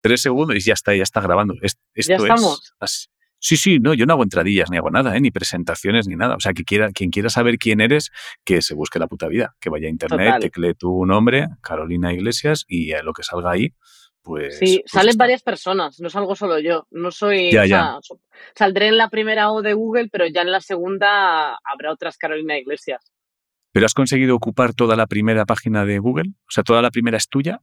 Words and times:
tres 0.00 0.22
segundos 0.22 0.56
y 0.56 0.60
ya 0.60 0.74
está, 0.74 0.94
ya 0.94 1.02
está 1.02 1.20
grabando. 1.20 1.54
esto 1.62 1.80
¿Ya 1.94 2.16
estamos? 2.16 2.72
Es, 2.80 3.10
Sí, 3.42 3.56
sí, 3.56 3.78
no, 3.78 3.94
yo 3.94 4.04
no 4.04 4.12
hago 4.12 4.22
entradillas 4.22 4.70
ni 4.70 4.76
hago 4.76 4.90
nada, 4.90 5.16
¿eh? 5.16 5.20
ni 5.20 5.30
presentaciones 5.30 6.06
ni 6.06 6.14
nada. 6.14 6.36
O 6.36 6.40
sea, 6.40 6.52
que 6.52 6.62
quiera, 6.62 6.90
quien 6.90 7.10
quiera 7.10 7.30
saber 7.30 7.56
quién 7.56 7.80
eres, 7.80 8.10
que 8.44 8.60
se 8.60 8.74
busque 8.74 8.98
la 8.98 9.06
puta 9.06 9.28
vida, 9.28 9.56
que 9.60 9.70
vaya 9.70 9.88
a 9.88 9.90
internet, 9.90 10.40
tecle 10.40 10.74
tu 10.74 11.06
nombre, 11.06 11.48
Carolina 11.62 12.12
Iglesias, 12.12 12.66
y 12.68 12.92
a 12.92 13.02
lo 13.02 13.14
que 13.14 13.22
salga 13.22 13.52
ahí, 13.52 13.72
pues. 14.22 14.58
Sí, 14.58 14.80
pues 14.80 14.92
salen 14.92 15.16
varias 15.16 15.42
personas, 15.42 16.00
no 16.00 16.10
salgo 16.10 16.36
solo 16.36 16.58
yo. 16.58 16.86
No 16.90 17.10
soy. 17.10 17.50
Ya, 17.50 17.62
o 17.62 17.64
ya. 17.64 17.98
saldré 18.54 18.88
en 18.88 18.98
la 18.98 19.08
primera 19.08 19.50
O 19.50 19.62
de 19.62 19.72
Google, 19.72 20.08
pero 20.12 20.26
ya 20.26 20.42
en 20.42 20.52
la 20.52 20.60
segunda 20.60 21.58
habrá 21.64 21.92
otras 21.92 22.18
Carolina 22.18 22.58
Iglesias. 22.58 23.10
¿Pero 23.72 23.86
has 23.86 23.94
conseguido 23.94 24.36
ocupar 24.36 24.74
toda 24.74 24.96
la 24.96 25.06
primera 25.06 25.46
página 25.46 25.86
de 25.86 25.98
Google? 25.98 26.30
O 26.40 26.50
sea, 26.50 26.62
¿toda 26.62 26.82
la 26.82 26.90
primera 26.90 27.16
es 27.16 27.28
tuya? 27.28 27.62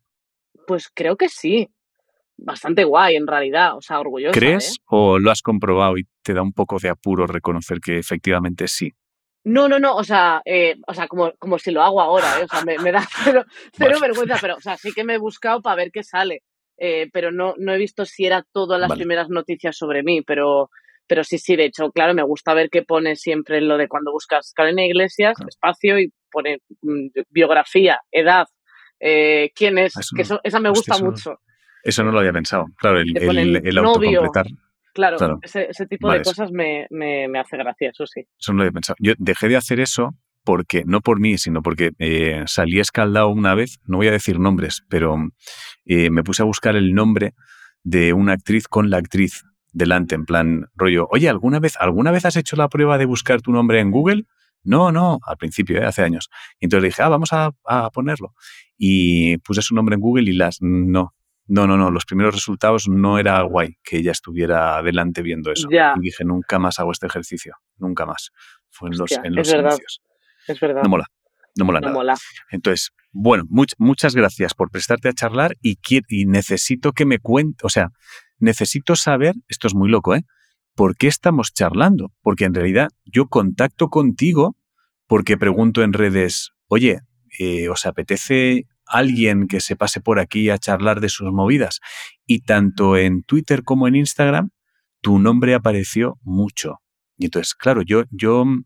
Pues 0.65 0.89
creo 0.91 1.17
que 1.17 1.29
sí 1.29 1.69
bastante 2.37 2.83
guay 2.83 3.15
en 3.15 3.27
realidad, 3.27 3.75
o 3.77 3.81
sea, 3.81 3.99
orgullosa. 3.99 4.37
¿Crees 4.39 4.75
¿eh? 4.75 4.81
o 4.87 5.19
lo 5.19 5.31
has 5.31 5.41
comprobado 5.41 5.97
y 5.97 6.05
te 6.23 6.33
da 6.33 6.41
un 6.41 6.53
poco 6.53 6.77
de 6.79 6.89
apuro 6.89 7.27
reconocer 7.27 7.79
que 7.79 7.97
efectivamente 7.97 8.67
sí? 8.67 8.91
No, 9.43 9.67
no, 9.69 9.79
no, 9.79 9.95
o 9.95 10.03
sea, 10.03 10.41
eh, 10.45 10.75
o 10.87 10.93
sea 10.93 11.07
como, 11.07 11.31
como 11.39 11.57
si 11.57 11.71
lo 11.71 11.81
hago 11.81 12.01
ahora, 12.01 12.39
¿eh? 12.39 12.43
o 12.43 12.47
sea, 12.47 12.61
me, 12.65 12.77
me 12.79 12.91
da 12.91 13.01
cero, 13.23 13.45
cero 13.73 13.95
vale. 13.99 14.07
vergüenza, 14.07 14.37
pero 14.41 14.55
o 14.57 14.61
sea, 14.61 14.77
sí 14.77 14.91
que 14.91 15.03
me 15.03 15.15
he 15.15 15.17
buscado 15.17 15.61
para 15.61 15.75
ver 15.77 15.91
qué 15.91 16.03
sale, 16.03 16.43
eh, 16.77 17.09
pero 17.13 17.31
no, 17.31 17.53
no 17.57 17.73
he 17.73 17.77
visto 17.77 18.05
si 18.05 18.25
era 18.25 18.43
todas 18.51 18.79
las 18.79 18.89
Vale. 18.89 18.99
primeras 18.99 19.29
noticias 19.29 19.77
sobre 19.77 20.03
mí, 20.03 20.21
pero, 20.21 20.69
pero 21.07 21.23
sí, 21.23 21.37
sí, 21.37 21.55
de 21.55 21.65
hecho, 21.65 21.91
claro, 21.91 22.13
me 22.13 22.23
gusta 22.23 22.53
ver 22.53 22.69
que 22.69 22.83
pone 22.83 23.15
siempre 23.15 23.61
lo 23.61 23.77
de 23.77 23.87
cuando 23.87 24.11
buscas 24.11 24.51
Carolina 24.53 24.85
Iglesias, 24.85 25.35
Claro. 25.37 25.47
espacio 25.49 25.97
y 25.99 26.11
pone 26.29 26.59
mm, 26.81 27.07
biografía, 27.29 28.01
edad, 28.11 28.47
eh, 28.99 29.51
quién 29.55 29.77
es, 29.77 29.95
Eso 29.97 30.09
que 30.15 30.23
eso, 30.23 30.39
esa 30.43 30.59
me 30.59 30.69
gusta 30.69 30.95
eso- 30.95 31.05
mucho. 31.05 31.35
Eso 31.87 32.03
no 32.03 32.11
lo 32.11 32.19
había 32.19 32.33
pensado. 32.33 32.65
Claro, 32.77 32.99
el, 32.99 33.17
el, 33.17 33.61
el 33.65 33.77
autocompletar. 33.77 34.47
Claro, 34.93 35.17
Claro. 35.17 35.39
Ese, 35.41 35.67
ese 35.69 35.85
tipo 35.85 36.07
Vale, 36.07 36.19
de 36.19 36.25
cosas 36.25 36.51
me, 36.51 36.87
me, 36.89 37.27
me 37.27 37.39
hace 37.39 37.55
gracia, 37.55 37.91
eso 37.91 38.05
sí. 38.07 38.21
Eso 38.37 38.51
no 38.51 38.57
lo 38.57 38.63
había 38.63 38.73
pensado. 38.73 38.95
Yo 38.99 39.13
dejé 39.17 39.47
de 39.47 39.55
hacer 39.55 39.79
eso 39.79 40.15
porque, 40.43 40.83
no 40.85 41.01
por 41.01 41.19
mí, 41.19 41.37
sino 41.37 41.61
porque 41.61 41.91
eh, 41.99 42.43
salí 42.47 42.79
escaldado 42.79 43.29
una 43.29 43.53
vez, 43.53 43.79
no 43.85 43.97
voy 43.97 44.07
a 44.07 44.11
decir 44.11 44.39
nombres, 44.39 44.83
pero 44.89 45.15
eh, 45.85 46.09
me 46.09 46.23
puse 46.23 46.41
a 46.41 46.45
buscar 46.45 46.75
el 46.75 46.93
nombre 46.93 47.35
de 47.83 48.11
una 48.13 48.33
actriz 48.33 48.67
con 48.67 48.89
la 48.89 48.97
actriz 48.97 49.43
delante, 49.71 50.15
en 50.15 50.25
plan 50.25 50.65
rollo, 50.75 51.07
oye, 51.11 51.29
¿alguna 51.29 51.59
vez, 51.59 51.75
¿alguna 51.79 52.11
vez 52.11 52.25
has 52.25 52.35
hecho 52.35 52.55
la 52.55 52.67
prueba 52.67 52.97
de 52.97 53.05
buscar 53.05 53.41
tu 53.41 53.51
nombre 53.51 53.79
en 53.79 53.91
Google? 53.91 54.23
No, 54.63 54.91
no, 54.91 55.19
al 55.25 55.37
principio, 55.37 55.77
eh, 55.79 55.85
hace 55.85 56.01
años. 56.01 56.29
Y 56.59 56.65
entonces 56.65 56.89
dije, 56.89 57.03
ah, 57.03 57.09
vamos 57.09 57.31
a, 57.33 57.51
a 57.65 57.89
ponerlo. 57.91 58.33
Y 58.77 59.37
puse 59.37 59.61
su 59.61 59.75
nombre 59.75 59.95
en 59.95 60.01
Google 60.01 60.29
y 60.29 60.33
las, 60.33 60.57
no, 60.61 61.13
no, 61.47 61.65
no, 61.67 61.77
no, 61.77 61.91
los 61.91 62.05
primeros 62.05 62.33
resultados 62.35 62.87
no 62.89 63.19
era 63.19 63.41
guay 63.41 63.77
que 63.83 63.97
ella 63.97 64.11
estuviera 64.11 64.81
delante 64.83 65.21
viendo 65.21 65.51
eso. 65.51 65.67
Ya. 65.71 65.93
Y 65.97 66.01
dije, 66.01 66.23
nunca 66.25 66.59
más 66.59 66.79
hago 66.79 66.91
este 66.91 67.07
ejercicio, 67.07 67.55
nunca 67.77 68.05
más. 68.05 68.31
Fue 68.69 68.89
en 68.89 68.97
los, 68.97 69.01
Hostia, 69.11 69.21
en 69.23 69.35
los 69.35 69.47
es 69.47 69.53
verdad. 69.53 69.71
inicios. 69.71 70.01
Es 70.47 70.59
verdad. 70.59 70.81
No 70.83 70.89
mola, 70.89 71.05
no 71.55 71.65
mola 71.65 71.79
No 71.79 71.87
nada. 71.87 71.93
mola. 71.97 72.15
Entonces, 72.51 72.91
bueno, 73.11 73.43
much- 73.49 73.75
muchas 73.77 74.15
gracias 74.15 74.53
por 74.53 74.69
prestarte 74.71 75.09
a 75.09 75.13
charlar 75.13 75.55
y, 75.61 75.77
y 76.09 76.25
necesito 76.25 76.91
que 76.93 77.05
me 77.05 77.19
cuente, 77.19 77.65
o 77.65 77.69
sea, 77.69 77.89
necesito 78.39 78.95
saber, 78.95 79.33
esto 79.47 79.67
es 79.67 79.73
muy 79.75 79.89
loco, 79.89 80.15
¿eh? 80.15 80.23
¿Por 80.75 80.95
qué 80.95 81.07
estamos 81.07 81.53
charlando? 81.53 82.11
Porque 82.21 82.45
en 82.45 82.53
realidad 82.53 82.89
yo 83.05 83.27
contacto 83.27 83.87
contigo 83.89 84.55
porque 85.07 85.37
pregunto 85.37 85.81
en 85.81 85.93
redes, 85.93 86.51
oye, 86.67 86.99
eh, 87.39 87.67
¿os 87.69 87.85
apetece 87.85 88.67
alguien 88.89 89.47
que 89.47 89.59
se 89.59 89.75
pase 89.75 90.01
por 90.01 90.19
aquí 90.19 90.49
a 90.49 90.57
charlar 90.57 90.99
de 91.01 91.09
sus 91.09 91.31
movidas? 91.31 91.79
Y 92.25 92.41
tanto 92.41 92.97
en 92.97 93.23
Twitter 93.23 93.63
como 93.63 93.87
en 93.87 93.95
Instagram, 93.95 94.49
tu 95.01 95.19
nombre 95.19 95.53
apareció 95.55 96.17
mucho. 96.21 96.79
Y 97.17 97.25
entonces, 97.25 97.55
claro, 97.55 97.81
yo, 97.81 98.03
yo 98.11 98.45
mm, 98.45 98.65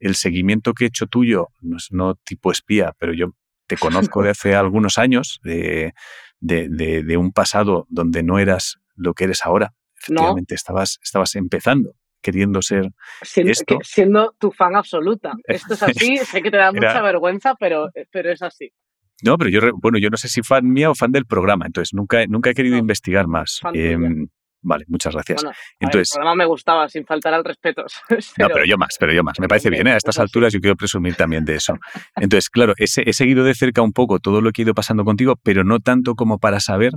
el 0.00 0.14
seguimiento 0.16 0.74
que 0.74 0.84
he 0.84 0.88
hecho 0.88 1.06
tuyo, 1.06 1.48
no 1.60 1.76
es 1.76 1.88
no 1.92 2.14
tipo 2.16 2.50
espía, 2.52 2.94
pero 2.98 3.12
yo 3.14 3.28
te 3.66 3.76
conozco 3.76 4.22
de 4.22 4.30
hace 4.30 4.54
algunos 4.54 4.98
años, 4.98 5.38
de, 5.44 5.92
de, 6.40 6.68
de- 6.68 7.02
de 7.04 7.16
un 7.16 7.32
pasado 7.32 7.86
donde 7.88 8.22
no 8.22 8.38
eras 8.38 8.78
lo 8.96 9.14
que 9.14 9.24
eres 9.24 9.44
ahora. 9.46 9.72
Efectivamente, 9.96 10.54
estabas, 10.56 10.98
estabas 11.02 11.36
empezando, 11.36 11.94
queriendo 12.20 12.60
ser. 12.60 12.90
Siendo, 13.22 13.52
Esto- 13.52 13.78
siendo 13.84 14.34
tu 14.38 14.50
fan 14.50 14.74
absoluta. 14.74 15.32
Esto 15.44 15.74
es 15.74 15.82
así, 15.84 16.16
sé 16.18 16.42
que 16.42 16.50
te 16.50 16.56
da 16.56 16.70
Era- 16.70 16.72
mucha 16.72 17.02
vergüenza, 17.02 17.54
pero, 17.54 17.88
pero 18.10 18.32
es 18.32 18.42
así. 18.42 18.72
No, 19.22 19.38
pero 19.38 19.50
yo, 19.50 19.60
bueno, 19.74 19.98
yo 19.98 20.10
no 20.10 20.16
sé 20.16 20.28
si 20.28 20.42
fan 20.42 20.66
mía 20.70 20.90
o 20.90 20.94
fan 20.94 21.12
del 21.12 21.26
programa, 21.26 21.66
entonces 21.66 21.94
nunca, 21.94 22.26
nunca 22.26 22.50
he 22.50 22.54
querido 22.54 22.74
No, 22.76 22.80
investigar 22.80 23.26
más. 23.28 23.60
Em, 23.72 24.26
vale, 24.62 24.84
muchas 24.88 25.14
gracias. 25.14 25.42
Bueno, 25.42 25.50
a 25.50 25.52
ver, 25.52 25.58
Entonces- 25.80 26.12
el 26.12 26.18
programa 26.18 26.34
me 26.36 26.46
gustaba, 26.46 26.88
sin 26.88 27.04
faltar 27.06 27.34
al 27.34 27.44
respeto. 27.44 27.84
No, 28.38 28.48
pero 28.52 28.64
yo 28.64 28.76
más, 28.78 28.96
pero 28.98 29.12
yo 29.12 29.22
más. 29.22 29.38
Me 29.40 29.48
parece 29.48 29.70
bien, 29.70 29.86
¿eh? 29.86 29.92
A 29.92 29.96
estas 29.96 30.18
alturas 30.18 30.52
yo 30.52 30.60
quiero 30.60 30.76
presumir 30.76 31.14
también 31.14 31.44
de 31.44 31.54
eso. 31.56 31.74
Entonces, 32.16 32.48
claro, 32.50 32.74
he, 32.78 32.86
se- 32.86 33.08
he 33.08 33.12
seguido 33.12 33.44
de 33.44 33.54
cerca 33.54 33.82
un 33.82 33.92
poco 33.92 34.18
todo 34.18 34.40
lo 34.40 34.50
que 34.52 34.62
he 34.62 34.64
ido 34.64 34.74
pasando 34.74 35.04
contigo, 35.04 35.36
pero 35.42 35.64
no 35.64 35.80
tanto 35.80 36.14
como 36.14 36.38
para 36.38 36.60
saber 36.60 36.92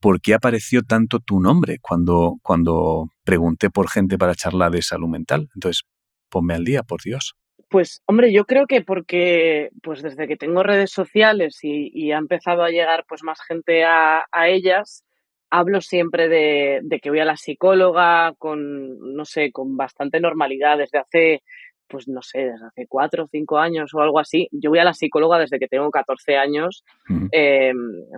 por 0.00 0.20
qué 0.20 0.32
apareció 0.34 0.82
tanto 0.82 1.18
tu 1.20 1.40
nombre 1.40 1.76
cuando, 1.80 2.36
cuando 2.42 3.08
pregunté 3.24 3.68
por 3.70 3.88
gente 3.90 4.16
para 4.18 4.34
charlar 4.34 4.70
de 4.72 4.80
salud 4.82 5.08
mental. 5.08 5.48
Entonces, 5.54 5.82
ponme 6.30 6.54
al 6.54 6.64
día, 6.64 6.82
por 6.82 7.02
Dios. 7.02 7.34
Pues, 7.70 8.02
hombre, 8.06 8.32
yo 8.32 8.46
creo 8.46 8.66
que 8.66 8.82
porque 8.82 9.70
pues 9.80 10.02
desde 10.02 10.26
que 10.26 10.36
tengo 10.36 10.64
redes 10.64 10.90
sociales 10.90 11.60
y, 11.62 11.88
y 11.94 12.10
ha 12.10 12.18
empezado 12.18 12.64
a 12.64 12.70
llegar 12.70 13.04
pues 13.08 13.22
más 13.22 13.40
gente 13.46 13.84
a, 13.84 14.24
a 14.32 14.48
ellas, 14.48 15.04
hablo 15.50 15.80
siempre 15.80 16.28
de, 16.28 16.80
de 16.82 16.98
que 16.98 17.10
voy 17.10 17.20
a 17.20 17.24
la 17.24 17.36
psicóloga 17.36 18.34
con, 18.38 19.14
no 19.14 19.24
sé, 19.24 19.52
con 19.52 19.76
bastante 19.76 20.18
normalidad 20.18 20.78
desde 20.78 20.98
hace, 20.98 21.42
pues 21.90 22.08
no 22.08 22.22
sé, 22.22 22.38
desde 22.38 22.66
hace 22.66 22.86
cuatro 22.88 23.24
o 23.24 23.28
cinco 23.28 23.58
años 23.58 23.92
o 23.92 24.00
algo 24.00 24.18
así. 24.18 24.48
Yo 24.52 24.70
voy 24.70 24.78
a 24.78 24.84
la 24.84 24.94
psicóloga 24.94 25.38
desde 25.38 25.58
que 25.58 25.66
tengo 25.66 25.90
14 25.90 26.36
años 26.36 26.84
eh, 27.32 27.72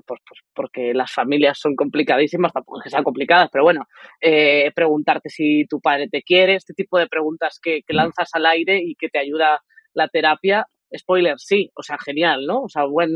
pues, 0.06 0.20
pues 0.28 0.40
porque 0.54 0.92
las 0.92 1.10
familias 1.10 1.58
son 1.58 1.74
complicadísimas, 1.74 2.52
tampoco 2.52 2.78
es 2.78 2.84
que 2.84 2.90
sean 2.90 3.02
complicadas, 3.02 3.48
pero 3.50 3.64
bueno, 3.64 3.86
eh, 4.20 4.70
preguntarte 4.74 5.30
si 5.30 5.64
tu 5.66 5.80
padre 5.80 6.08
te 6.08 6.22
quiere, 6.22 6.54
este 6.56 6.74
tipo 6.74 6.98
de 6.98 7.08
preguntas 7.08 7.58
que, 7.60 7.80
que 7.86 7.94
lanzas 7.94 8.28
al 8.34 8.46
aire 8.46 8.80
y 8.82 8.94
que 8.94 9.08
te 9.08 9.18
ayuda 9.18 9.60
la 9.94 10.08
terapia, 10.08 10.66
spoiler, 10.96 11.38
sí, 11.38 11.70
o 11.74 11.82
sea, 11.82 11.96
genial, 11.98 12.46
¿no? 12.46 12.62
O 12.62 12.68
sea, 12.68 12.84
buen, 12.84 13.10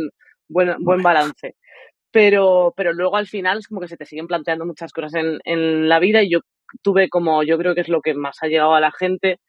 buen, 0.48 0.74
buen 0.80 1.02
balance. 1.02 1.56
Pero, 2.10 2.72
pero 2.74 2.94
luego 2.94 3.16
al 3.16 3.26
final 3.26 3.58
es 3.58 3.68
como 3.68 3.80
que 3.80 3.88
se 3.88 3.96
te 3.96 4.06
siguen 4.06 4.26
planteando 4.26 4.64
muchas 4.64 4.92
cosas 4.92 5.14
en, 5.14 5.38
en 5.44 5.88
la 5.88 5.98
vida 5.98 6.22
y 6.22 6.30
yo 6.30 6.40
tuve 6.82 7.08
como, 7.08 7.42
yo 7.42 7.58
creo 7.58 7.74
que 7.74 7.82
es 7.82 7.88
lo 7.88 8.00
que 8.00 8.14
más 8.14 8.38
ha 8.42 8.46
llegado 8.46 8.74
a 8.74 8.80
la 8.80 8.90
gente, 8.90 9.40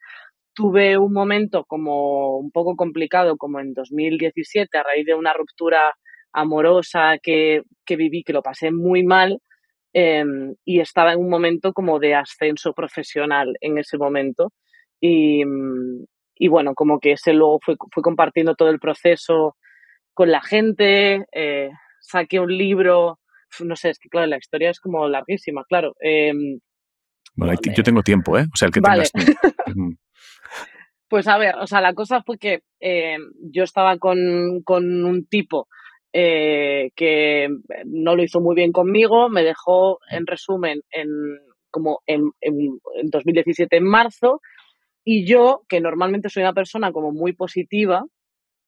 tuve 0.58 0.98
un 0.98 1.12
momento 1.12 1.64
como 1.64 2.36
un 2.36 2.50
poco 2.50 2.74
complicado, 2.74 3.36
como 3.36 3.60
en 3.60 3.74
2017, 3.74 4.76
a 4.76 4.82
raíz 4.82 5.06
de 5.06 5.14
una 5.14 5.32
ruptura 5.32 5.94
amorosa 6.32 7.18
que, 7.22 7.62
que 7.86 7.94
viví, 7.94 8.24
que 8.24 8.32
lo 8.32 8.42
pasé 8.42 8.72
muy 8.72 9.04
mal, 9.04 9.38
eh, 9.94 10.24
y 10.64 10.80
estaba 10.80 11.12
en 11.12 11.20
un 11.20 11.30
momento 11.30 11.72
como 11.72 12.00
de 12.00 12.16
ascenso 12.16 12.72
profesional 12.72 13.54
en 13.60 13.78
ese 13.78 13.98
momento. 13.98 14.50
Y, 15.00 15.44
y 16.34 16.48
bueno, 16.48 16.74
como 16.74 16.98
que 16.98 17.12
ese 17.12 17.34
luego 17.34 17.60
fue, 17.64 17.76
fue 17.94 18.02
compartiendo 18.02 18.56
todo 18.56 18.70
el 18.70 18.80
proceso 18.80 19.54
con 20.12 20.32
la 20.32 20.42
gente, 20.42 21.24
eh, 21.30 21.70
saqué 22.00 22.40
un 22.40 22.50
libro, 22.58 23.20
no 23.60 23.76
sé, 23.76 23.90
es 23.90 24.00
que 24.00 24.08
claro, 24.08 24.26
la 24.26 24.38
historia 24.38 24.70
es 24.70 24.80
como 24.80 25.06
larguísima, 25.06 25.62
claro. 25.68 25.94
Eh, 26.02 26.32
Bueno, 27.36 27.54
Vale. 27.54 27.76
yo 27.76 27.84
tengo 27.84 28.02
tiempo, 28.02 28.36
¿eh? 28.36 28.46
O 28.52 28.56
sea, 28.56 28.66
el 28.66 28.72
que 28.72 28.80
Vale. 28.80 29.04
tengas. 29.12 29.36
Pues 31.08 31.26
a 31.26 31.38
ver, 31.38 31.56
o 31.56 31.66
sea, 31.66 31.80
la 31.80 31.94
cosa 31.94 32.22
fue 32.22 32.38
que 32.38 32.62
eh, 32.80 33.16
yo 33.40 33.64
estaba 33.64 33.98
con, 33.98 34.62
con 34.62 35.04
un 35.04 35.26
tipo 35.26 35.68
eh, 36.12 36.90
que 36.94 37.48
no 37.86 38.14
lo 38.14 38.22
hizo 38.22 38.40
muy 38.40 38.54
bien 38.54 38.72
conmigo, 38.72 39.28
me 39.28 39.42
dejó, 39.42 40.00
en 40.10 40.26
resumen, 40.26 40.82
en, 40.90 41.08
como 41.70 42.00
en, 42.06 42.30
en, 42.40 42.78
en 42.94 43.10
2017, 43.10 43.76
en 43.76 43.84
marzo, 43.84 44.40
y 45.04 45.26
yo, 45.26 45.62
que 45.68 45.80
normalmente 45.80 46.28
soy 46.28 46.42
una 46.42 46.52
persona 46.52 46.92
como 46.92 47.12
muy 47.12 47.32
positiva, 47.32 48.04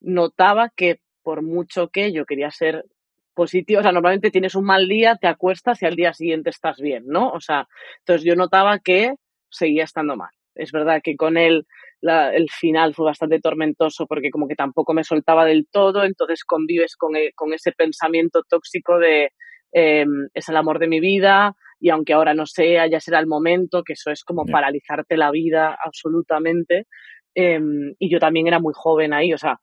notaba 0.01 0.71
que 0.75 1.01
por 1.23 1.43
mucho 1.43 1.89
que 1.89 2.13
yo 2.13 2.25
quería 2.25 2.51
ser 2.51 2.87
positiva, 3.35 3.81
o 3.81 3.83
sea, 3.83 3.93
normalmente 3.93 4.31
tienes 4.31 4.55
un 4.55 4.65
mal 4.65 4.89
día, 4.89 5.17
te 5.17 5.27
acuestas 5.27 5.83
y 5.83 5.87
al 5.87 5.97
día 5.97 6.13
siguiente 6.15 6.51
estás 6.51 6.79
bien, 6.79 7.05
¿no? 7.07 7.31
O 7.31 7.41
sea, 7.41 7.69
entonces 7.99 8.25
yo 8.25 8.35
notaba 8.37 8.79
que 8.79 9.15
seguía 9.51 9.85
estando 9.85 10.17
mal. 10.17 10.31
Es 10.55 10.73
verdad 10.73 11.01
que 11.03 11.17
con 11.17 11.37
él 11.37 11.67
la- 12.01 12.35
el 12.35 12.49
final 12.51 12.95
fue 12.95 13.05
bastante 13.07 13.41
tormentoso 13.41 14.07
porque 14.07 14.31
como 14.31 14.49
que 14.49 14.55
tampoco 14.57 14.95
me 14.95 15.05
soltaba 15.05 15.45
del 15.45 15.67
todo, 15.71 16.05
entonces 16.05 16.45
convives 16.45 16.97
con, 16.97 17.15
e- 17.17 17.33
con 17.35 17.53
ese 17.53 17.73
pensamiento 17.73 18.43
tóxico 18.49 18.99
de 18.99 19.31
eh, 19.73 20.05
es 20.35 20.49
el 20.49 20.57
amor 20.57 20.79
de 20.81 20.89
mi 20.89 20.99
vida 21.01 21.55
y 21.79 21.91
aunque 21.91 22.13
ahora 22.15 22.35
no 22.35 22.45
sea, 22.47 22.87
ya 22.89 23.01
será 23.01 23.21
el 23.21 23.27
momento, 23.29 23.83
que 23.85 23.93
eso 23.95 24.11
es 24.11 24.25
como 24.25 24.45
paralizarte 24.53 25.17
la 25.17 25.31
vida 25.31 25.77
absolutamente. 25.85 26.87
Eh, 27.35 27.61
y 27.99 28.11
yo 28.11 28.19
también 28.19 28.49
era 28.49 28.59
muy 28.59 28.73
joven 28.77 29.13
ahí, 29.13 29.33
o 29.33 29.39
sea, 29.39 29.61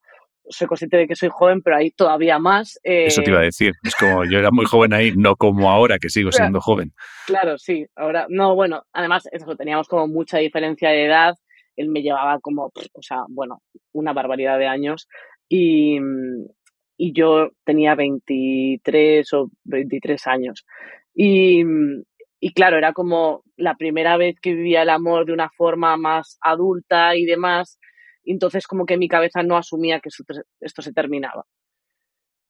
soy 0.49 0.67
consciente 0.67 0.97
de 0.97 1.07
que 1.07 1.15
soy 1.15 1.29
joven, 1.31 1.61
pero 1.61 1.77
ahí 1.77 1.91
todavía 1.91 2.39
más. 2.39 2.79
Eso 2.83 3.21
te 3.21 3.29
iba 3.29 3.39
a 3.39 3.44
eh, 3.44 3.45
decir. 3.45 3.73
Es 3.83 3.95
como 3.95 4.25
yo 4.25 4.39
era 4.39 4.51
muy 4.51 4.65
joven 4.65 4.94
ahí, 4.94 5.13
no 5.15 5.35
como 5.35 5.69
ahora 5.69 5.99
que 5.99 6.09
sigo 6.09 6.31
siendo 6.31 6.61
joven. 6.61 6.94
Claro, 7.25 7.57
sí. 7.57 7.85
Ahora, 7.95 8.27
no, 8.29 8.55
bueno, 8.55 8.83
además, 8.94 9.27
eso, 9.31 9.55
teníamos 9.55 9.88
como 9.88 10.07
mucha 10.07 10.38
diferencia 10.38 10.89
de 10.89 11.05
edad. 11.05 11.35
Él 11.75 11.89
me 11.89 12.01
llevaba 12.01 12.39
como, 12.39 12.71
o 12.94 13.01
sea, 13.01 13.23
bueno, 13.29 13.61
una 13.91 14.13
barbaridad 14.13 14.57
de 14.57 14.67
años. 14.67 15.07
Y, 15.49 15.97
y 16.97 17.13
yo 17.13 17.49
tenía 17.63 17.95
23 17.95 19.33
o 19.33 19.49
23 19.65 20.27
años. 20.27 20.65
Y, 21.13 21.63
y 22.39 22.53
claro, 22.53 22.77
era 22.77 22.94
como 22.94 23.44
la 23.55 23.75
primera 23.75 24.17
vez 24.17 24.39
que 24.39 24.53
vivía 24.53 24.83
el 24.83 24.89
amor 24.89 25.25
de 25.25 25.33
una 25.33 25.49
forma 25.49 25.97
más 25.97 26.38
adulta 26.41 27.15
y 27.15 27.25
demás. 27.25 27.79
Entonces 28.31 28.68
como 28.68 28.85
que 28.85 28.97
mi 28.97 29.07
cabeza 29.07 29.44
no 29.44 29.57
asumía 29.57 30.00
que 30.00 30.09
esto 30.62 30.81
se 30.81 30.94
terminaba. 30.94 31.45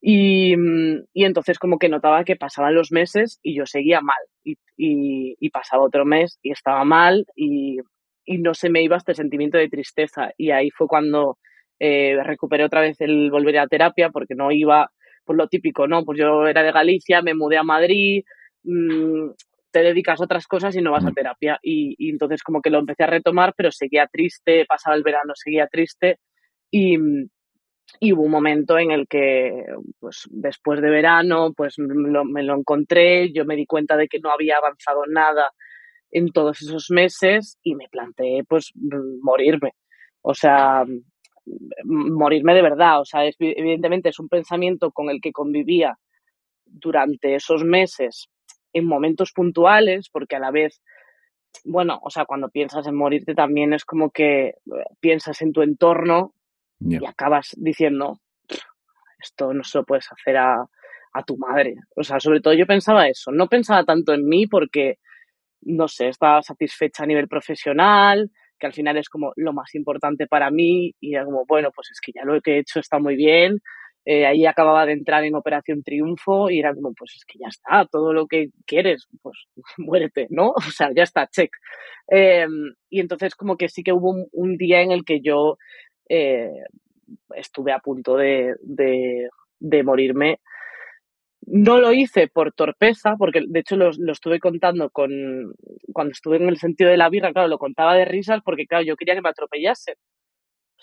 Y, 0.01 0.53
y, 1.13 1.25
entonces 1.25 1.57
como 1.59 1.79
que 1.79 1.89
notaba 1.89 2.23
que 2.23 2.35
pasaban 2.35 2.75
los 2.75 2.91
meses 2.91 3.39
y 3.41 3.55
yo 3.57 3.65
seguía 3.65 4.01
mal. 4.01 4.17
Y, 4.43 4.55
y, 5.39 5.49
pasaba 5.49 5.83
otro 5.83 6.05
mes 6.05 6.39
y 6.41 6.51
estaba 6.51 6.83
mal 6.85 7.25
y, 7.35 7.77
no 8.27 8.53
se 8.53 8.69
me 8.69 8.83
iba 8.83 8.97
este 8.97 9.15
sentimiento 9.15 9.57
de 9.57 9.69
tristeza. 9.69 10.31
Y 10.37 10.51
ahí 10.51 10.69
fue 10.71 10.87
cuando 10.87 11.37
eh, 11.79 12.17
recuperé 12.23 12.65
otra 12.65 12.81
vez 12.81 12.99
el 13.01 13.31
volver 13.31 13.57
a 13.59 13.67
terapia 13.67 14.09
porque 14.09 14.35
no 14.35 14.51
iba 14.51 14.91
por 15.25 15.37
lo 15.37 15.47
típico, 15.47 15.87
¿no? 15.87 16.03
Pues 16.05 16.19
yo 16.19 16.47
era 16.47 16.63
de 16.63 16.71
Galicia, 16.71 17.21
me 17.21 17.33
mudé 17.35 17.57
a 17.57 17.63
Madrid, 17.63 18.23
mmm, 18.63 19.29
te 19.77 19.83
dedicas 19.83 20.19
a 20.19 20.23
otras 20.23 20.47
cosas 20.47 20.75
y 20.75 20.81
no 20.81 20.91
vas 20.91 21.05
a 21.05 21.11
terapia. 21.11 21.59
Y, 21.61 22.09
entonces 22.09 22.41
como 22.41 22.61
que 22.61 22.71
lo 22.71 22.79
empecé 22.79 23.03
a 23.03 23.07
retomar, 23.07 23.53
pero 23.55 23.71
seguía 23.71 24.07
triste, 24.07 24.65
pasaba 24.65 24.95
el 24.95 25.03
verano, 25.03 25.33
seguía 25.35 25.67
triste. 25.67 26.19
Y, 26.71 26.97
hubo 26.97 28.23
un 28.23 28.31
momento 28.31 28.79
en 28.79 28.91
el 28.91 29.07
que, 29.07 29.65
pues 29.99 30.23
después 30.31 30.81
de 30.81 30.89
verano, 30.89 31.53
pues 31.55 31.75
me 31.77 32.43
lo 32.43 32.57
encontré, 32.57 33.31
yo 33.31 33.45
me 33.45 33.55
di 33.55 33.65
cuenta 33.65 33.95
de 33.95 34.07
que 34.07 34.19
no 34.19 34.31
había 34.31 34.57
avanzado 34.57 35.05
nada 35.07 35.51
en 36.11 36.31
todos 36.31 36.61
esos 36.61 36.89
meses 36.89 37.59
y 37.61 37.75
me 37.75 37.87
planteé, 37.89 38.43
pues, 38.43 38.71
morirme. 39.21 39.73
O 40.21 40.33
sea, 40.33 40.85
morirme 41.85 42.53
de 42.55 42.61
verdad. 42.63 43.01
O 43.01 43.05
sea, 43.05 43.21
evidentemente 43.25 44.09
es 44.09 44.19
un 44.19 44.27
pensamiento 44.27 44.91
con 44.91 45.09
el 45.09 45.21
que 45.21 45.31
convivía 45.31 45.97
durante 46.65 47.35
esos 47.35 47.63
meses 47.63 48.27
en 48.77 48.85
momentos 48.85 49.31
puntuales, 49.31 50.09
porque 50.09 50.35
a 50.35 50.39
la 50.39 50.51
vez, 50.51 50.81
bueno, 51.65 51.99
o 52.01 52.09
sea, 52.09 52.25
cuando 52.25 52.49
piensas 52.49 52.87
en 52.87 52.95
morirte 52.95 53.33
también 53.33 53.73
es 53.73 53.85
como 53.85 54.09
que 54.11 54.47
eh, 54.47 54.55
piensas 54.99 55.41
en 55.41 55.53
tu 55.53 55.61
entorno 55.61 56.33
y 56.79 57.03
acabas 57.05 57.55
diciendo, 57.57 58.19
esto 59.19 59.51
no 59.51 59.63
se 59.63 59.79
lo 59.79 59.83
puedes 59.83 60.07
hacer 60.11 60.37
a, 60.37 60.63
a 61.13 61.23
tu 61.23 61.37
madre. 61.37 61.75
O 61.95 62.03
sea, 62.03 62.19
sobre 62.19 62.39
todo 62.39 62.53
yo 62.53 62.67
pensaba 62.67 63.07
eso, 63.07 63.31
no 63.31 63.47
pensaba 63.47 63.83
tanto 63.83 64.13
en 64.13 64.27
mí 64.27 64.45
porque, 64.47 64.99
no 65.61 65.87
sé, 65.87 66.09
estaba 66.09 66.41
satisfecha 66.43 67.03
a 67.03 67.07
nivel 67.07 67.27
profesional, 67.27 68.29
que 68.59 68.67
al 68.67 68.73
final 68.73 68.97
es 68.97 69.09
como 69.09 69.33
lo 69.35 69.53
más 69.53 69.73
importante 69.75 70.27
para 70.27 70.51
mí 70.51 70.93
y 70.99 71.15
era 71.15 71.25
como, 71.25 71.45
bueno, 71.47 71.71
pues 71.73 71.89
es 71.91 71.99
que 72.01 72.11
ya 72.13 72.25
lo 72.25 72.39
que 72.41 72.55
he 72.55 72.59
hecho 72.59 72.79
está 72.79 72.99
muy 72.99 73.15
bien, 73.15 73.59
eh, 74.09 74.25
ahí 74.25 74.45
acababa 74.45 74.85
de 74.85 74.93
entrar 74.93 75.25
en 75.25 75.35
Operación 75.35 75.83
Triunfo 75.83 76.49
y 76.49 76.59
era 76.59 76.73
como, 76.73 76.93
pues 76.93 77.13
es 77.17 77.25
que 77.25 77.39
ya 77.39 77.47
está, 77.49 77.85
todo 77.91 78.13
lo 78.13 78.25
que 78.25 78.51
quieres, 78.65 79.05
pues 79.21 79.37
muérete, 79.77 80.27
¿no? 80.29 80.53
O 80.55 80.71
sea, 80.71 80.91
ya 80.95 81.03
está, 81.03 81.27
check. 81.27 81.51
Em, 82.07 82.73
y 82.89 83.01
entonces 83.01 83.35
como 83.35 83.57
que 83.57 83.67
sí 83.67 83.83
que 83.83 83.91
hubo 83.91 84.15
un, 84.31 84.55
día 84.55 84.81
en 84.81 84.91
el 84.91 85.03
que 85.03 85.19
yo 85.19 85.57
eh, 86.07 86.53
estuve 87.35 87.73
a 87.73 87.79
punto 87.79 88.15
de, 88.15 88.55
de, 88.61 89.83
morirme. 89.83 90.39
No 91.41 91.79
lo 91.79 91.91
hice 91.91 92.29
por 92.29 92.53
torpeza, 92.53 93.15
porque 93.17 93.41
de 93.45 93.59
hecho 93.59 93.75
lo, 93.75 93.91
lo, 93.97 94.13
estuve 94.13 94.39
contando 94.39 94.89
con 94.89 95.11
cuando 95.91 96.13
estuve 96.13 96.37
en 96.37 96.47
el 96.47 96.57
sentido 96.57 96.89
de 96.89 96.97
la 96.97 97.09
birra, 97.09 97.33
claro, 97.33 97.49
lo 97.49 97.57
contaba 97.57 97.95
de 97.95 98.05
risas 98.05 98.41
porque, 98.41 98.67
claro, 98.67 98.85
yo 98.85 98.95
quería 98.95 99.15
que 99.15 99.21
me 99.21 99.29
atropellasen. 99.29 99.95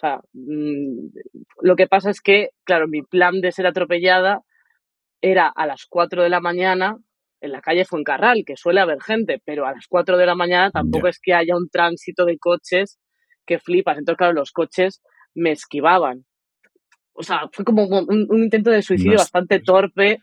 O 0.05 0.06
sea, 0.06 0.21
mm, 0.35 1.09
lo 1.62 1.77
que 1.77 1.87
pasa 1.87 2.11
es 2.11 2.21
que, 2.21 2.51
claro, 2.65 2.87
mi 2.89 3.03
plan 3.03 3.41
de 3.41 3.53
ser 3.53 3.67
atropellada 3.67 4.43
era 5.23 5.49
a 5.49 5.67
las 5.67 5.87
4 5.89 6.23
de 6.23 6.29
la 6.29 6.41
mañana 6.41 6.99
en 7.41 7.53
la 7.53 7.62
calle 7.62 7.87
Fuencarral, 7.87 8.45
que 8.47 8.56
suele 8.56 8.81
haber 8.81 9.01
gente, 9.01 9.41
pero 9.47 9.67
a 9.67 9.73
las 9.73 9.87
4 9.89 10.19
de 10.19 10.27
la 10.27 10.35
mañana 10.35 10.71
tampoco 10.71 11.09
es 11.09 11.19
que 11.23 11.33
haya 11.33 11.56
un 11.56 11.71
tránsito 11.71 12.27
de 12.27 12.39
coches 12.39 12.99
que 13.47 13.59
flipas. 13.59 13.97
Entonces, 13.97 14.19
claro, 14.19 14.35
los 14.35 14.53
coches 14.53 15.01
me 15.35 15.53
esquivaban. 15.53 16.27
O 17.15 17.23
sea, 17.23 17.49
fue 17.50 17.65
como 17.65 17.87
un, 17.87 18.29
intento 18.43 18.71
de 18.71 18.83
suicidio 18.83 19.17
bastante 19.17 19.61
torpe. 19.61 20.19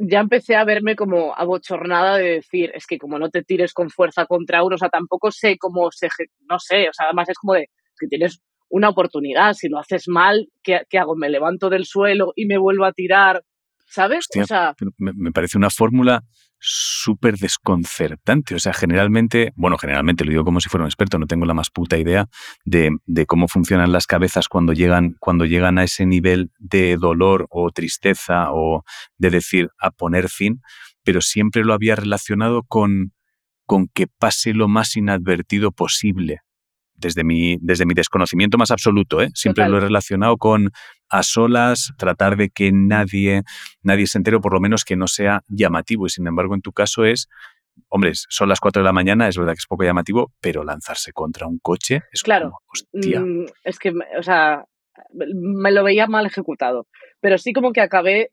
Ya 0.00 0.18
empecé 0.18 0.56
a 0.56 0.64
verme 0.64 0.96
como 0.96 1.32
abochornada 1.36 2.16
de 2.16 2.30
decir, 2.36 2.72
es 2.74 2.86
que 2.86 2.98
como 2.98 3.20
no 3.20 3.30
te 3.30 3.44
tires 3.44 3.72
con 3.72 3.88
fuerza 3.88 4.26
contra 4.26 4.64
uno, 4.64 4.74
o 4.74 4.78
sea, 4.78 4.88
tampoco 4.88 5.30
sé 5.30 5.58
cómo 5.58 5.92
se, 5.92 6.08
no 6.50 6.58
sé, 6.58 6.88
o 6.88 6.92
sea, 6.92 7.06
además 7.06 7.28
es 7.28 7.38
como 7.38 7.54
de 7.54 7.70
que 7.98 8.08
tienes 8.08 8.42
una 8.68 8.88
oportunidad. 8.88 9.54
Si 9.54 9.68
lo 9.68 9.78
haces 9.78 10.08
mal, 10.08 10.48
¿qué, 10.62 10.84
hago? 10.98 11.16
¿Me 11.16 11.30
levanto 11.30 11.70
del 11.70 11.84
suelo 11.84 12.32
y 12.36 12.46
me 12.46 12.58
vuelvo 12.58 12.84
a 12.84 12.92
tirar? 12.92 13.44
¿Sabes? 13.88 14.26
o 14.36 14.44
sea, 14.44 14.74
me, 14.98 15.30
parece 15.30 15.56
una 15.56 15.70
fórmula 15.70 16.24
súper 16.58 17.36
desconcertante. 17.36 18.56
O 18.56 18.58
sea, 18.58 18.72
generalmente, 18.72 19.52
bueno, 19.54 19.78
generalmente 19.78 20.24
lo 20.24 20.30
digo 20.30 20.44
como 20.44 20.60
si 20.60 20.68
fuera 20.68 20.82
un 20.82 20.88
experto, 20.88 21.18
no 21.18 21.26
tengo 21.26 21.46
la 21.46 21.54
más 21.54 21.70
puta 21.70 21.96
idea 21.96 22.26
de, 22.64 22.90
de, 23.06 23.26
cómo 23.26 23.46
funcionan 23.46 23.92
las 23.92 24.06
cabezas 24.06 24.48
cuando 24.48 24.72
llegan, 24.72 25.14
cuando 25.20 25.44
llegan 25.44 25.78
a 25.78 25.84
ese 25.84 26.04
nivel 26.04 26.50
de 26.58 26.96
dolor 26.96 27.46
o 27.48 27.70
tristeza 27.70 28.52
o 28.52 28.82
de 29.18 29.30
decir 29.30 29.68
a 29.78 29.92
poner 29.92 30.28
fin, 30.28 30.60
pero 31.04 31.20
siempre 31.20 31.64
lo 31.64 31.72
había 31.72 31.94
relacionado 31.94 32.64
con, 32.64 33.12
con 33.66 33.86
que 33.86 34.08
pase 34.08 34.52
lo 34.52 34.66
más 34.66 34.96
inadvertido 34.96 35.70
posible 35.70 36.40
desde 36.96 37.24
mi, 37.24 37.58
desde 37.60 37.86
mi 37.86 37.94
desconocimiento 37.94 38.58
más 38.58 38.70
absoluto, 38.70 39.20
¿eh? 39.20 39.30
siempre 39.34 39.68
lo 39.68 39.78
he 39.78 39.80
relacionado 39.80 40.36
con 40.36 40.70
a 41.08 41.22
solas, 41.22 41.92
tratar 41.98 42.36
de 42.36 42.50
que 42.50 42.72
nadie, 42.72 43.42
nadie 43.82 44.06
se 44.06 44.18
entere, 44.18 44.36
o 44.36 44.40
por 44.40 44.52
lo 44.52 44.60
menos 44.60 44.84
que 44.84 44.96
no 44.96 45.06
sea 45.06 45.42
llamativo. 45.48 46.06
Y 46.06 46.10
sin 46.10 46.26
embargo, 46.26 46.54
en 46.54 46.62
tu 46.62 46.72
caso 46.72 47.04
es, 47.04 47.28
hombre, 47.88 48.12
son 48.14 48.48
las 48.48 48.60
4 48.60 48.82
de 48.82 48.84
la 48.84 48.92
mañana, 48.92 49.28
es 49.28 49.36
verdad 49.36 49.52
que 49.52 49.58
es 49.58 49.66
poco 49.66 49.84
llamativo, 49.84 50.32
pero 50.40 50.64
lanzarse 50.64 51.12
contra 51.12 51.46
un 51.46 51.58
coche 51.58 52.02
es 52.12 52.22
claro. 52.22 52.58
hostia. 52.66 53.20
Mm, 53.20 53.46
es 53.64 53.78
que, 53.78 53.92
o 54.18 54.22
sea, 54.22 54.64
me 55.12 55.72
lo 55.72 55.84
veía 55.84 56.06
mal 56.06 56.26
ejecutado. 56.26 56.86
Pero 57.20 57.38
sí 57.38 57.52
como 57.52 57.72
que 57.72 57.80
acabé, 57.80 58.30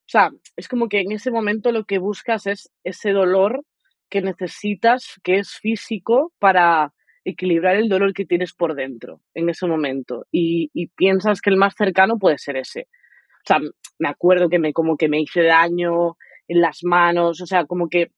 o 0.00 0.08
sea, 0.08 0.30
es 0.56 0.68
como 0.68 0.88
que 0.88 1.00
en 1.00 1.12
ese 1.12 1.30
momento 1.30 1.72
lo 1.72 1.84
que 1.84 1.98
buscas 1.98 2.46
es 2.46 2.70
ese 2.84 3.10
dolor 3.10 3.64
que 4.08 4.22
necesitas, 4.22 5.20
que 5.22 5.38
es 5.38 5.54
físico, 5.54 6.32
para 6.38 6.92
equilibrar 7.24 7.76
el 7.76 7.88
dolor 7.88 8.12
que 8.12 8.26
tienes 8.26 8.52
por 8.52 8.74
dentro 8.74 9.20
en 9.34 9.48
ese 9.48 9.66
momento 9.66 10.26
y, 10.30 10.70
piensas 10.96 11.40
que 11.40 11.50
el 11.50 11.56
más 11.56 11.74
cercano 11.76 12.18
puede 12.18 12.38
ser 12.38 12.56
ese. 12.56 12.82
O 12.82 13.46
sea, 13.46 13.58
me 13.98 14.08
acuerdo 14.08 14.48
que 14.48 14.58
me 14.58 14.72
como 14.72 14.96
que 14.96 15.08
me 15.08 15.20
hice 15.20 15.42
daño 15.42 16.16
en 16.48 16.60
las 16.60 16.80
manos, 16.82 17.40
o 17.40 17.46
sea, 17.46 17.64
como 17.64 17.88
que 17.88 18.12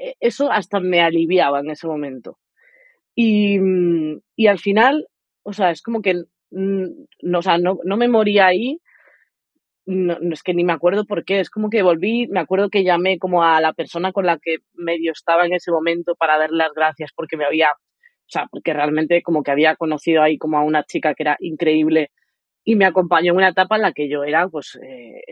eh, 0.00 0.14
eso 0.20 0.50
hasta 0.50 0.80
me 0.80 1.00
aliviaba 1.00 1.60
en 1.60 1.70
ese 1.70 1.86
momento. 1.86 2.38
Y, 3.14 3.58
y 4.36 4.46
al 4.46 4.58
final, 4.58 5.06
o 5.42 5.52
sea, 5.52 5.70
es 5.70 5.82
como 5.82 6.02
que 6.02 6.22
no, 6.50 7.38
o 7.38 7.42
sea, 7.42 7.58
no, 7.58 7.78
no 7.84 7.96
me 7.96 8.08
moría 8.08 8.46
ahí, 8.46 8.80
no, 9.86 10.16
es 10.32 10.42
que 10.42 10.54
ni 10.54 10.64
me 10.64 10.72
acuerdo 10.72 11.04
por 11.06 11.24
qué, 11.24 11.40
es 11.40 11.50
como 11.50 11.70
que 11.70 11.82
volví, 11.82 12.26
me 12.28 12.40
acuerdo 12.40 12.70
que 12.70 12.84
llamé 12.84 13.18
como 13.18 13.44
a 13.44 13.60
la 13.60 13.72
persona 13.72 14.12
con 14.12 14.26
la 14.26 14.38
que 14.38 14.56
medio 14.74 15.12
estaba 15.12 15.46
en 15.46 15.54
ese 15.54 15.70
momento 15.70 16.14
para 16.16 16.38
darle 16.38 16.58
las 16.58 16.72
gracias 16.74 17.10
porque 17.14 17.36
me 17.36 17.44
había 17.44 17.68
o 18.26 18.28
sea, 18.28 18.46
porque 18.50 18.72
realmente 18.72 19.22
como 19.22 19.42
que 19.42 19.52
había 19.52 19.76
conocido 19.76 20.22
ahí 20.22 20.36
como 20.36 20.58
a 20.58 20.64
una 20.64 20.82
chica 20.82 21.14
que 21.14 21.22
era 21.22 21.36
increíble 21.38 22.10
y 22.64 22.74
me 22.74 22.84
acompañó 22.84 23.30
en 23.30 23.38
una 23.38 23.50
etapa 23.50 23.76
en 23.76 23.82
la 23.82 23.92
que 23.92 24.08
yo 24.08 24.24
era 24.24 24.48
pues 24.48 24.76
eh, 24.82 25.22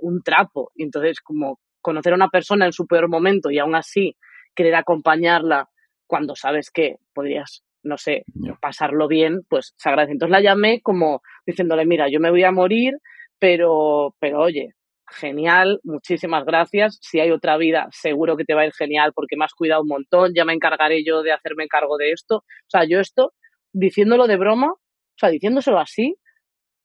un 0.00 0.22
trapo. 0.22 0.72
Y 0.74 0.84
entonces 0.84 1.20
como 1.20 1.60
conocer 1.82 2.14
a 2.14 2.16
una 2.16 2.30
persona 2.30 2.64
en 2.64 2.72
su 2.72 2.86
peor 2.86 3.10
momento 3.10 3.50
y 3.50 3.58
aún 3.58 3.74
así 3.74 4.16
querer 4.54 4.74
acompañarla 4.74 5.68
cuando 6.06 6.34
sabes 6.34 6.70
que 6.70 6.96
podrías, 7.12 7.62
no 7.82 7.98
sé, 7.98 8.24
pasarlo 8.60 9.08
bien, 9.08 9.42
pues 9.50 9.74
se 9.76 9.90
agradece. 9.90 10.12
Entonces 10.12 10.32
la 10.32 10.40
llamé 10.40 10.80
como 10.80 11.20
diciéndole, 11.44 11.84
mira, 11.84 12.08
yo 12.08 12.20
me 12.20 12.30
voy 12.30 12.44
a 12.44 12.52
morir, 12.52 12.94
pero, 13.38 14.14
pero 14.18 14.40
oye, 14.40 14.70
genial, 15.14 15.80
muchísimas 15.82 16.44
gracias. 16.44 16.98
Si 17.00 17.20
hay 17.20 17.30
otra 17.30 17.56
vida, 17.56 17.88
seguro 17.92 18.36
que 18.36 18.44
te 18.44 18.54
va 18.54 18.62
a 18.62 18.66
ir 18.66 18.72
genial 18.72 19.12
porque 19.14 19.36
me 19.36 19.44
has 19.44 19.54
cuidado 19.54 19.82
un 19.82 19.88
montón, 19.88 20.32
ya 20.34 20.44
me 20.44 20.52
encargaré 20.52 21.04
yo 21.04 21.22
de 21.22 21.32
hacerme 21.32 21.68
cargo 21.68 21.96
de 21.96 22.12
esto. 22.12 22.38
O 22.38 22.68
sea, 22.68 22.84
yo 22.84 23.00
esto, 23.00 23.32
diciéndolo 23.72 24.26
de 24.26 24.36
broma, 24.36 24.72
o 24.72 25.18
sea, 25.18 25.30
diciéndoselo 25.30 25.78
así, 25.78 26.16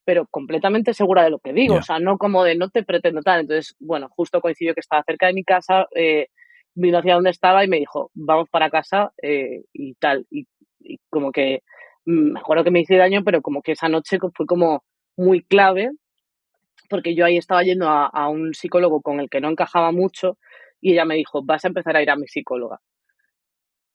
pero 0.05 0.25
completamente 0.31 0.93
segura 0.93 1.23
de 1.23 1.29
lo 1.29 1.39
que 1.39 1.53
digo, 1.53 1.75
o 1.75 1.81
sea, 1.83 1.99
no 1.99 2.17
como 2.17 2.43
de 2.43 2.55
no 2.55 2.69
te 2.69 2.83
pretendo 2.83 3.21
tal. 3.21 3.41
Entonces, 3.41 3.75
bueno, 3.79 4.07
justo 4.09 4.41
coincidió 4.41 4.73
que 4.73 4.79
estaba 4.79 5.03
cerca 5.03 5.27
de 5.27 5.33
mi 5.33 5.43
casa, 5.43 5.87
eh, 5.95 6.27
vino 6.75 6.97
hacia 6.97 7.15
donde 7.15 7.29
estaba 7.29 7.63
y 7.63 7.67
me 7.67 7.77
dijo, 7.77 8.09
vamos 8.13 8.49
para 8.49 8.69
casa 8.69 9.11
eh, 9.21 9.63
y 9.73 9.93
tal. 9.95 10.25
Y, 10.31 10.47
y, 10.79 10.97
como 11.09 11.31
que, 11.31 11.59
mm, 12.05 12.33
me 12.33 12.39
acuerdo 12.39 12.63
que 12.63 12.71
me 12.71 12.81
hice 12.81 12.97
daño, 12.97 13.23
pero 13.23 13.41
como 13.41 13.61
que 13.61 13.73
esa 13.73 13.89
noche 13.89 14.17
fue 14.33 14.45
como 14.45 14.83
muy 15.17 15.43
clave, 15.43 15.91
porque 16.89 17.15
yo 17.15 17.25
ahí 17.25 17.37
estaba 17.37 17.63
yendo 17.63 17.87
a, 17.87 18.29
un 18.29 18.53
psicólogo 18.53 19.01
con 19.01 19.19
el 19.19 19.29
que 19.29 19.41
no 19.41 19.49
encajaba 19.49 19.91
mucho 19.91 20.37
y 20.81 20.93
ella 20.93 21.05
me 21.05 21.15
dijo, 21.15 21.43
vas 21.43 21.63
a 21.65 21.67
empezar 21.67 21.95
a 21.95 22.01
ir 22.01 22.09
a 22.09 22.15
mi 22.15 22.27
psicóloga. 22.27 22.79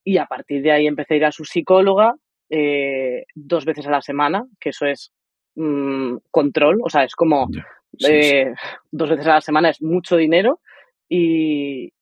Y 0.04 0.18
a 0.18 0.26
partir 0.26 0.62
de 0.62 0.72
ahí 0.72 0.86
empecé 0.86 1.14
a 1.14 1.16
ir 1.16 1.24
a 1.24 1.32
su 1.32 1.44
psicóloga 1.44 2.14
eh, 2.50 3.24
dos 3.34 3.64
veces 3.64 3.86
a 3.86 3.90
la 3.90 4.02
semana, 4.02 4.44
que 4.60 4.68
eso 4.70 4.86
es 4.86 5.12
mm, 5.54 6.16
control, 6.30 6.78
o 6.82 6.90
sea, 6.90 7.04
es 7.04 7.14
como 7.14 7.48
eh, 8.06 8.52
dos 8.90 9.10
veces 9.10 9.26
a 9.26 9.34
la 9.34 9.40
semana 9.40 9.70
es 9.70 9.82
mucho 9.82 10.16
dinero 10.16 10.60
y, 11.08 11.92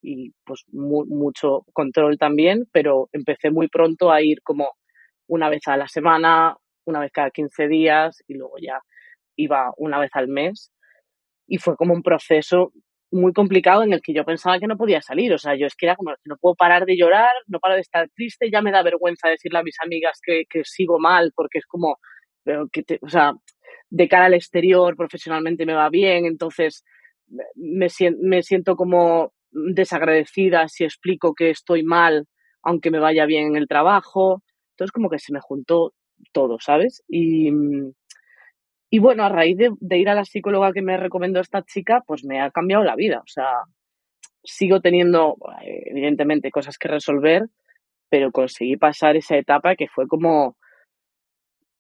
pues 0.45 0.65
mucho 0.73 1.65
control 1.73 2.19
también, 2.19 2.67
pero 2.73 3.09
empecé 3.13 3.51
muy 3.51 3.69
pronto 3.69 4.11
a 4.11 4.23
ir 4.23 4.43
como 4.43 4.73
una 5.27 5.49
vez 5.49 5.67
a 5.67 5.77
la 5.77 5.89
semana, 5.89 6.57
una 6.85 7.01
vez 7.01 7.13
cada 7.13 7.31
15 7.31 7.69
días 7.69 8.23
y 8.27 8.35
luego 8.35 8.55
ya 8.61 8.81
iba 9.37 9.73
una 9.77 9.99
vez 9.99 10.11
al 10.15 10.29
mes. 10.29 10.73
Y 11.53 11.59
fue 11.59 11.77
como 11.77 11.93
un 11.93 12.03
proceso 12.03 12.73
muy 13.11 13.35
complicado 13.35 13.83
en 13.83 13.93
el 13.93 14.01
que 14.01 14.15
yo 14.15 14.25
pensaba 14.25 14.59
que 14.59 14.67
no 14.67 14.79
podía 14.79 15.03
salir. 15.03 15.35
O 15.35 15.39
sea, 15.39 15.55
yo 15.55 15.67
es 15.67 15.77
que 15.77 15.85
era 15.85 15.97
como, 15.97 16.13
no 16.25 16.37
puedo 16.41 16.55
parar 16.55 16.87
de 16.87 16.97
llorar, 16.97 17.33
no 17.47 17.59
paro 17.61 17.75
de 17.75 17.83
estar 17.83 18.09
triste, 18.15 18.51
ya 18.51 18.63
me 18.63 18.73
da 18.73 18.83
vergüenza 18.83 19.29
decirle 19.29 19.59
a 19.59 19.63
mis 19.63 19.77
amigas 19.85 20.19
que, 20.25 20.45
que 20.49 20.63
sigo 20.65 20.99
mal, 20.99 21.33
porque 21.37 21.59
es 21.59 21.67
como, 21.67 21.99
pero 22.43 22.69
que 22.73 22.83
te, 22.83 22.99
o 23.03 23.09
sea, 23.11 23.35
de 23.91 24.09
cara 24.09 24.25
al 24.27 24.35
exterior, 24.35 24.97
profesionalmente 24.97 25.67
me 25.67 25.75
va 25.75 25.91
bien, 25.91 26.25
entonces 26.25 26.85
me, 27.55 27.89
me 28.19 28.43
siento 28.43 28.75
como 28.75 29.35
desagradecida 29.51 30.69
si 30.69 30.85
explico 30.85 31.35
que 31.35 31.51
estoy 31.51 31.83
mal, 31.83 32.27
aunque 32.63 32.91
me 32.91 32.99
vaya 32.99 33.27
bien 33.27 33.49
en 33.49 33.57
el 33.57 33.69
trabajo. 33.69 34.43
Entonces 34.71 34.93
como 34.93 35.11
que 35.11 35.19
se 35.19 35.35
me 35.35 35.41
juntó 35.43 35.93
todo, 36.33 36.59
¿sabes? 36.61 37.03
Y, 37.09 37.51
y 38.95 38.99
bueno, 38.99 39.25
a 39.25 39.31
raíz 39.31 39.57
de, 39.57 39.99
ir 39.99 40.11
a 40.11 40.15
la 40.15 40.27
psicóloga 40.27 40.75
que 40.75 40.83
me 40.83 40.99
recomendó 40.99 41.41
esta 41.41 41.63
chica, 41.63 42.03
pues 42.07 42.27
me 42.27 42.43
ha 42.43 42.51
cambiado 42.51 42.85
la 42.85 42.95
vida. 42.95 43.21
O 43.21 43.27
sea, 43.27 43.63
sigo 44.45 44.83
teniendo, 44.83 45.37
evidentemente, 45.63 46.51
cosas 46.51 46.77
que 46.77 46.89
resolver, 46.89 47.45
pero 48.11 48.31
conseguí 48.33 48.77
pasar 48.77 49.17
esa 49.17 49.39
etapa 49.39 49.77
que 49.77 49.89
fue 49.89 50.07
como, 50.07 50.59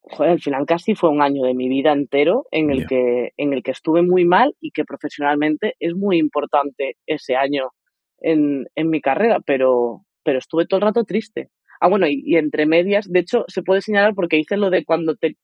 joder, 0.00 0.30
al 0.30 0.40
final 0.40 0.64
casi 0.64 0.94
fue 0.94 1.10
un 1.10 1.20
año 1.20 1.42
de 1.42 1.52
mi 1.52 1.68
vida 1.68 1.92
entero 1.92 2.46
en 2.50 2.70
el, 2.70 2.86
que, 2.86 3.32
en 3.36 3.52
el 3.52 3.62
que 3.62 3.72
estuve 3.72 4.00
muy 4.00 4.24
mal 4.24 4.56
y 4.58 4.70
que 4.70 4.86
profesionalmente 4.86 5.74
es 5.80 5.94
muy 5.94 6.16
importante 6.16 6.96
ese 7.06 7.36
año 7.36 7.72
en, 8.20 8.68
en 8.74 8.88
mi 8.88 9.02
carrera, 9.02 9.40
pero, 9.44 10.06
pero 10.24 10.38
estuve 10.38 10.66
todo 10.66 10.78
el 10.78 10.86
rato 10.86 11.04
triste. 11.04 11.50
Ah, 11.78 11.88
bueno, 11.88 12.06
y, 12.08 12.36
entre 12.36 12.64
medias, 12.64 13.10
de 13.10 13.20
hecho, 13.20 13.44
se 13.48 13.62
puede 13.62 13.82
señalar 13.82 14.14
porque 14.14 14.38
hice 14.38 14.56
lo 14.56 14.70
de 14.70 14.84
cuando 14.84 15.16
te 15.16 15.36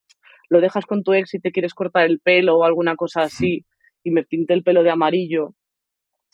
lo 0.48 0.60
dejas 0.60 0.86
con 0.86 1.02
tu 1.02 1.12
ex 1.12 1.34
y 1.34 1.40
te 1.40 1.52
quieres 1.52 1.74
cortar 1.74 2.06
el 2.06 2.20
pelo 2.20 2.56
o 2.56 2.64
alguna 2.64 2.96
cosa 2.96 3.22
así, 3.22 3.64
y 4.02 4.10
me 4.10 4.24
pinté 4.24 4.54
el 4.54 4.62
pelo 4.62 4.82
de 4.82 4.90
amarillo, 4.90 5.54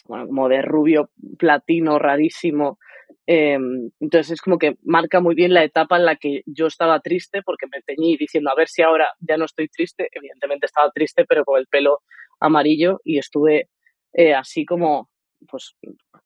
bueno, 0.06 0.26
como 0.26 0.48
de 0.48 0.62
rubio 0.62 1.10
platino 1.38 1.98
rarísimo. 1.98 2.78
Em, 3.26 3.90
entonces 4.00 4.32
es 4.32 4.40
como 4.42 4.58
que 4.58 4.76
marca 4.82 5.20
muy 5.20 5.34
bien 5.34 5.54
la 5.54 5.64
etapa 5.64 5.96
en 5.96 6.04
la 6.04 6.16
que 6.16 6.42
yo 6.44 6.66
estaba 6.66 7.00
triste 7.00 7.40
porque 7.42 7.66
me 7.72 7.80
teñí 7.80 8.16
diciendo 8.18 8.50
a 8.50 8.54
ver 8.54 8.68
si 8.68 8.82
ahora 8.82 9.08
ya 9.20 9.36
no 9.36 9.46
estoy 9.46 9.68
triste. 9.68 10.08
Evidentemente 10.12 10.66
estaba 10.66 10.90
triste, 10.90 11.24
pero 11.26 11.44
con 11.44 11.58
el 11.58 11.66
pelo 11.66 12.00
amarillo 12.40 13.00
y 13.02 13.18
estuve 13.18 13.70
eh, 14.12 14.34
así 14.34 14.64
como, 14.64 15.08
pues, 15.48 15.74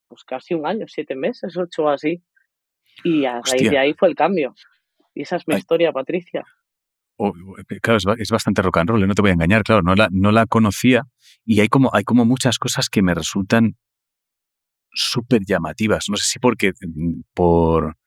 pues 0.07 0.23
casi 0.25 0.53
un 0.53 0.67
año, 0.67 0.85
siete 0.87 1.15
meses, 1.15 1.55
ocho 1.57 1.87
así. 1.87 2.21
Y 3.03 3.25
a 3.25 3.41
raíz 3.41 3.69
de 3.69 3.77
ahí 3.77 3.93
fue 3.93 4.09
el 4.09 4.15
cambio. 4.15 4.53
Y 5.13 5.21
esa 5.21 5.37
es 5.37 5.47
mi 5.47 5.55
historia, 5.55 5.93
Patricia. 5.93 6.45
Claro, 7.81 8.15
es, 8.17 8.31
bastante 8.31 8.61
rock 8.61 8.77
and 8.77 8.89
roll, 8.89 9.03
¿eh? 9.03 9.07
no 9.07 9.13
te 9.13 9.21
voy 9.21 9.31
a 9.31 9.33
engañar, 9.33 9.63
claro, 9.63 9.81
no 9.81 9.93
la, 9.93 10.07
no 10.09 10.31
la 10.31 10.45
conocía 10.45 11.03
y 11.43 11.59
hay 11.59 11.67
como, 11.67 11.89
hay 11.93 12.05
como 12.05 12.23
muchas 12.23 12.57
cosas 12.57 12.87
que 12.89 13.01
me 13.01 13.13
resultan 13.13 13.75
súper 14.93 15.41
llamativas. 15.45 16.05
No 16.09 16.15
sé 16.15 16.25
si 16.25 16.39
porque 16.39 16.71
mm, 16.79 17.21
por... 17.33 17.97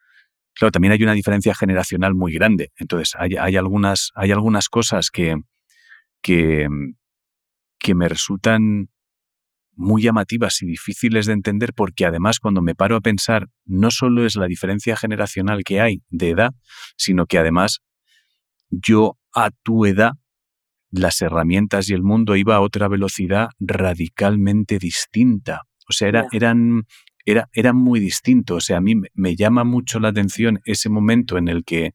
Claro, 0.54 0.72
también 0.72 0.92
hay 0.92 1.02
una 1.02 1.14
diferencia 1.14 1.54
generacional 1.54 2.14
muy 2.14 2.32
grande. 2.32 2.72
Entonces, 2.76 3.14
hay, 3.18 3.36
hay 3.36 3.56
algunas, 3.56 4.10
hay 4.14 4.32
algunas 4.32 4.68
cosas 4.68 5.10
que, 5.10 5.36
que, 6.22 6.68
que 7.78 7.94
me 7.94 8.08
resultan 8.08 8.90
muy 9.74 10.02
llamativas 10.02 10.60
y 10.62 10.66
difíciles 10.66 11.26
de 11.26 11.32
entender 11.32 11.72
porque 11.74 12.04
además 12.04 12.38
cuando 12.38 12.60
me 12.60 12.74
paro 12.74 12.96
a 12.96 13.00
pensar 13.00 13.48
no 13.64 13.90
solo 13.90 14.26
es 14.26 14.36
la 14.36 14.46
diferencia 14.46 14.96
generacional 14.96 15.64
que 15.64 15.80
hay 15.80 16.02
de 16.10 16.30
edad, 16.30 16.52
sino 16.96 17.26
que 17.26 17.38
además 17.38 17.80
yo 18.72 19.18
a 19.32 19.50
tu 19.50 19.86
edad 19.86 20.12
las 20.90 21.22
herramientas 21.22 21.88
y 21.88 21.94
el 21.94 22.02
mundo 22.02 22.36
iba 22.36 22.56
a 22.56 22.60
otra 22.60 22.88
velocidad 22.88 23.50
radicalmente 23.60 24.78
distinta. 24.78 25.62
O 25.88 25.92
sea, 25.92 26.08
era, 26.08 26.26
eran, 26.32 26.84
era, 27.24 27.48
eran 27.52 27.76
muy 27.76 28.00
distintos. 28.00 28.56
O 28.56 28.60
sea, 28.60 28.78
a 28.78 28.80
mí 28.80 28.94
me, 29.14 29.36
llama 29.36 29.64
mucho 29.64 30.00
la 30.00 30.08
atención 30.08 30.60
ese 30.64 30.90
momento 30.90 31.38
en 31.38 31.48
el 31.48 31.64
que 31.64 31.92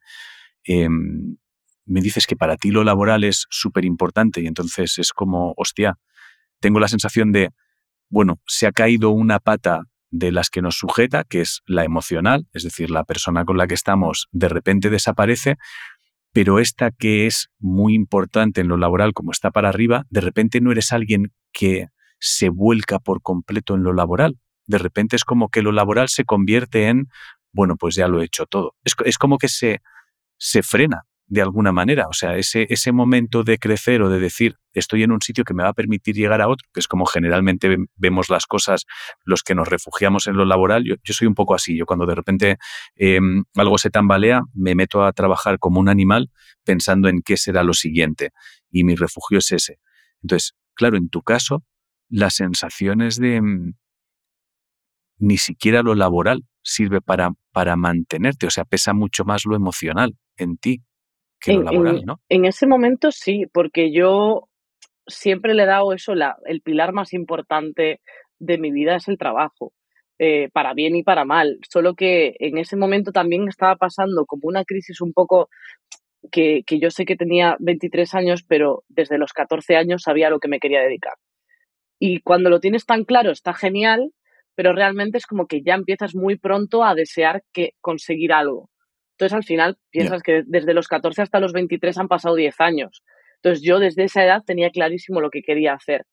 em, 0.63 1.37
me 1.85 2.01
dices 2.01 2.25
que 2.25 2.35
para 2.35 2.57
ti 2.57 2.71
lo 2.71 2.83
laboral 2.83 3.23
es 3.23 3.45
súper 3.49 3.85
importante 3.85 4.41
y 4.41 4.47
entonces 4.47 4.97
es 4.97 5.11
como, 5.13 5.53
hostia, 5.57 5.97
tengo 6.59 6.79
la 6.79 6.87
sensación 6.87 7.31
de, 7.31 7.51
bueno, 8.09 8.39
se 8.47 8.67
ha 8.67 8.71
caído 8.71 9.11
una 9.11 9.39
pata 9.39 9.83
de 10.09 10.31
las 10.31 10.49
que 10.49 10.61
nos 10.61 10.77
sujeta, 10.77 11.23
que 11.23 11.41
es 11.41 11.61
la 11.65 11.83
emocional, 11.83 12.47
es 12.53 12.63
decir, 12.63 12.89
la 12.89 13.03
persona 13.03 13.45
con 13.45 13.57
la 13.57 13.67
que 13.67 13.73
estamos 13.73 14.27
de 14.31 14.49
repente 14.49 14.89
desaparece, 14.89 15.57
pero 16.37 16.59
esta 16.59 16.91
que 16.91 17.25
es 17.25 17.49
muy 17.57 17.95
importante 17.95 18.61
en 18.61 18.67
lo 18.67 18.77
laboral, 18.77 19.11
como 19.13 19.31
está 19.31 19.49
para 19.49 19.69
arriba, 19.69 20.05
de 20.11 20.21
repente 20.21 20.61
no 20.61 20.71
eres 20.71 20.91
alguien 20.91 21.33
que 21.51 21.87
se 22.19 22.49
vuelca 22.49 22.99
por 22.99 23.23
completo 23.23 23.73
en 23.73 23.81
lo 23.81 23.91
laboral. 23.91 24.37
De 24.67 24.77
repente 24.77 25.15
es 25.15 25.23
como 25.23 25.49
que 25.49 25.63
lo 25.63 25.71
laboral 25.71 26.09
se 26.09 26.25
convierte 26.25 26.89
en, 26.89 27.07
bueno, 27.51 27.75
pues 27.75 27.95
ya 27.95 28.07
lo 28.07 28.21
he 28.21 28.25
hecho 28.25 28.45
todo. 28.45 28.75
Es, 28.83 29.17
como 29.17 29.39
que 29.39 29.47
se, 29.47 29.81
se 30.37 30.61
frena 30.61 31.05
de 31.27 31.41
alguna 31.41 31.71
manera. 31.71 32.07
O 32.07 32.13
sea, 32.13 32.37
ese, 32.37 32.65
ese 32.69 32.91
momento 32.91 33.43
de 33.43 33.59
crecer 33.59 34.01
o 34.01 34.09
de 34.09 34.19
decir, 34.19 34.55
estoy 34.73 35.03
en 35.03 35.11
un 35.11 35.21
sitio 35.21 35.43
que 35.43 35.53
me 35.53 35.63
va 35.63 35.69
a 35.69 35.73
permitir 35.73 36.15
llegar 36.15 36.41
a 36.41 36.47
otro, 36.47 36.67
que 36.73 36.79
es 36.79 36.87
como 36.87 37.05
generalmente 37.05 37.75
vemos 37.95 38.29
las 38.29 38.45
cosas 38.45 38.85
los 39.25 39.43
que 39.43 39.53
nos 39.53 39.67
refugiamos 39.67 40.27
en 40.27 40.37
lo 40.37 40.45
laboral. 40.45 40.83
Yo, 40.85 40.95
soy 41.13 41.27
un 41.27 41.35
poco 41.35 41.53
así. 41.53 41.77
Yo 41.77 41.85
cuando 41.85 42.05
de 42.05 42.15
repente 42.15 42.57
em, 42.95 43.43
algo 43.55 43.77
se 43.77 43.89
tambalea, 43.89 44.41
me 44.53 44.73
meto 44.75 45.03
a 45.03 45.11
trabajar 45.11 45.59
como 45.59 45.79
un 45.79 45.89
animal 45.89 46.31
pensando 46.63 47.09
en 47.09 47.21
qué 47.21 47.35
será 47.35 47.63
lo 47.63 47.73
siguiente. 47.73 48.31
Y 48.71 48.83
mi 48.83 48.95
refugio 48.95 49.39
es 49.39 49.51
ese. 49.51 49.79
Entonces, 50.21 50.55
claro, 50.75 50.97
en 50.97 51.09
tu 51.09 51.23
caso, 51.23 51.63
las 52.09 52.35
sensaciones 52.35 53.17
de 53.17 53.41
mm, 53.41 53.73
ni 55.19 55.37
siquiera 55.37 55.81
lo 55.83 55.93
laboral 55.93 56.45
sirve 56.61 57.01
para, 57.01 57.31
para 57.51 57.75
mantenerte, 57.75 58.47
o 58.47 58.49
sea, 58.49 58.65
pesa 58.65 58.93
mucho 58.93 59.25
más 59.25 59.45
lo 59.45 59.55
emocional 59.55 60.15
en 60.37 60.57
ti 60.57 60.83
que 61.39 61.53
lo 61.53 61.63
laboral, 61.63 62.05
¿no? 62.05 62.19
En 62.29 62.45
ese 62.45 62.67
momento 62.67 63.11
sí, 63.11 63.45
porque 63.51 63.91
yo 63.91 64.47
siempre 65.07 65.53
le 65.53 65.63
he 65.63 65.67
dado 65.67 65.93
eso, 65.93 66.15
la, 66.15 66.37
el 66.45 66.61
pilar 66.61 66.93
más 66.93 67.13
importante 67.13 68.01
de 68.39 68.57
mi 68.57 68.71
vida 68.71 68.95
es 68.95 69.07
el 69.07 69.17
trabajo, 69.17 69.73
eh, 70.19 70.49
para 70.51 70.73
bien 70.73 70.95
y 70.95 71.03
para 71.03 71.25
mal, 71.25 71.59
solo 71.69 71.93
que 71.93 72.35
en 72.39 72.57
ese 72.57 72.75
momento 72.75 73.11
también 73.11 73.47
estaba 73.47 73.75
pasando 73.75 74.25
como 74.25 74.43
una 74.47 74.63
crisis 74.65 75.01
un 75.01 75.13
poco 75.13 75.49
que, 76.31 76.63
que 76.65 76.79
yo 76.79 76.89
sé 76.89 77.05
que 77.05 77.15
tenía 77.15 77.55
23 77.59 78.13
años, 78.15 78.43
pero 78.43 78.83
desde 78.89 79.17
los 79.17 79.31
14 79.33 79.75
años 79.77 80.03
sabía 80.03 80.27
a 80.27 80.29
lo 80.29 80.39
que 80.39 80.47
me 80.49 80.59
quería 80.59 80.81
dedicar. 80.81 81.13
Y 81.99 82.21
cuando 82.21 82.49
lo 82.49 82.59
tienes 82.59 82.85
tan 82.85 83.05
claro 83.05 83.31
está 83.31 83.53
genial, 83.53 84.11
pero 84.55 84.73
realmente 84.73 85.19
es 85.19 85.27
como 85.27 85.45
que 85.45 85.61
ya 85.61 85.75
empiezas 85.75 86.15
muy 86.15 86.37
pronto 86.37 86.83
a 86.83 86.95
desear 86.95 87.43
que 87.53 87.73
conseguir 87.79 88.33
algo. 88.33 88.69
Entonces 89.17 89.35
al 89.35 89.43
final 89.43 89.77
piensas 89.89 90.21
que 90.21 90.43
desde 90.45 90.75
los 90.75 90.87
14 90.87 91.23
hasta 91.23 91.39
los 91.39 91.51
23 91.51 91.97
han 91.97 92.07
pasado 92.07 92.35
10 92.35 92.53
años. 92.61 93.03
Entonces 93.37 93.63
yo 93.63 93.79
desde 93.79 94.03
esa 94.03 94.23
edad 94.23 94.43
tenía 94.45 94.69
clarísimo 94.69 95.21
lo 95.21 95.31
que 95.31 95.41
quería 95.41 95.73
hacer 95.73 96.05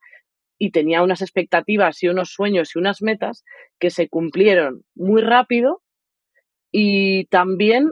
y 0.59 0.71
tenía 0.71 1.03
unas 1.03 1.21
expectativas 1.21 2.03
y 2.03 2.09
unos 2.09 2.31
sueños 2.31 2.71
y 2.75 2.79
unas 2.79 3.03
metas 3.03 3.45
que 3.79 3.91
se 3.91 4.09
cumplieron 4.09 4.85
muy 4.95 5.21
rápido 5.21 5.83
y 6.73 7.27
también 7.27 7.91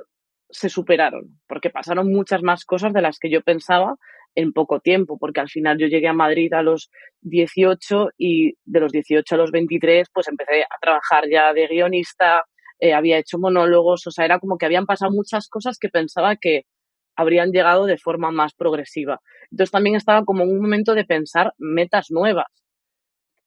se 0.48 0.70
superaron, 0.70 1.38
porque 1.46 1.68
pasaron 1.68 2.10
muchas 2.10 2.42
más 2.42 2.64
cosas 2.64 2.94
de 2.94 3.02
las 3.02 3.18
que 3.18 3.30
yo 3.30 3.42
pensaba 3.42 3.96
en 4.34 4.54
poco 4.54 4.80
tiempo, 4.80 5.18
porque 5.18 5.40
al 5.40 5.50
final 5.50 5.76
yo 5.76 5.88
llegué 5.88 6.08
a 6.08 6.14
Madrid 6.14 6.52
a 6.54 6.62
los 6.62 6.90
18 7.20 8.10
y 8.16 8.54
de 8.64 8.80
los 8.80 8.92
18 8.92 9.34
a 9.34 9.38
los 9.38 9.50
23 9.50 10.08
pues 10.12 10.28
empecé 10.28 10.62
a 10.62 10.78
trabajar 10.80 11.28
ya 11.30 11.52
de 11.52 11.66
guionista, 11.66 12.44
eh, 12.82 12.94
había 12.94 13.18
hecho 13.18 13.38
monólogos, 13.38 14.08
o 14.08 14.10
sea, 14.10 14.24
era 14.24 14.40
como 14.40 14.58
que 14.58 14.66
habían 14.66 14.86
pasado 14.86 15.12
muchas 15.12 15.48
cosas 15.48 15.78
que 15.78 15.88
pensaba 15.88 16.34
que 16.34 16.62
habrían 17.14 17.52
llegado 17.52 17.86
de 17.86 17.96
forma 17.96 18.32
más 18.32 18.54
progresiva. 18.54 19.20
Entonces 19.52 19.70
también 19.70 19.94
estaba 19.94 20.24
como 20.24 20.42
en 20.42 20.50
un 20.50 20.60
momento 20.60 20.94
de 20.94 21.04
pensar 21.04 21.54
metas 21.58 22.10
nuevas. 22.10 22.48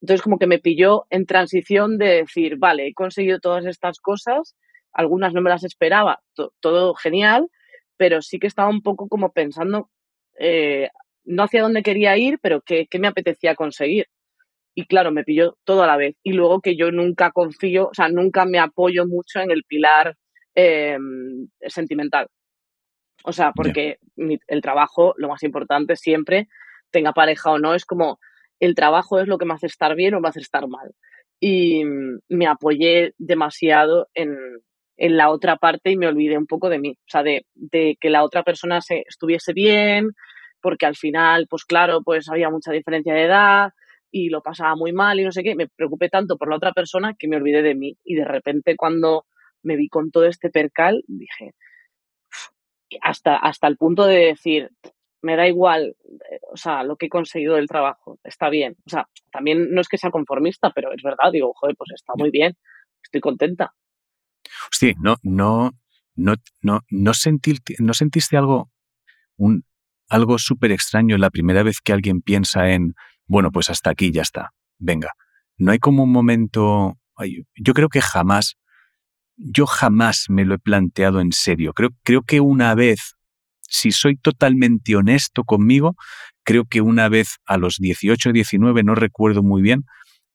Entonces 0.02 0.22
como 0.22 0.40
que 0.40 0.48
me 0.48 0.60
pilló 0.60 1.06
en 1.10 1.26
transición 1.26 1.98
de 1.98 2.24
decir, 2.24 2.56
vale, 2.58 2.88
he 2.88 2.94
conseguido 2.94 3.40
todas 3.40 3.66
estas 3.66 4.00
cosas, 4.00 4.56
algunas 4.94 5.34
no 5.34 5.42
me 5.42 5.50
las 5.50 5.66
esperaba, 5.66 6.22
todo 6.62 6.94
genial, 6.96 7.50
pero 7.98 8.22
sí 8.22 8.40
que 8.40 8.48
estaba 8.48 8.70
un 8.70 8.82
poco 8.82 9.10
como 9.10 9.34
pensando 9.34 9.90
eh, 10.40 10.90
no 11.26 11.44
hacia 11.44 11.62
dónde 11.64 11.84
quería 11.84 12.16
ir, 12.18 12.40
pero 12.42 12.62
qué, 12.62 12.88
me 13.00 13.10
apetecía 13.10 13.56
conseguir. 13.56 14.08
Y 14.76 14.86
claro, 14.86 15.12
me 15.12 15.24
pilló 15.24 15.58
todo 15.64 15.84
a 15.84 15.88
la 15.88 15.96
vez. 15.96 16.16
Y 16.22 16.34
luego 16.34 16.60
que 16.60 16.76
yo 16.76 16.92
nunca 16.92 17.32
confío, 17.32 17.88
o 17.88 17.94
sea, 17.94 18.10
nunca 18.10 18.46
me 18.46 18.60
apoyo 18.60 19.08
mucho 19.08 19.40
en 19.40 19.50
el 19.50 19.64
pilar 19.64 20.18
em, 20.54 21.48
sentimental. 21.62 22.28
O 23.24 23.32
sea, 23.32 23.54
porque 23.56 23.98
el 24.18 24.62
trabajo, 24.62 25.16
lo 25.18 25.30
más 25.30 25.44
importante 25.44 25.96
siempre, 25.96 26.50
tenga 26.92 27.14
pareja 27.14 27.52
o 27.52 27.58
no, 27.58 27.74
es 27.74 27.86
como 27.86 28.20
el 28.60 28.76
trabajo 28.76 29.20
es 29.20 29.28
lo 29.28 29.38
que 29.38 29.46
me 29.46 29.54
hace 29.54 29.68
estar 29.68 29.96
bien 29.96 30.14
o 30.14 30.20
me 30.20 30.28
hace 30.28 30.42
estar 30.42 30.68
mal. 30.68 30.92
Y 31.40 31.84
me 32.30 32.48
apoyé 32.48 33.14
demasiado 33.18 34.10
en, 34.14 34.36
en 34.98 35.18
la 35.18 35.30
otra 35.30 35.56
parte 35.56 35.92
y 35.92 35.98
me 35.98 36.08
olvidé 36.08 36.38
un 36.38 36.48
poco 36.48 36.70
de 36.70 36.80
mí, 36.80 36.92
o 36.92 37.10
sea, 37.10 37.24
de, 37.24 37.46
de 37.54 37.98
que 38.00 38.10
la 38.10 38.24
otra 38.24 38.44
persona 38.44 38.82
se, 38.82 39.04
estuviese 39.08 39.54
bien, 39.54 40.12
porque 40.62 40.86
al 40.86 40.96
final, 40.96 41.48
pues 41.50 41.66
claro, 41.66 42.02
pues 42.04 42.30
había 42.30 42.50
mucha 42.50 42.72
diferencia 42.72 43.14
de 43.14 43.24
edad 43.24 43.72
y 44.18 44.30
lo 44.30 44.42
pasaba 44.42 44.78
muy 44.78 44.94
mal 44.94 45.20
y 45.20 45.26
no 45.26 45.34
sé 45.34 45.44
qué, 45.44 45.56
me 45.56 45.68
preocupé 45.68 46.08
tanto 46.08 46.38
por 46.38 46.50
la 46.50 46.56
otra 46.56 46.72
persona 46.72 47.16
que 47.20 47.28
me 47.28 47.36
olvidé 47.36 47.62
de 47.62 47.76
mí 47.76 47.98
y 48.06 48.16
de 48.16 48.24
repente 48.24 48.78
cuando 48.78 49.26
me 49.62 49.76
vi 49.76 49.90
con 49.90 50.10
todo 50.10 50.24
este 50.24 50.50
percal, 50.50 51.04
dije, 51.06 51.54
hasta, 53.02 53.36
hasta 53.36 53.68
el 53.68 53.76
punto 53.76 54.06
de 54.06 54.28
decir, 54.28 54.70
me 55.22 55.36
da 55.36 55.50
igual, 55.50 55.98
eh, 56.32 56.40
o 56.50 56.56
sea, 56.56 56.84
lo 56.84 56.96
que 56.96 57.08
he 57.08 57.10
conseguido 57.10 57.56
del 57.56 57.68
trabajo, 57.68 58.18
está 58.24 58.48
bien. 58.50 58.78
O 58.86 58.90
sea, 58.90 59.06
también 59.34 59.72
no 59.72 59.82
es 59.82 59.90
que 59.90 59.98
sea 59.98 60.12
conformista, 60.12 60.72
pero 60.74 60.94
es 60.94 61.04
verdad, 61.04 61.34
digo, 61.34 61.52
joder, 61.54 61.76
pues 61.76 61.92
está 61.94 62.14
muy 62.16 62.32
bien, 62.32 62.56
estoy 63.04 63.20
contenta. 63.20 63.74
Hostia, 64.72 64.94
no, 64.98 65.18
no, 65.24 65.72
no, 66.16 66.36
no, 66.62 66.80
no, 66.90 67.14
no 67.80 67.94
sentiste 67.94 68.38
algo, 68.38 68.72
un, 69.36 69.66
algo 70.08 70.38
súper 70.38 70.72
extraño 70.72 71.18
la 71.18 71.32
primera 71.32 71.64
vez 71.64 71.82
que 71.82 71.92
alguien 71.92 72.22
piensa 72.22 72.70
en, 72.70 72.96
bueno, 73.28 73.52
pues 73.52 73.70
hasta 73.70 73.90
aquí 73.90 74.12
ya 74.12 74.22
está, 74.22 74.52
venga. 74.78 75.12
No 75.58 75.72
hay 75.72 75.80
como 75.80 76.04
un 76.04 76.12
momento, 76.12 76.98
yo 77.56 77.74
creo 77.74 77.90
que 77.90 78.02
jamás, 78.02 78.56
yo 79.38 79.66
jamás 79.66 80.26
me 80.30 80.46
lo 80.46 80.56
he 80.56 80.60
planteado 80.60 81.22
en 81.22 81.32
serio. 81.32 81.74
Creo, 81.74 81.90
creo 82.04 82.22
que 82.24 82.40
una 82.40 82.76
vez, 82.76 83.16
si 83.62 83.92
soy 83.92 84.18
totalmente 84.18 84.96
honesto 84.96 85.44
conmigo, 85.44 85.96
creo 86.44 86.66
que 86.66 86.82
una 86.82 87.10
vez 87.10 87.38
a 87.46 87.58
los 87.58 87.78
18, 87.80 88.32
19, 88.32 88.84
no 88.84 88.96
recuerdo 88.96 89.44
muy 89.44 89.62
bien, 89.62 89.86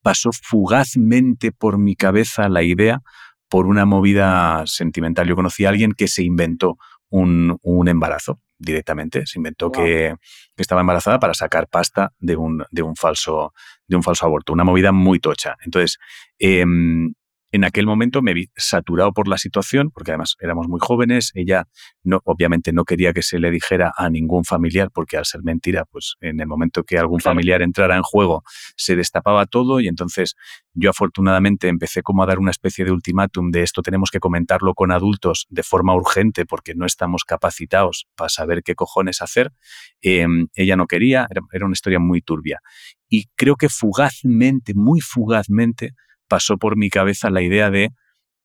pasó 0.02 0.30
fugazmente 0.32 1.52
por 1.52 1.78
mi 1.78 1.94
cabeza 1.94 2.48
la 2.48 2.62
idea 2.62 3.00
por 3.48 3.66
una 3.66 3.84
movida 3.84 4.62
sentimental. 4.66 5.28
Yo 5.28 5.36
conocí 5.36 5.64
a 5.64 5.68
alguien 5.70 5.92
que 5.92 6.08
se 6.08 6.22
inventó 6.22 6.76
un, 7.10 7.88
embarazo 7.88 8.40
directamente, 8.58 9.26
se 9.26 9.38
inventó 9.38 9.70
que, 9.70 10.14
estaba 10.56 10.82
embarazada 10.82 11.18
para 11.18 11.34
sacar 11.34 11.68
pasta 11.68 12.12
de 12.18 12.36
un, 12.36 12.64
de 12.70 12.82
un, 12.82 12.94
falso, 12.96 13.54
de 13.86 13.96
un 13.96 14.02
falso 14.02 14.26
aborto, 14.26 14.52
una 14.52 14.64
movida 14.64 14.92
muy 14.92 15.18
tocha. 15.18 15.56
Entonces, 15.64 15.98
em, 16.38 17.14
en 17.52 17.64
aquel 17.64 17.86
momento 17.86 18.22
me 18.22 18.34
vi 18.34 18.48
saturado 18.56 19.12
por 19.12 19.28
la 19.28 19.38
situación, 19.38 19.90
porque 19.90 20.12
además 20.12 20.36
éramos 20.40 20.68
muy 20.68 20.80
jóvenes, 20.80 21.32
ella 21.34 21.68
no, 22.02 22.20
obviamente 22.24 22.72
no 22.72 22.84
quería 22.84 23.12
que 23.12 23.22
se 23.22 23.38
le 23.38 23.50
dijera 23.50 23.92
a 23.96 24.08
ningún 24.10 24.44
familiar, 24.44 24.90
porque 24.92 25.16
al 25.16 25.24
ser 25.24 25.42
mentira, 25.42 25.84
pues 25.84 26.16
en 26.20 26.40
el 26.40 26.46
momento 26.46 26.84
que 26.84 26.98
algún 26.98 27.20
familiar 27.20 27.62
entrara 27.62 27.96
en 27.96 28.02
juego, 28.02 28.42
se 28.76 28.96
destapaba 28.96 29.46
todo 29.46 29.80
y 29.80 29.88
entonces 29.88 30.36
yo 30.72 30.90
afortunadamente 30.90 31.68
empecé 31.68 32.02
como 32.02 32.22
a 32.22 32.26
dar 32.26 32.38
una 32.38 32.52
especie 32.52 32.84
de 32.84 32.92
ultimátum 32.92 33.50
de 33.50 33.62
esto 33.62 33.82
tenemos 33.82 34.10
que 34.10 34.20
comentarlo 34.20 34.74
con 34.74 34.92
adultos 34.92 35.46
de 35.50 35.62
forma 35.62 35.94
urgente 35.94 36.46
porque 36.46 36.74
no 36.74 36.86
estamos 36.86 37.24
capacitados 37.24 38.06
para 38.16 38.28
saber 38.28 38.62
qué 38.62 38.74
cojones 38.74 39.22
hacer. 39.22 39.52
Em, 40.00 40.46
ella 40.54 40.76
no 40.76 40.86
quería, 40.86 41.26
era 41.52 41.66
una 41.66 41.72
historia 41.72 41.98
muy 41.98 42.22
turbia. 42.22 42.60
Y 43.08 43.26
creo 43.34 43.56
que 43.56 43.68
fugazmente, 43.68 44.72
muy 44.74 45.00
fugazmente, 45.00 45.94
pasó 46.30 46.56
por 46.56 46.76
mi 46.76 46.88
cabeza 46.88 47.28
la 47.28 47.42
idea 47.42 47.70
de, 47.70 47.90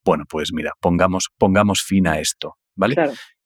bueno, 0.03 0.25
pues 0.27 0.51
mira, 0.51 0.71
pongamos, 0.81 1.29
pongamos 1.37 1.83
fin 1.83 2.07
a 2.07 2.19
esto, 2.19 2.55
¿vale? 2.75 2.95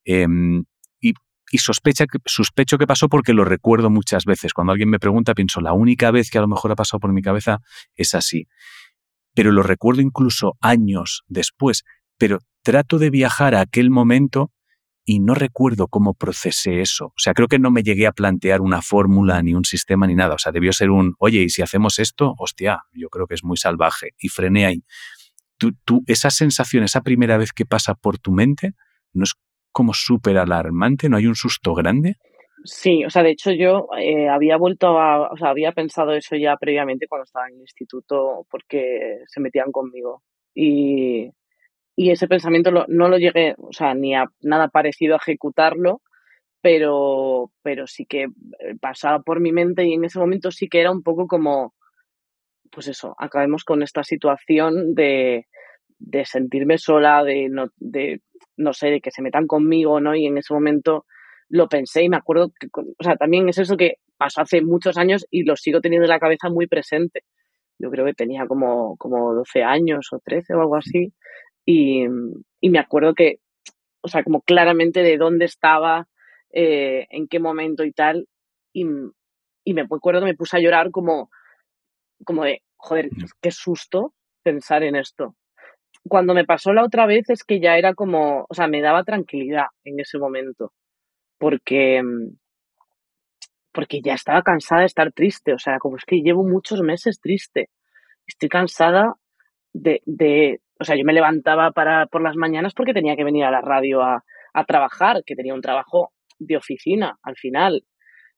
Em, 0.05 0.63
y, 1.01 1.13
y 1.51 1.57
sospecha 1.57 2.05
que, 2.07 2.19
sospecho 2.25 2.77
que 2.77 2.87
pasó 2.87 3.09
porque 3.09 3.33
lo 3.33 3.43
recuerdo 3.43 3.89
muchas 3.89 4.23
veces. 4.23 4.53
Cuando 4.53 4.71
alguien 4.71 4.89
me 4.89 4.97
pregunta, 4.97 5.35
pienso, 5.35 5.59
la 5.59 5.73
única 5.73 6.09
vez 6.11 6.31
que 6.31 6.37
a 6.37 6.41
lo 6.41 6.47
mejor 6.47 6.71
ha 6.71 6.75
pasado 6.75 7.01
por 7.01 7.11
mi 7.11 7.21
cabeza 7.21 7.59
es 7.95 8.15
así. 8.15 8.47
Pero 9.35 9.51
lo 9.51 9.61
recuerdo 9.61 10.01
incluso 10.01 10.53
años 10.61 11.23
después. 11.27 11.83
Pero 12.17 12.39
trato 12.63 12.97
de 12.97 13.09
viajar 13.09 13.55
a 13.55 13.61
aquel 13.61 13.89
momento 13.89 14.51
y 15.11 15.21
no 15.21 15.33
recuerdo 15.33 15.87
cómo 15.87 16.13
procesé 16.13 16.81
eso. 16.81 17.07
O 17.07 17.17
sea, 17.17 17.33
creo 17.33 17.47
que 17.47 17.57
no 17.57 17.71
me 17.71 17.81
llegué 17.81 18.05
a 18.05 18.11
plantear 18.11 18.61
una 18.61 18.83
fórmula, 18.83 19.41
ni 19.41 19.55
un 19.55 19.65
sistema, 19.65 20.05
ni 20.05 20.13
nada. 20.13 20.35
O 20.35 20.37
sea, 20.37 20.51
debió 20.51 20.71
ser 20.71 20.91
un, 20.91 21.15
oye, 21.17 21.41
¿y 21.41 21.49
si 21.49 21.63
hacemos 21.63 21.97
esto? 21.97 22.35
Hostia, 22.37 22.83
yo 22.93 23.09
creo 23.09 23.25
que 23.25 23.33
es 23.33 23.43
muy 23.43 23.57
salvaje. 23.57 24.11
Y 24.19 24.29
frené 24.29 24.67
ahí. 24.67 24.83
Tú, 25.57 25.71
tú, 25.83 26.03
esa 26.05 26.29
sensación, 26.29 26.83
esa 26.83 27.01
primera 27.01 27.39
vez 27.39 27.53
que 27.53 27.65
pasa 27.65 27.95
por 27.95 28.19
tu 28.19 28.31
mente, 28.31 28.73
¿no 29.11 29.23
es 29.23 29.33
como 29.71 29.95
súper 29.95 30.37
alarmante? 30.37 31.09
¿No 31.09 31.17
hay 31.17 31.25
un 31.25 31.33
susto 31.33 31.73
grande? 31.73 32.17
Sí, 32.63 33.03
o 33.03 33.09
sea, 33.09 33.23
de 33.23 33.31
hecho 33.31 33.49
yo 33.49 33.87
eh, 33.97 34.29
había 34.29 34.57
vuelto 34.57 34.99
a, 34.99 35.31
o 35.31 35.37
sea, 35.37 35.49
había 35.49 35.71
pensado 35.71 36.13
eso 36.13 36.35
ya 36.35 36.55
previamente 36.57 37.07
cuando 37.07 37.23
estaba 37.23 37.47
en 37.47 37.55
el 37.55 37.61
instituto 37.61 38.45
porque 38.51 39.21
se 39.25 39.39
metían 39.39 39.71
conmigo. 39.71 40.21
Y, 40.53 41.31
y 41.99 42.11
ese 42.11 42.29
pensamiento 42.29 42.71
no 42.71 43.09
lo 43.09 43.17
llegué, 43.17 43.55
o 43.57 43.73
sea, 43.73 43.93
ni 43.93 44.15
a 44.15 44.23
nada 44.39 44.69
parecido 44.69 45.15
a 45.15 45.17
ejecutarlo, 45.17 46.01
pero, 46.61 47.51
pero 47.61 47.87
sí 47.87 48.05
que 48.05 48.23
eh, 48.23 48.75
pasaba 48.79 49.19
por 49.19 49.41
mi 49.41 49.51
mente 49.51 49.83
y 49.83 49.95
en 49.95 50.05
ese 50.05 50.17
momento 50.17 50.49
sí 50.49 50.69
que 50.69 50.79
era 50.79 50.91
un 50.91 51.03
poco 51.03 51.27
como, 51.27 51.73
pues 52.71 52.87
eso, 52.87 53.15
acabemos 53.19 53.65
con 53.65 53.83
esta 53.83 54.05
situación 54.05 54.95
de, 54.95 55.47
de 55.97 56.23
sentirme 56.23 56.77
sola, 56.77 57.21
de 57.25 57.49
no, 57.49 57.67
de 57.75 58.21
no 58.55 58.71
sé, 58.71 58.91
de 58.91 59.01
que 59.01 59.11
se 59.11 59.21
metan 59.21 59.45
conmigo, 59.45 59.99
¿no? 59.99 60.15
Y 60.15 60.25
en 60.25 60.37
ese 60.37 60.53
momento 60.53 61.05
lo 61.49 61.67
pensé 61.67 62.03
y 62.03 62.07
me 62.07 62.15
acuerdo 62.15 62.53
que, 62.57 62.67
o 62.73 63.03
sea, 63.03 63.17
también 63.17 63.49
es 63.49 63.57
eso 63.57 63.75
que 63.75 63.95
pasó 64.17 64.39
hace 64.39 64.61
muchos 64.61 64.97
años 64.97 65.27
y 65.31 65.43
lo 65.43 65.57
sigo 65.57 65.81
teniendo 65.81 66.05
en 66.05 66.11
la 66.11 66.19
cabeza 66.19 66.47
muy 66.49 66.65
presente. 66.65 67.23
Yo 67.77 67.89
creo 67.91 68.05
que 68.05 68.13
tenía 68.13 68.45
como, 68.47 68.95
como 68.95 69.33
12 69.33 69.63
años 69.63 70.07
o 70.13 70.19
13 70.23 70.53
o 70.53 70.61
algo 70.61 70.77
así 70.77 71.13
y, 71.71 72.07
me 72.69 72.79
acuerdo 72.79 73.13
que, 73.13 73.39
o 74.01 74.07
sea, 74.07 74.23
como 74.23 74.41
claramente 74.41 75.03
de 75.03 75.17
dónde 75.17 75.45
estaba, 75.45 76.07
eh, 76.51 77.05
en 77.11 77.27
qué 77.27 77.39
momento 77.39 77.83
y 77.83 77.91
tal. 77.91 78.27
Y, 78.73 78.85
me 78.85 79.81
acuerdo 79.81 80.21
que 80.21 80.25
me 80.25 80.35
puse 80.35 80.57
a 80.57 80.59
llorar 80.59 80.89
como, 80.89 81.29
como 82.25 82.43
de, 82.43 82.63
joder, 82.75 83.09
qué 83.39 83.51
susto 83.51 84.15
pensar 84.41 84.81
en 84.81 84.95
esto. 84.95 85.35
Cuando 86.07 86.33
me 86.33 86.43
pasó 86.43 86.73
la 86.73 86.83
otra 86.83 87.05
vez 87.05 87.29
es 87.29 87.43
que 87.43 87.59
ya 87.59 87.77
era 87.77 87.93
como, 87.93 88.47
o 88.49 88.53
sea, 88.55 88.67
me 88.67 88.81
daba 88.81 89.03
tranquilidad 89.03 89.67
en 89.83 89.99
ese 89.99 90.17
momento. 90.17 90.73
Porque, 91.37 92.01
porque 93.71 94.01
ya 94.01 94.15
estaba 94.15 94.41
cansada 94.41 94.81
de 94.81 94.87
estar 94.87 95.11
triste. 95.11 95.53
O 95.53 95.59
sea, 95.59 95.77
como 95.77 95.97
es 95.97 96.05
que 96.05 96.23
llevo 96.23 96.43
muchos 96.43 96.81
meses 96.81 97.19
triste. 97.21 97.69
Estoy 98.25 98.49
cansada 98.49 99.13
de, 99.71 100.01
o 100.79 100.85
sea, 100.85 100.95
yo 100.95 101.03
me 101.03 101.13
levantaba 101.13 101.71
para, 101.71 102.07
por 102.07 102.21
las 102.21 102.35
mañanas 102.37 102.73
porque 102.73 102.93
tenía 102.93 103.15
que 103.15 103.25
venir 103.25 103.43
a 103.43 103.51
la 103.51 103.61
radio 103.61 104.01
a, 104.01 104.23
trabajar, 104.67 105.23
que 105.25 105.35
tenía 105.35 105.53
un 105.53 105.61
trabajo 105.61 106.11
de 106.37 106.57
oficina 106.57 107.17
al 107.23 107.37
final. 107.37 107.83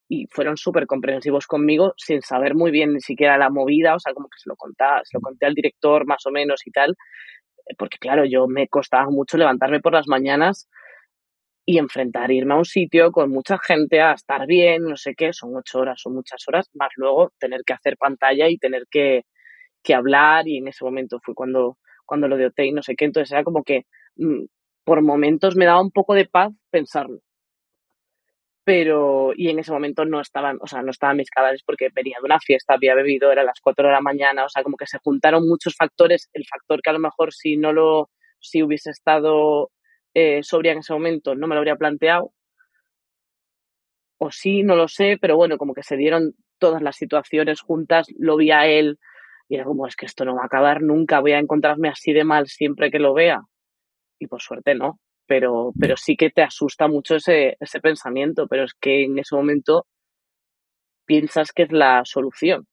Y 0.07 0.27
fueron 0.29 0.55
súper 0.55 0.85
comprensivos 0.85 1.47
conmigo 1.47 1.93
sin 1.97 2.21
saber 2.21 2.53
muy 2.53 2.69
bien 2.69 2.93
ni 2.93 3.01
siquiera 3.01 3.37
la 3.37 3.49
movida, 3.49 3.95
o 3.95 3.99
sea, 3.99 4.13
como 4.13 4.27
que 4.27 4.37
se 4.37 4.49
lo 4.49 4.55
contaba, 4.55 5.01
se 5.03 5.17
lo 5.17 5.21
conté 5.21 5.47
al 5.47 5.55
director 5.55 6.05
más 6.05 6.23
o 6.27 6.31
menos 6.31 6.61
y 6.65 6.71
tal, 6.71 6.95
porque 7.77 7.97
claro, 7.97 8.25
yo 8.25 8.47
me 8.47 8.67
costaba 8.67 9.09
mucho 9.09 9.37
levantarme 9.37 9.79
por 9.79 9.93
las 9.93 10.07
mañanas 10.07 10.67
y 11.65 11.77
enfrentar, 11.79 12.31
irme 12.31 12.53
a 12.53 12.57
un 12.57 12.65
sitio 12.65 13.11
con 13.11 13.31
mucha 13.31 13.57
gente 13.57 14.01
a 14.01 14.13
estar 14.13 14.45
bien, 14.45 14.83
no 14.83 14.97
sé 14.97 15.15
qué, 15.15 15.33
son 15.33 15.55
ocho 15.55 15.79
horas, 15.79 16.01
son 16.01 16.13
muchas 16.13 16.43
horas, 16.47 16.69
más 16.73 16.89
luego 16.97 17.31
tener 17.39 17.61
que 17.65 17.73
hacer 17.73 17.97
pantalla 17.97 18.47
y 18.49 18.57
tener 18.57 18.83
que, 18.91 19.23
que 19.83 19.95
hablar 19.95 20.47
y 20.47 20.57
en 20.57 20.67
ese 20.67 20.83
momento 20.83 21.19
fue 21.23 21.33
cuando 21.33 21.77
cuando 22.11 22.27
lo 22.27 22.35
de 22.35 22.47
OT 22.47 22.59
y 22.65 22.73
no 22.73 22.83
sé 22.83 22.93
qué. 22.97 23.05
Entonces 23.05 23.31
era 23.31 23.45
como 23.45 23.63
que 23.63 23.85
mm, 24.17 24.43
por 24.83 25.01
momentos 25.01 25.55
me 25.55 25.63
daba 25.63 25.79
un 25.79 25.91
poco 25.91 26.13
de 26.13 26.25
paz 26.25 26.51
pensarlo. 26.69 27.21
Pero, 28.65 29.31
y 29.33 29.47
en 29.47 29.59
ese 29.59 29.71
momento 29.71 30.03
no 30.03 30.19
estaban, 30.19 30.57
o 30.59 30.67
sea, 30.67 30.81
no 30.81 30.91
estaban 30.91 31.15
mis 31.15 31.29
cabales 31.29 31.63
porque 31.65 31.87
venía 31.95 32.17
de 32.19 32.25
una 32.25 32.41
fiesta, 32.41 32.73
había 32.73 32.95
bebido, 32.95 33.31
era 33.31 33.45
las 33.45 33.61
4 33.61 33.87
de 33.87 33.93
la 33.93 34.01
mañana, 34.01 34.43
o 34.43 34.49
sea, 34.49 34.61
como 34.61 34.75
que 34.75 34.87
se 34.87 34.97
juntaron 34.99 35.47
muchos 35.47 35.73
factores. 35.77 36.29
El 36.33 36.45
factor 36.45 36.81
que 36.81 36.89
a 36.89 36.93
lo 36.93 36.99
mejor 36.99 37.31
si 37.31 37.55
no 37.55 37.71
lo, 37.71 38.09
si 38.41 38.61
hubiese 38.61 38.89
estado 38.89 39.71
eh, 40.13 40.43
sobria 40.43 40.73
en 40.73 40.79
ese 40.79 40.91
momento, 40.91 41.33
no 41.33 41.47
me 41.47 41.55
lo 41.55 41.59
habría 41.59 41.77
planteado. 41.77 42.33
O 44.17 44.31
sí, 44.31 44.63
no 44.63 44.75
lo 44.75 44.89
sé, 44.89 45.17
pero 45.21 45.37
bueno, 45.37 45.57
como 45.57 45.73
que 45.73 45.83
se 45.83 45.95
dieron 45.95 46.35
todas 46.59 46.81
las 46.81 46.97
situaciones 46.97 47.61
juntas, 47.61 48.07
lo 48.17 48.35
vi 48.35 48.51
a 48.51 48.67
él, 48.67 48.99
y 49.51 49.55
era 49.55 49.65
como, 49.65 49.85
es 49.85 49.97
que 49.97 50.05
esto 50.05 50.23
no 50.23 50.35
va 50.35 50.43
a 50.43 50.45
acabar 50.45 50.81
nunca, 50.81 51.19
voy 51.19 51.33
a 51.33 51.39
encontrarme 51.39 51.89
así 51.89 52.13
de 52.13 52.23
mal 52.23 52.47
siempre 52.47 52.89
que 52.89 52.99
lo 52.99 53.13
vea. 53.13 53.41
Y 54.17 54.27
por 54.27 54.41
suerte 54.41 54.75
no, 54.75 55.01
pero, 55.27 55.73
pero 55.77 55.97
sí 55.97 56.15
que 56.15 56.29
te 56.29 56.41
asusta 56.41 56.87
mucho 56.87 57.17
ese, 57.17 57.57
ese 57.59 57.81
pensamiento, 57.81 58.47
pero 58.47 58.63
es 58.63 58.73
que 58.79 59.03
en 59.03 59.19
ese 59.19 59.35
momento 59.35 59.87
piensas 61.05 61.51
que 61.51 61.63
es 61.63 61.71
la 61.73 62.03
solución. 62.05 62.65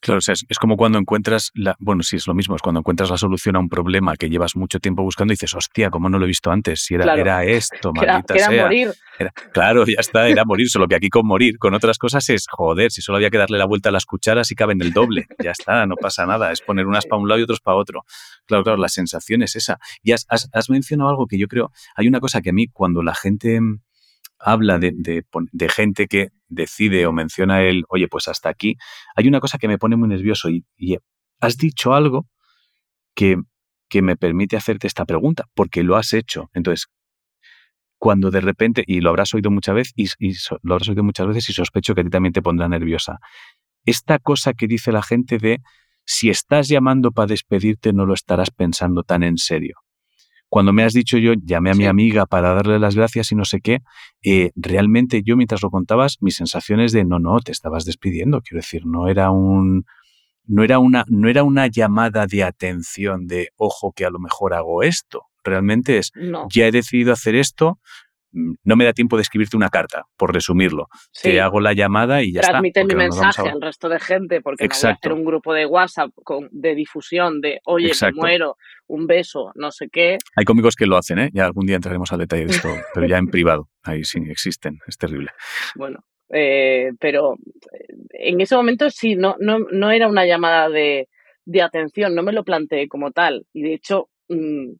Claro, 0.00 0.18
o 0.18 0.20
sea, 0.20 0.34
es, 0.34 0.58
como 0.58 0.76
cuando 0.76 0.98
encuentras 0.98 1.50
la, 1.54 1.76
bueno, 1.78 2.02
sí, 2.02 2.16
es 2.16 2.26
lo 2.26 2.34
mismo, 2.34 2.56
es 2.56 2.62
cuando 2.62 2.80
encuentras 2.80 3.10
la 3.10 3.18
solución 3.18 3.56
a 3.56 3.58
un 3.58 3.68
problema 3.68 4.16
que 4.16 4.28
llevas 4.28 4.56
mucho 4.56 4.78
tiempo 4.78 5.02
buscando 5.02 5.32
y 5.32 5.34
dices, 5.34 5.54
hostia, 5.54 5.90
¿cómo 5.90 6.08
no 6.08 6.18
lo 6.18 6.24
he 6.24 6.28
visto 6.28 6.50
antes? 6.50 6.80
Si 6.80 6.94
era, 6.94 7.14
era 7.14 7.44
esto, 7.44 7.92
maldita 7.92 8.34
era, 8.34 8.46
era 8.46 8.62
morir. 8.62 8.94
claro, 9.52 9.84
ya 9.86 9.98
está, 9.98 10.28
era 10.28 10.44
morir, 10.44 10.68
solo 10.68 10.86
que 10.86 10.94
aquí 10.94 11.08
con 11.08 11.26
morir, 11.26 11.58
con 11.58 11.74
otras 11.74 11.98
cosas 11.98 12.28
es, 12.28 12.46
joder, 12.50 12.90
si 12.90 13.02
solo 13.02 13.16
había 13.16 13.30
que 13.30 13.38
darle 13.38 13.58
la 13.58 13.66
vuelta 13.66 13.88
a 13.88 13.92
las 13.92 14.04
cucharas 14.04 14.50
y 14.50 14.54
caben 14.54 14.80
el 14.82 14.92
doble, 14.92 15.26
ya 15.42 15.52
está, 15.52 15.86
no 15.86 15.96
pasa 15.96 16.26
nada, 16.26 16.52
es 16.52 16.60
poner 16.60 16.86
unas 16.86 17.06
para 17.06 17.20
un 17.20 17.28
lado 17.28 17.40
y 17.40 17.44
otros 17.44 17.60
para 17.60 17.76
otro. 17.76 18.04
Claro, 18.46 18.64
claro, 18.64 18.78
la 18.78 18.88
sensación 18.88 19.42
es 19.42 19.56
esa. 19.56 19.78
Y 20.02 20.12
has, 20.12 20.26
has 20.28 20.70
mencionado 20.70 21.10
algo 21.10 21.26
que 21.26 21.38
yo 21.38 21.48
creo, 21.48 21.72
hay 21.94 22.06
una 22.08 22.20
cosa 22.20 22.40
que 22.42 22.50
a 22.50 22.52
mí, 22.52 22.68
cuando 22.68 23.02
la 23.02 23.14
gente 23.14 23.60
habla 24.38 24.78
de, 24.78 24.92
de, 24.94 25.68
gente 25.68 26.06
que 26.06 26.28
decide 26.48 27.06
o 27.06 27.12
menciona 27.12 27.62
él, 27.62 27.84
oye, 27.88 28.08
pues 28.08 28.28
hasta 28.28 28.48
aquí, 28.48 28.76
hay 29.14 29.28
una 29.28 29.40
cosa 29.40 29.58
que 29.58 29.68
me 29.68 29.78
pone 29.78 29.96
muy 29.96 30.08
nervioso 30.08 30.48
y, 30.50 30.64
has 31.40 31.58
dicho 31.58 31.94
algo 31.94 32.26
que, 33.14 33.36
que, 33.88 34.02
me 34.02 34.16
permite 34.16 34.56
hacerte 34.56 34.86
esta 34.86 35.04
pregunta, 35.04 35.44
porque 35.54 35.82
lo 35.82 35.96
has 35.96 36.14
hecho. 36.14 36.50
Entonces, 36.54 36.86
cuando 37.98 38.30
de 38.30 38.40
repente, 38.40 38.84
y 38.86 39.00
lo 39.00 39.10
habrás 39.10 39.34
oído 39.34 39.50
muchas 39.50 39.74
veces, 39.74 39.92
y, 39.96 40.08
y 40.18 40.34
lo 40.62 40.74
habrás 40.74 40.88
oído 40.88 41.02
muchas 41.02 41.26
veces 41.26 41.50
y 41.50 41.52
sospecho 41.52 41.94
que 41.94 42.00
a 42.00 42.04
ti 42.04 42.10
también 42.10 42.32
te 42.32 42.42
pondrá 42.42 42.68
nerviosa, 42.68 43.18
esta 43.84 44.18
cosa 44.18 44.54
que 44.54 44.66
dice 44.66 44.92
la 44.92 45.02
gente 45.02 45.38
de 45.38 45.60
si 46.04 46.30
estás 46.30 46.68
llamando 46.68 47.12
para 47.12 47.26
despedirte 47.26 47.92
no 47.92 48.06
lo 48.06 48.14
estarás 48.14 48.50
pensando 48.50 49.02
tan 49.02 49.22
en 49.22 49.36
serio 49.38 49.85
cuando 50.56 50.72
me 50.72 50.84
has 50.84 50.94
dicho 50.94 51.18
yo, 51.18 51.34
llamé 51.34 51.70
a 51.70 51.74
mi 51.74 51.84
amiga 51.84 52.24
para 52.24 52.54
darle 52.54 52.78
las 52.78 52.96
gracias 52.96 53.30
y 53.30 53.34
no 53.34 53.44
sé 53.44 53.60
qué, 53.60 53.82
eh, 54.22 54.52
realmente 54.56 55.22
yo 55.22 55.36
mientras 55.36 55.60
lo 55.60 55.68
contabas, 55.68 56.16
mis 56.22 56.36
sensaciones 56.36 56.92
de 56.92 57.04
no, 57.04 57.18
no, 57.18 57.40
te 57.40 57.52
estabas 57.52 57.84
despidiendo, 57.84 58.40
quiero 58.40 58.60
decir, 58.60 58.86
no 58.86 59.06
era 59.08 59.30
un... 59.30 59.84
No 60.46 60.64
era, 60.64 60.78
una, 60.78 61.04
no 61.08 61.28
era 61.28 61.42
una 61.42 61.66
llamada 61.66 62.26
de 62.26 62.42
atención 62.42 63.26
de, 63.26 63.50
ojo, 63.56 63.92
que 63.92 64.06
a 64.06 64.10
lo 64.10 64.18
mejor 64.18 64.54
hago 64.54 64.82
esto. 64.82 65.24
Realmente 65.44 65.98
es, 65.98 66.10
ya 66.48 66.66
he 66.66 66.72
decidido 66.72 67.12
hacer 67.12 67.34
esto, 67.34 67.78
no 68.32 68.76
me 68.76 68.84
da 68.84 68.92
tiempo 68.92 69.16
de 69.16 69.22
escribirte 69.22 69.56
una 69.56 69.68
carta, 69.68 70.04
por 70.16 70.32
resumirlo. 70.34 70.88
Te 71.22 71.40
hago 71.40 71.60
la 71.60 71.72
llamada 71.72 72.22
y 72.22 72.32
ya 72.32 72.42
Transmite 72.42 72.80
está. 72.80 72.94
mi 72.94 72.98
mensaje 72.98 73.48
al 73.48 73.60
resto 73.60 73.88
de 73.88 73.98
gente, 73.98 74.40
porque 74.40 74.64
no 74.64 74.74
voy 74.74 74.90
a 74.90 74.92
hacer 74.94 75.12
un 75.12 75.24
grupo 75.24 75.54
de 75.54 75.66
WhatsApp 75.66 76.10
con, 76.22 76.48
de 76.50 76.74
difusión 76.74 77.40
de, 77.40 77.60
oye, 77.64 77.92
me 78.02 78.12
muero, 78.12 78.56
un 78.88 79.06
beso, 79.06 79.52
no 79.54 79.70
sé 79.70 79.88
qué. 79.90 80.18
Hay 80.36 80.44
cómicos 80.44 80.76
que 80.76 80.86
lo 80.86 80.96
hacen, 80.96 81.18
¿eh? 81.18 81.30
Ya 81.32 81.46
algún 81.46 81.66
día 81.66 81.76
entraremos 81.76 82.12
al 82.12 82.20
detalle 82.20 82.46
de 82.46 82.52
esto, 82.52 82.68
pero 82.94 83.06
ya 83.06 83.18
en 83.18 83.28
privado. 83.28 83.68
Ahí 83.82 84.04
sí 84.04 84.20
existen, 84.28 84.78
es 84.86 84.96
terrible. 84.98 85.30
Bueno, 85.74 86.00
eh, 86.30 86.90
pero 87.00 87.34
eh, 87.72 87.86
en 88.12 88.40
ese 88.40 88.56
momento 88.56 88.90
sí, 88.90 89.14
no, 89.14 89.36
no, 89.38 89.58
no 89.58 89.90
era 89.90 90.08
una 90.08 90.26
llamada 90.26 90.68
de, 90.68 91.08
de 91.44 91.62
atención, 91.62 92.14
no 92.14 92.22
me 92.22 92.32
lo 92.32 92.44
planteé 92.44 92.88
como 92.88 93.12
tal. 93.12 93.46
Y 93.52 93.62
de 93.62 93.74
hecho, 93.74 94.08
mm, 94.28 94.72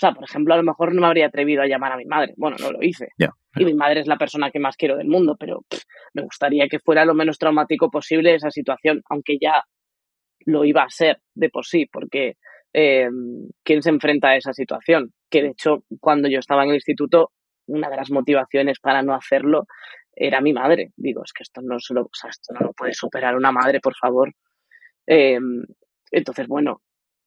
o 0.00 0.06
sea, 0.06 0.14
por 0.14 0.24
ejemplo, 0.24 0.54
a 0.54 0.56
lo 0.56 0.62
mejor 0.62 0.94
no 0.94 1.02
me 1.02 1.08
habría 1.08 1.26
atrevido 1.26 1.60
a 1.60 1.66
llamar 1.66 1.92
a 1.92 1.98
mi 1.98 2.06
madre. 2.06 2.32
Bueno, 2.38 2.56
no 2.58 2.72
lo 2.72 2.82
hice. 2.82 3.08
Y 3.54 3.66
mi 3.66 3.74
madre 3.74 4.00
es 4.00 4.06
la 4.06 4.16
persona 4.16 4.50
que 4.50 4.58
más 4.58 4.78
quiero 4.78 4.96
del 4.96 5.08
mundo, 5.08 5.36
pero 5.38 5.66
me 6.14 6.22
gustaría 6.22 6.68
que 6.68 6.78
fuera 6.78 7.04
lo 7.04 7.12
menos 7.12 7.36
traumático 7.36 7.90
posible 7.90 8.34
esa 8.34 8.50
situación, 8.50 9.02
aunque 9.10 9.36
ya 9.38 9.62
lo 10.46 10.64
iba 10.64 10.84
a 10.84 10.88
ser 10.88 11.18
de 11.34 11.50
por 11.50 11.66
sí, 11.66 11.84
porque 11.84 12.38
eh, 12.72 13.10
¿quién 13.62 13.82
se 13.82 13.90
enfrenta 13.90 14.28
a 14.28 14.36
esa 14.36 14.54
situación? 14.54 15.12
Que 15.28 15.42
de 15.42 15.48
hecho, 15.48 15.84
cuando 16.00 16.30
yo 16.30 16.38
estaba 16.38 16.62
en 16.64 16.70
el 16.70 16.76
instituto, 16.76 17.32
una 17.66 17.90
de 17.90 17.96
las 17.96 18.10
motivaciones 18.10 18.80
para 18.80 19.02
no 19.02 19.14
hacerlo 19.14 19.66
era 20.16 20.40
mi 20.40 20.54
madre. 20.54 20.92
Digo, 20.96 21.20
es 21.26 21.34
que 21.34 21.42
esto 21.42 21.60
no, 21.60 21.76
lo, 21.90 22.02
o 22.04 22.10
sea, 22.14 22.30
esto 22.30 22.54
no 22.54 22.68
lo 22.68 22.72
puede 22.72 22.94
superar 22.94 23.36
una 23.36 23.52
madre, 23.52 23.80
por 23.80 23.94
favor. 23.94 24.32
Eh, 25.06 25.38
entonces, 26.10 26.48
bueno, 26.48 26.80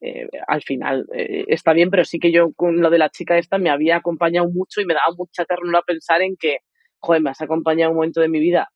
eh, 0.06 0.28
al 0.48 0.62
final 0.62 1.06
eh, 1.14 1.46
está 1.48 1.72
bien, 1.72 1.90
pero 1.90 2.04
sí 2.04 2.20
que 2.20 2.34
yo 2.34 2.52
con 2.54 2.82
lo 2.82 2.90
de 2.90 2.98
la 2.98 3.10
chica 3.10 3.38
esta 3.38 3.58
me 3.58 3.70
había 3.70 3.96
acompañado 3.96 4.50
mucho 4.50 4.82
y 4.82 4.86
me 4.86 4.94
daba 4.94 5.16
mucha 5.18 5.46
ternura 5.46 5.82
pensar 5.82 6.22
en 6.22 6.36
que, 6.36 6.58
joder, 7.00 7.22
me 7.22 7.30
has 7.30 7.40
acompañado 7.40 7.92
un 7.92 7.96
momento 7.98 8.20
de 8.20 8.28
mi 8.28 8.42
vida 8.42 8.70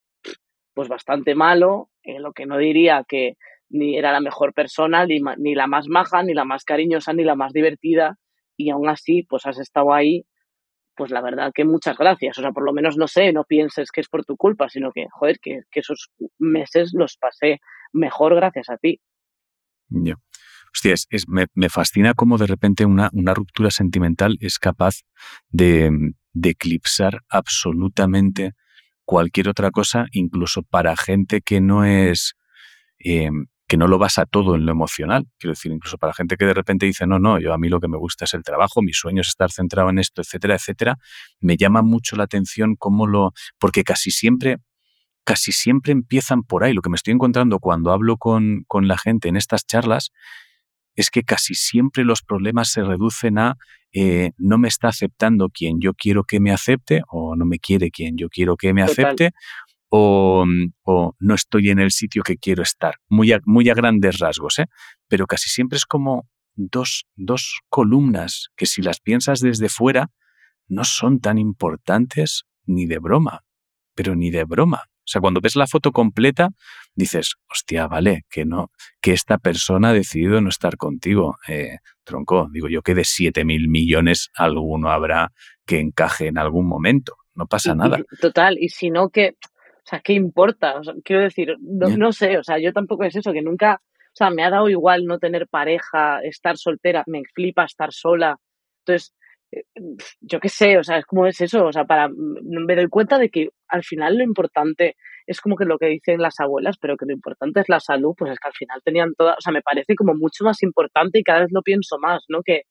pues 0.73 0.87
bastante 0.87 1.35
malo, 1.35 1.89
en 2.03 2.21
lo 2.21 2.31
que 2.31 2.45
no 2.45 2.57
diría 2.57 3.03
que 3.05 3.33
ni 3.69 3.97
era 3.97 4.13
la 4.13 4.21
mejor 4.21 4.53
persona, 4.53 5.05
ni, 5.05 5.19
ni 5.37 5.53
la 5.53 5.67
más 5.67 5.89
maja, 5.89 6.23
ni 6.23 6.33
la 6.33 6.45
más 6.45 6.63
cariñosa, 6.63 7.11
ni 7.11 7.25
la 7.25 7.35
más 7.35 7.51
divertida, 7.51 8.17
y 8.55 8.69
aún 8.69 8.87
así, 8.87 9.23
pues 9.23 9.45
has 9.47 9.59
estado 9.59 9.93
ahí, 9.93 10.23
pues 10.95 11.11
la 11.11 11.21
verdad 11.21 11.51
que 11.53 11.65
muchas 11.65 11.97
gracias. 11.97 12.37
O 12.37 12.41
sea, 12.41 12.51
por 12.51 12.63
lo 12.63 12.71
menos 12.71 12.95
no 12.95 13.07
sé, 13.07 13.33
no 13.33 13.43
pienses 13.43 13.91
que 13.91 13.99
es 13.99 14.07
por 14.07 14.23
tu 14.23 14.37
culpa, 14.37 14.69
sino 14.69 14.91
que, 14.93 15.07
joder, 15.11 15.39
que, 15.39 15.63
esos 15.73 16.09
meses 16.39 16.91
los 16.93 17.17
pasé 17.17 17.59
mejor 17.91 18.35
gracias 18.35 18.69
a 18.69 18.77
ti. 18.77 19.01
Ya 19.89 20.15
hostia, 20.77 20.95
me, 21.27 21.69
fascina 21.69 22.13
cómo 22.13 22.37
de 22.37 22.47
repente 22.47 22.85
una, 22.85 23.09
una 23.13 23.33
ruptura 23.33 23.71
sentimental 23.71 24.37
es 24.39 24.59
capaz 24.59 25.01
de, 25.49 25.91
eclipsar 26.43 27.21
absolutamente 27.29 28.53
cualquier 29.03 29.49
otra 29.49 29.71
cosa, 29.71 30.05
incluso 30.11 30.61
para 30.61 30.95
gente 30.95 31.41
que 31.41 31.61
no 31.61 31.83
es, 31.83 32.35
eh, 32.99 33.29
que 33.67 33.77
no 33.77 33.87
lo 33.87 33.97
basa 33.97 34.25
todo 34.25 34.55
en 34.55 34.65
lo 34.65 34.71
emocional. 34.71 35.25
Quiero 35.39 35.53
decir, 35.53 35.71
incluso 35.71 35.97
para 35.97 36.13
gente 36.13 36.37
que 36.37 36.45
de 36.45 36.53
repente 36.53 36.85
dice, 36.85 37.07
no, 37.07 37.17
no, 37.17 37.39
yo 37.39 37.53
a 37.53 37.57
mí 37.57 37.69
lo 37.69 37.79
que 37.79 37.87
me 37.87 37.97
gusta 37.97 38.25
es 38.25 38.33
el 38.35 38.43
trabajo, 38.43 38.81
mi 38.83 38.93
sueño 38.93 39.21
es 39.21 39.29
estar 39.29 39.51
centrado 39.51 39.89
en 39.89 39.97
esto, 39.97 40.21
etcétera, 40.21 40.55
etcétera, 40.55 40.97
me 41.39 41.57
llama 41.57 41.81
mucho 41.81 42.15
la 42.15 42.25
atención 42.25 42.75
cómo 42.77 43.07
lo, 43.07 43.31
porque 43.57 43.83
casi 43.83 44.11
siempre, 44.11 44.57
casi 45.23 45.51
siempre 45.51 45.91
empiezan 45.91 46.43
por 46.43 46.63
ahí. 46.63 46.73
Lo 46.73 46.81
que 46.81 46.89
me 46.89 46.97
estoy 46.97 47.13
encontrando 47.13 47.59
cuando 47.59 47.91
hablo 47.91 48.17
con, 48.17 48.63
con 48.67 48.87
la 48.87 48.97
gente 48.97 49.27
en 49.27 49.37
estas 49.37 49.65
charlas 49.65 50.11
es 50.97 51.09
que 51.09 51.23
casi 51.23 51.53
siempre 51.53 52.03
los 52.03 52.21
problemas 52.23 52.69
se 52.71 52.83
reducen 52.83 53.37
a 53.37 53.55
eh, 53.93 54.31
no 54.37 54.57
me 54.57 54.67
está 54.67 54.89
aceptando 54.89 55.49
quien 55.49 55.79
yo 55.79 55.93
quiero 55.93 56.25
que 56.25 56.41
me 56.41 56.51
acepte 56.51 57.03
o 57.07 57.35
no 57.37 57.45
me 57.45 57.59
quiere 57.59 57.89
quien 57.89 58.17
yo 58.17 58.27
quiero 58.27 58.57
que 58.57 58.73
me 58.73 58.83
acepte 58.83 59.31
o, 59.89 60.45
no 61.19 61.33
estoy 61.33 61.69
en 61.69 61.79
el 61.79 61.91
sitio 61.91 62.23
que 62.23 62.37
quiero 62.37 62.61
estar. 62.61 62.95
Muy 63.07 63.31
a, 63.31 63.39
muy 63.45 63.69
a 63.69 63.73
grandes 63.73 64.19
rasgos, 64.19 64.59
¿eh? 64.59 64.65
pero 65.07 65.27
casi 65.27 65.49
siempre 65.49 65.77
es 65.77 65.85
como 65.85 66.27
dos, 66.55 67.05
dos 67.15 67.61
columnas 67.69 68.49
que 68.57 68.65
si 68.65 68.81
las 68.81 68.99
piensas 68.99 69.39
desde 69.39 69.69
fuera 69.69 70.09
no 70.67 70.83
son 70.83 71.21
tan 71.21 71.37
importantes 71.37 72.43
ni 72.65 72.85
de 72.85 72.99
broma, 72.99 73.45
pero 73.95 74.15
ni 74.15 74.29
de 74.31 74.43
broma. 74.43 74.83
O 75.07 75.09
sea, 75.09 75.21
cuando 75.21 75.39
ves 75.39 75.55
la 75.55 75.67
foto 75.67 75.93
completa, 75.93 76.49
dices, 76.93 77.35
hostia, 77.49 77.87
vale, 77.87 78.25
que 78.29 78.43
no, 78.43 78.71
que 78.99 79.13
esta 79.13 79.37
persona 79.37 79.89
ha 79.89 79.93
decidido 79.93 80.41
no 80.41 80.49
estar 80.49 80.75
contigo. 80.75 81.37
Eh, 81.47 81.77
tronco, 82.03 82.49
digo 82.51 82.67
yo 82.67 82.81
que 82.81 82.93
de 82.93 83.05
7 83.05 83.45
mil 83.45 83.69
millones 83.69 84.29
alguno 84.35 84.89
habrá 84.89 85.31
que 85.65 85.79
encaje 85.79 86.27
en 86.27 86.37
algún 86.37 86.67
momento. 86.67 87.15
No 87.35 87.47
pasa 87.47 87.73
nada. 87.73 87.99
Total, 88.19 88.57
y 88.59 88.67
si 88.67 88.89
no, 88.89 89.07
que, 89.07 89.37
o 89.39 89.85
sea, 89.85 90.01
¿qué 90.01 90.11
importa? 90.11 90.81
quiero 91.05 91.21
decir, 91.21 91.55
no, 91.61 91.87
no, 91.87 92.11
sé, 92.11 92.37
o 92.37 92.43
sea, 92.43 92.59
yo 92.59 92.73
tampoco 92.73 93.05
es 93.05 93.15
eso, 93.15 93.31
que 93.31 93.41
nunca, 93.41 93.79
o 93.81 94.15
sea, 94.15 94.29
me 94.29 94.43
ha 94.43 94.49
dado 94.49 94.67
igual 94.67 95.05
no 95.05 95.19
tener 95.19 95.47
pareja, 95.47 96.19
estar 96.21 96.57
soltera, 96.57 97.05
me 97.07 97.21
flipa 97.33 97.63
estar 97.63 97.93
sola. 97.93 98.35
Entonces, 98.79 99.13
yo 100.21 100.39
qué 100.39 100.49
sé, 100.49 100.77
o 100.77 100.83
sea, 100.83 100.97
es 100.97 101.05
como 101.05 101.25
es 101.25 101.39
eso, 101.41 101.65
o 101.65 101.71
sea, 101.71 101.85
para, 101.85 102.09
me 102.09 102.75
doy 102.75 102.87
cuenta 102.89 103.17
de 103.17 103.29
que 103.29 103.49
al 103.67 103.83
final 103.83 104.17
lo 104.17 104.23
importante 104.23 104.95
es 105.25 105.41
como 105.41 105.55
que 105.55 105.65
lo 105.65 105.77
que 105.77 105.87
dicen 105.87 106.21
las 106.21 106.39
abuelas, 106.39 106.77
pero 106.79 106.97
que 106.97 107.05
lo 107.05 107.13
importante 107.13 107.59
es 107.61 107.69
la 107.69 107.79
salud, 107.79 108.13
pues 108.17 108.31
es 108.31 108.39
que 108.39 108.47
al 108.47 108.53
final 108.53 108.81
tenían 108.83 109.13
toda, 109.15 109.33
o 109.33 109.41
sea, 109.41 109.53
me 109.53 109.61
parece 109.61 109.95
como 109.95 110.13
mucho 110.15 110.43
más 110.43 110.63
importante 110.63 111.19
y 111.19 111.23
cada 111.23 111.41
vez 111.41 111.49
lo 111.51 111.61
pienso 111.61 111.97
más, 111.99 112.23
¿no? 112.29 112.41
Que, 112.43 112.63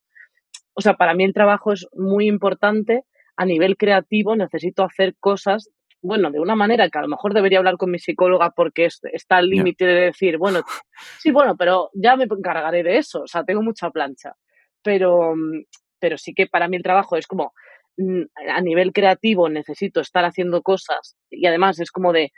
o 0.74 0.80
sea, 0.80 0.94
para 0.94 1.14
mí 1.14 1.24
el 1.24 1.34
trabajo 1.34 1.72
es 1.72 1.86
muy 1.92 2.26
importante 2.26 3.04
a 3.36 3.44
nivel 3.44 3.76
creativo, 3.76 4.36
necesito 4.36 4.84
hacer 4.84 5.14
cosas, 5.20 5.70
bueno, 6.02 6.30
de 6.30 6.40
una 6.40 6.56
manera 6.56 6.88
que 6.88 6.98
a 6.98 7.02
lo 7.02 7.08
mejor 7.08 7.34
debería 7.34 7.58
hablar 7.58 7.76
con 7.76 7.90
mi 7.90 7.98
psicóloga 7.98 8.50
porque 8.50 8.88
está 9.12 9.36
al 9.36 9.48
límite 9.48 9.84
de 9.84 10.00
decir, 10.06 10.38
bueno, 10.38 10.62
sí, 11.20 11.30
bueno, 11.30 11.56
pero 11.56 11.90
ya 11.94 12.16
me 12.16 12.24
encargaré 12.24 12.82
de 12.82 12.98
eso, 12.98 13.22
o 13.22 13.26
sea, 13.26 13.44
tengo 13.44 13.62
mucha 13.62 13.90
plancha. 13.90 14.34
Pero, 14.82 15.34
pero 16.06 16.18
sí 16.18 16.34
que 16.34 16.46
para 16.46 16.68
mí 16.68 16.76
el 16.76 16.84
trabajo 16.84 17.16
es 17.16 17.26
como 17.26 17.52
mm, 17.96 18.22
a 18.48 18.60
nivel 18.60 18.92
creativo 18.92 19.48
necesito 19.48 20.00
estar 20.00 20.24
haciendo 20.24 20.62
cosas 20.62 21.16
y 21.30 21.46
además 21.46 21.80
es 21.80 21.90
como 21.90 22.12
de 22.12 22.30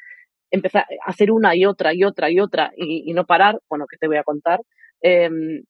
empezar 0.50 0.86
a 1.04 1.10
hacer 1.10 1.30
una 1.30 1.54
y 1.54 1.66
otra 1.66 1.92
y 1.92 2.02
otra 2.02 2.30
y 2.30 2.40
otra 2.40 2.72
y, 2.78 3.12
no 3.12 3.26
parar, 3.26 3.60
bueno, 3.68 3.84
que 3.86 3.98
te 3.98 4.06
voy 4.06 4.16
a 4.16 4.22
contar. 4.22 4.60
Em, 5.02 5.64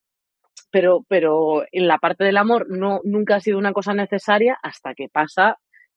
pero, 0.70 1.04
pero 1.08 1.64
en 1.72 1.88
la 1.88 1.98
parte 1.98 2.22
del 2.22 2.36
amor 2.36 2.66
no, 2.70 3.00
nunca 3.02 3.34
ha 3.34 3.40
sido 3.40 3.58
una 3.58 3.72
cosa 3.72 3.94
necesaria 3.94 4.56
hasta 4.62 4.94
que 4.94 5.08
pasa 5.08 5.56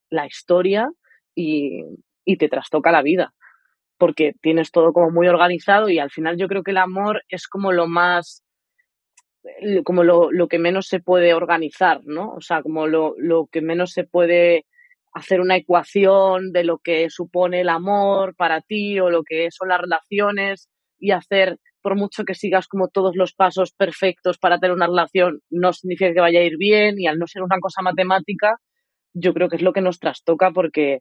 la 0.09 0.25
historia 0.25 0.89
y, 1.35 1.83
y 2.25 2.37
te 2.37 2.49
trastoca 2.49 2.91
la 2.91 3.03
vida. 3.03 3.31
Porque 3.99 4.33
tienes 4.41 4.71
todo 4.71 4.91
como 4.91 5.11
muy 5.11 5.27
organizado 5.27 5.87
y 5.87 5.99
al 5.99 6.09
final 6.09 6.35
yo 6.37 6.47
creo 6.47 6.63
que 6.63 6.71
el 6.71 6.77
amor 6.77 7.21
es 7.29 7.47
como 7.47 7.71
lo 7.71 7.85
más 7.85 8.43
como 9.83 10.03
lo, 10.03 10.31
lo, 10.31 10.47
que 10.47 10.59
menos 10.59 10.87
se 10.87 10.99
puede 10.99 11.33
organizar, 11.33 12.01
¿no? 12.05 12.33
O 12.33 12.41
sea, 12.41 12.61
como 12.61 12.87
lo, 12.87 13.15
lo, 13.17 13.47
que 13.47 13.61
menos 13.61 13.91
se 13.91 14.03
puede 14.03 14.65
hacer 15.13 15.41
una 15.41 15.57
ecuación 15.57 16.51
de 16.51 16.63
lo 16.63 16.77
que 16.77 17.09
supone 17.09 17.61
el 17.61 17.69
amor 17.69 18.35
para 18.35 18.61
ti 18.61 18.99
o 18.99 19.09
lo 19.09 19.23
que 19.23 19.49
son 19.51 19.69
las 19.69 19.81
relaciones 19.81 20.69
y 20.99 21.11
hacer, 21.11 21.57
por 21.81 21.95
mucho 21.95 22.23
que 22.23 22.35
sigas 22.35 22.67
como 22.67 22.87
todos 22.87 23.15
los 23.15 23.33
pasos 23.33 23.71
perfectos 23.71 24.37
para 24.37 24.59
tener 24.59 24.75
una 24.75 24.87
relación, 24.87 25.41
no 25.49 25.73
significa 25.73 26.13
que 26.13 26.21
vaya 26.21 26.39
a 26.39 26.43
ir 26.43 26.57
bien 26.57 26.99
y 26.99 27.07
al 27.07 27.17
no 27.17 27.27
ser 27.27 27.43
una 27.43 27.57
cosa 27.59 27.81
matemática, 27.81 28.57
yo 29.13 29.33
creo 29.33 29.49
que 29.49 29.57
es 29.57 29.61
lo 29.61 29.73
que 29.73 29.81
nos 29.81 29.99
trastoca 29.99 30.51
porque, 30.51 30.99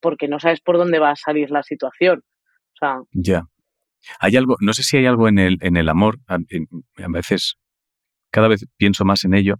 porque 0.00 0.26
no 0.26 0.40
sabes 0.40 0.60
por 0.60 0.78
dónde 0.78 0.98
va 0.98 1.10
a 1.10 1.16
salir 1.16 1.50
la 1.50 1.62
situación. 1.62 2.22
O 2.72 2.76
sea, 2.78 2.96
ya. 3.12 3.44
Hay 4.18 4.36
algo, 4.36 4.56
no 4.60 4.72
sé 4.72 4.82
si 4.82 4.96
hay 4.96 5.06
algo 5.06 5.28
en 5.28 5.38
el, 5.38 5.58
en 5.60 5.76
el 5.76 5.88
amor, 5.88 6.18
a, 6.26 6.38
veces, 7.08 7.56
cada 8.30 8.48
vez 8.48 8.66
pienso 8.76 9.04
más 9.04 9.24
en 9.24 9.34
ello, 9.34 9.56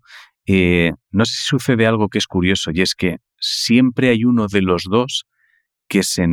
eh, 0.47 0.93
no 1.11 1.25
sé 1.25 1.35
si 1.35 1.43
sucede 1.43 1.87
algo 1.87 2.09
que 2.09 2.19
es 2.19 2.27
curioso 2.27 2.71
y 2.73 2.81
es 2.81 2.95
que 2.95 3.19
siempre 3.39 4.09
hay 4.09 4.25
uno 4.25 4.47
de 4.49 4.63
los 4.63 4.85
dos 4.85 5.27
que 5.89 6.03
se, 6.03 6.27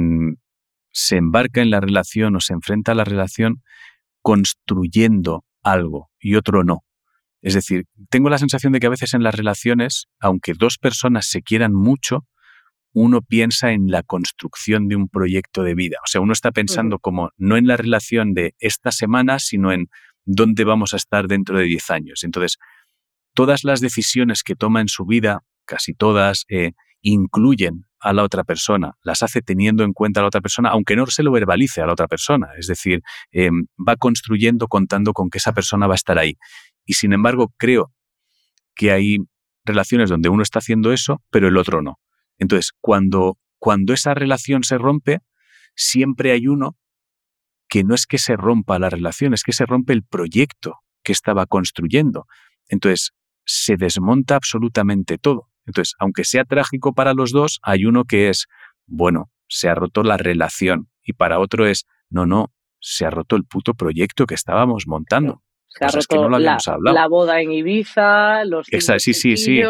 se 0.91 1.17
embarca 1.17 1.61
en 1.61 1.69
la 1.69 1.79
relación 1.79 2.35
o 2.35 2.39
se 2.39 2.53
enfrenta 2.53 2.93
a 2.93 2.95
la 2.95 3.03
relación 3.03 3.61
construyendo 4.21 5.45
algo 5.63 6.09
y 6.19 6.35
otro 6.35 6.63
no. 6.63 6.83
Es 7.41 7.53
decir, 7.53 7.85
tengo 8.09 8.29
la 8.29 8.39
sensación 8.39 8.73
de 8.73 8.79
que 8.79 8.87
a 8.87 8.91
veces 8.91 9.13
en 9.13 9.23
las 9.23 9.35
relaciones, 9.35 10.07
aunque 10.19 10.53
dos 10.53 10.77
personas 10.77 11.27
se 11.27 11.41
quieran 11.41 11.73
mucho, 11.73 12.25
uno 12.99 13.21
piensa 13.21 13.73
en 13.73 13.91
la 13.91 14.01
construcción 14.01 14.87
de 14.87 14.95
un 14.95 15.07
proyecto 15.07 15.61
de 15.61 15.75
vida. 15.75 15.97
O 16.03 16.07
sea, 16.07 16.19
uno 16.19 16.33
está 16.33 16.51
pensando 16.51 16.97
como 16.97 17.29
no 17.37 17.55
en 17.55 17.67
la 17.67 17.77
relación 17.77 18.33
de 18.33 18.55
esta 18.57 18.91
semana, 18.91 19.37
sino 19.37 19.71
en 19.71 19.89
dónde 20.25 20.63
vamos 20.63 20.95
a 20.95 20.97
estar 20.97 21.27
dentro 21.27 21.59
de 21.59 21.65
10 21.65 21.91
años. 21.91 22.23
Entonces, 22.23 22.57
todas 23.35 23.63
las 23.63 23.81
decisiones 23.81 24.41
que 24.41 24.55
toma 24.55 24.81
en 24.81 24.87
su 24.87 25.05
vida, 25.05 25.43
casi 25.65 25.93
todas, 25.93 26.45
eh, 26.49 26.71
incluyen 27.01 27.85
a 27.99 28.13
la 28.13 28.23
otra 28.23 28.43
persona, 28.43 28.93
las 29.03 29.21
hace 29.21 29.43
teniendo 29.43 29.83
en 29.83 29.93
cuenta 29.93 30.21
a 30.21 30.23
la 30.23 30.29
otra 30.29 30.41
persona, 30.41 30.69
aunque 30.69 30.95
no 30.95 31.05
se 31.05 31.21
lo 31.21 31.31
verbalice 31.31 31.81
a 31.81 31.85
la 31.85 31.93
otra 31.93 32.07
persona. 32.07 32.47
Es 32.57 32.65
decir, 32.65 33.01
em, 33.29 33.67
va 33.77 33.95
construyendo 33.95 34.67
contando 34.67 35.13
con 35.13 35.29
que 35.29 35.37
esa 35.37 35.53
persona 35.53 35.85
va 35.85 35.93
a 35.93 36.01
estar 36.01 36.17
ahí. 36.17 36.35
Y 36.83 36.93
sin 36.93 37.13
embargo, 37.13 37.53
creo 37.57 37.93
que 38.73 38.91
hay 38.91 39.19
relaciones 39.65 40.09
donde 40.09 40.29
uno 40.29 40.41
está 40.41 40.57
haciendo 40.57 40.91
eso, 40.91 41.21
pero 41.29 41.47
el 41.47 41.57
otro 41.57 41.83
no. 41.83 41.99
Entonces, 42.39 42.71
cuando, 42.81 43.37
cuando 43.59 43.93
esa 43.93 44.13
relación 44.13 44.63
se 44.63 44.77
rompe, 44.77 45.19
siempre 45.75 46.31
hay 46.31 46.47
uno 46.47 46.75
que 47.69 47.83
no 47.83 47.95
es 47.95 48.05
que 48.05 48.17
se 48.17 48.35
rompa 48.35 48.79
la 48.79 48.89
relación, 48.89 49.33
es 49.33 49.43
que 49.43 49.53
se 49.53 49.65
rompe 49.65 49.93
el 49.93 50.03
proyecto 50.03 50.79
que 51.03 51.11
estaba 51.11 51.45
construyendo. 51.45 52.25
Entonces, 52.69 53.11
se 53.45 53.77
desmonta 53.77 54.35
absolutamente 54.35 55.17
todo. 55.17 55.49
Entonces, 55.65 55.95
aunque 55.99 56.23
sea 56.23 56.45
trágico 56.45 56.93
para 56.93 57.13
los 57.13 57.31
dos, 57.31 57.59
hay 57.61 57.85
uno 57.85 58.05
que 58.05 58.29
es, 58.29 58.47
bueno, 58.85 59.29
se 59.47 59.69
ha 59.69 59.75
roto 59.75 60.03
la 60.03 60.17
relación 60.17 60.89
y 61.03 61.13
para 61.13 61.39
otro 61.39 61.67
es, 61.67 61.85
no, 62.09 62.25
no, 62.25 62.53
se 62.79 63.05
ha 63.05 63.09
roto 63.09 63.35
el 63.35 63.43
puto 63.43 63.73
proyecto 63.73 64.25
que 64.25 64.35
estábamos 64.35 64.85
montando. 64.87 65.43
Se 65.67 65.85
ha 65.85 65.89
roto 65.89 66.29
la, 66.29 67.07
boda 67.07 67.41
en 67.41 67.51
Ibiza, 67.51 68.45
los 68.45 68.71
Exacto, 68.71 68.99
sí, 68.99 69.13
sí, 69.13 69.37
sí. 69.37 69.61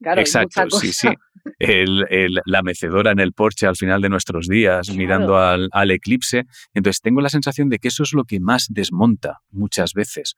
Exacto, 0.00 0.70
sí, 0.70 0.92
sí. 0.92 1.08
La 1.58 2.62
mecedora 2.62 3.12
en 3.12 3.20
el 3.20 3.32
porche 3.32 3.66
al 3.66 3.76
final 3.76 4.00
de 4.02 4.08
nuestros 4.08 4.48
días, 4.48 4.90
mirando 4.94 5.36
al, 5.36 5.68
al, 5.72 5.90
eclipse. 5.90 6.44
Entonces 6.74 7.00
tengo 7.00 7.20
la 7.20 7.28
sensación 7.28 7.68
de 7.68 7.78
que 7.78 7.88
eso 7.88 8.02
es 8.02 8.12
lo 8.12 8.24
que 8.24 8.40
más 8.40 8.66
desmonta 8.70 9.38
muchas 9.50 9.92
veces. 9.94 10.36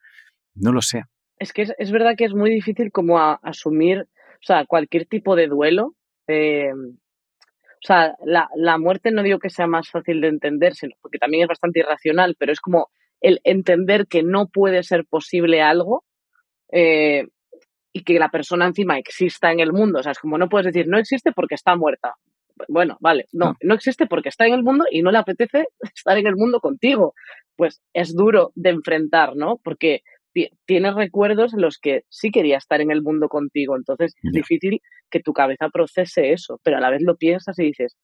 No 0.55 0.73
lo 0.73 0.83
sé. 0.83 1.05
Es 1.38 1.53
que 1.53 1.66
es, 1.77 1.90
verdad 1.92 2.14
que 2.16 2.25
es 2.25 2.35
muy 2.35 2.51
difícil 2.51 2.90
como 2.90 3.18
asumir, 3.18 4.01
o 4.01 4.42
sea, 4.42 4.64
cualquier 4.66 5.07
tipo 5.07 5.37
de 5.37 5.47
duelo. 5.47 5.94
Eh, 6.27 6.73
o 6.73 7.87
sea, 7.87 8.16
la, 8.25 8.49
la, 8.57 8.77
muerte 8.77 9.12
no 9.12 9.23
digo 9.23 9.38
que 9.38 9.51
sea 9.51 9.68
más 9.68 9.88
fácil 9.88 10.21
de 10.21 10.29
entender, 10.29 10.75
sino 10.75 10.94
porque 11.01 11.18
también 11.18 11.44
es 11.44 11.49
bastante 11.49 11.79
irracional, 11.81 12.35
pero 12.38 12.53
es 12.53 12.61
como 12.61 12.90
el 13.21 13.40
entender 13.44 14.07
que 14.09 14.23
no 14.23 14.49
puede 14.49 14.83
ser 14.83 15.05
posible 15.07 15.62
algo 15.62 16.05
eh, 16.71 17.27
y 17.98 18.04
que 18.04 18.18
la 18.18 18.28
persona 18.28 18.66
encima 18.66 18.96
exista 18.96 19.50
en 19.50 19.61
el 19.61 19.72
mundo. 19.72 19.98
O 19.98 20.02
sea, 20.02 20.12
es 20.12 20.18
como 20.18 20.38
no 20.38 20.48
puedes 20.48 20.66
decir 20.66 20.87
no 20.88 20.98
existe 20.98 21.32
porque 21.32 21.56
está 21.56 21.74
muerta. 21.76 22.14
Bueno, 22.68 22.96
vale, 23.00 23.26
no, 23.32 23.56
no 23.61 23.74
existe 23.74 24.06
porque 24.06 24.28
está 24.28 24.46
en 24.46 24.54
el 24.54 24.62
mundo 24.62 24.84
y 24.90 25.02
no 25.02 25.11
le 25.11 25.18
apetece 25.18 25.66
estar 25.94 26.16
en 26.16 26.26
el 26.26 26.37
mundo 26.37 26.61
contigo. 26.61 27.14
Pues 27.56 27.82
es 27.92 28.14
duro 28.14 28.52
de 28.54 28.70
enfrentar, 28.70 29.34
¿no? 29.34 29.58
Porque 29.64 30.02
tienes 30.64 30.94
recuerdos 30.94 31.54
en 31.54 31.61
los 31.61 31.78
que 31.78 32.02
sí 32.08 32.30
quería 32.30 32.58
estar 32.58 32.80
en 32.80 32.92
el 32.92 33.02
mundo 33.02 33.28
contigo. 33.28 33.76
Entonces 33.76 34.14
es 34.22 34.32
difícil 34.32 34.80
que 35.11 35.20
tu 35.20 35.32
cabeza 35.32 35.68
procese 35.68 36.32
eso, 36.32 36.61
pero 36.62 36.76
a 36.76 36.80
la 36.80 36.90
vez 36.90 37.02
lo 37.02 37.16
piensas 37.16 37.58
y 37.58 37.64
dices, 37.64 37.96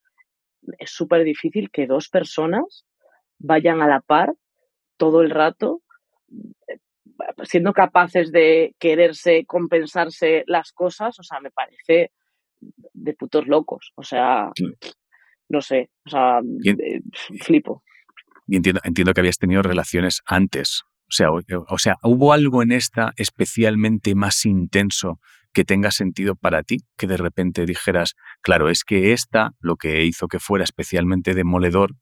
es 0.79 0.91
súper 0.91 1.23
difícil 1.23 1.71
que 1.71 1.87
dos 1.87 2.09
personas 2.09 2.85
vayan 3.39 3.81
a 3.81 3.87
la 3.87 4.01
par 4.01 4.35
todo 4.97 5.23
el 5.23 5.31
rato 5.31 5.83
siendo 7.45 7.73
capaces 7.73 8.33
de 8.33 8.75
quererse, 8.79 9.45
compensarse 9.47 10.45
las 10.47 10.73
cosas, 10.73 11.19
o 11.19 11.23
sea, 11.23 11.41
me 11.41 11.51
parece 11.51 12.11
de 12.93 13.15
putos 13.15 13.47
locos. 13.47 13.93
O 13.95 14.03
sea, 14.03 14.51
no 15.49 15.61
sé, 15.61 15.91
o 16.07 16.11
sea, 16.11 16.41
eh, 16.65 17.01
flipo. 17.41 17.83
Y 18.47 18.57
entiendo, 18.57 18.81
entiendo 18.85 19.15
que 19.15 19.21
habías 19.21 19.39
tenido 19.39 19.63
relaciones 19.63 20.21
antes. 20.27 20.83
O 21.07 21.13
sea, 21.17 21.29
o, 21.31 21.79
sea, 21.79 21.97
¿hubo 22.03 22.33
algo 22.33 22.63
en 22.63 22.73
esta 22.73 23.13
especialmente 23.17 24.15
más 24.15 24.45
intenso 24.47 25.21
que 25.53 25.65
tenga 25.65 25.91
sentido 25.91 26.35
para 26.35 26.63
ti? 26.63 26.79
Que 26.97 27.07
de 27.07 27.17
repente 27.17 27.67
dijeras, 27.67 28.15
claro, 28.41 28.69
es 28.69 28.85
que 28.85 29.13
esta, 29.13 29.53
lo 29.61 29.77
que 29.77 30.05
hizo 30.05 30.29
que 30.29 30.41
fuera 30.41 30.65
especialmente 30.65 31.35
demoledor, 31.35 31.93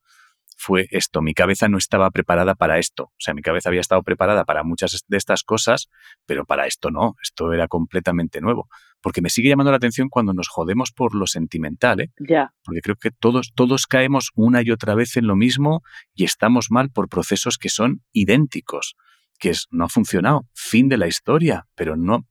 fue 0.62 0.86
esto. 0.92 1.22
Mi 1.22 1.34
cabeza 1.34 1.68
no 1.68 1.76
estaba 1.76 2.08
preparada 2.12 2.54
para 2.54 2.78
esto. 2.78 3.04
O 3.04 3.18
sea, 3.18 3.34
mi 3.34 3.42
cabeza 3.42 3.68
había 3.68 3.80
estado 3.80 4.02
preparada 4.04 4.44
para 4.44 4.62
muchas 4.62 5.04
de 5.08 5.16
estas 5.16 5.42
cosas, 5.42 5.88
pero 6.24 6.44
para 6.44 6.66
esto 6.66 6.92
no. 6.92 7.16
Esto 7.20 7.52
era 7.52 7.66
completamente 7.66 8.40
nuevo. 8.40 8.68
Porque 9.00 9.22
me 9.22 9.28
sigue 9.28 9.48
llamando 9.48 9.72
la 9.72 9.78
atención 9.78 10.08
cuando 10.08 10.32
nos 10.34 10.48
jodemos 10.48 10.92
por 10.92 11.16
lo 11.16 11.26
sentimental, 11.26 12.00
¿eh? 12.00 12.12
Ya. 12.16 12.54
Porque 12.62 12.80
creo 12.80 12.94
que 12.94 13.10
todos, 13.10 13.52
todos 13.56 13.88
caemos 13.88 14.30
una 14.36 14.62
y 14.62 14.70
otra 14.70 14.94
vez 14.94 15.16
en 15.16 15.26
lo 15.26 15.34
mismo 15.34 15.82
y 16.14 16.22
estamos 16.22 16.70
mal 16.70 16.90
por 16.90 17.08
procesos 17.08 17.58
que 17.58 17.68
son 17.68 18.02
idénticos. 18.12 18.94
Que 19.40 19.50
es, 19.50 19.66
no 19.72 19.86
ha 19.86 19.88
funcionado. 19.88 20.46
Fin 20.54 20.88
de 20.88 20.96
la 20.96 21.08
historia. 21.08 21.66
Pero 21.74 21.96
no, 21.96 22.28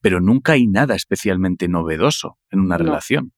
pero 0.00 0.22
nunca 0.22 0.52
hay 0.52 0.66
nada 0.66 0.94
especialmente 0.94 1.68
novedoso 1.68 2.38
en 2.50 2.60
una 2.60 2.78
relación. 2.78 3.34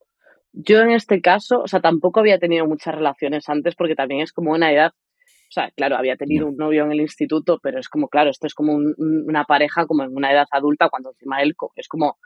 Yo 0.58 0.80
en 0.80 0.90
este 0.90 1.20
caso, 1.20 1.60
o 1.60 1.68
sea, 1.68 1.80
tampoco 1.80 2.20
había 2.20 2.38
tenido 2.38 2.66
muchas 2.66 2.94
relaciones 2.94 3.46
antes 3.50 3.74
porque 3.74 3.94
también 3.94 4.22
es 4.22 4.32
como 4.32 4.52
una 4.52 4.72
edad, 4.72 4.92
o 4.94 5.52
sea, 5.52 5.70
claro, 5.76 5.96
había 5.96 6.16
tenido 6.16 6.46
un 6.46 6.56
novio 6.56 6.84
en 6.84 6.92
el 6.92 7.00
instituto, 7.00 7.58
pero 7.62 7.78
es 7.78 7.90
como, 7.90 8.08
claro, 8.08 8.30
esto 8.30 8.46
es 8.46 8.54
como 8.54 8.74
una 8.74 9.44
pareja 9.44 9.86
como 9.86 10.02
en 10.04 10.16
una 10.16 10.32
edad 10.32 10.46
adulta, 10.50 10.88
cuando 10.88 11.10
encima 11.10 11.42
él 11.42 11.54
es 11.76 11.88
como 11.88 12.16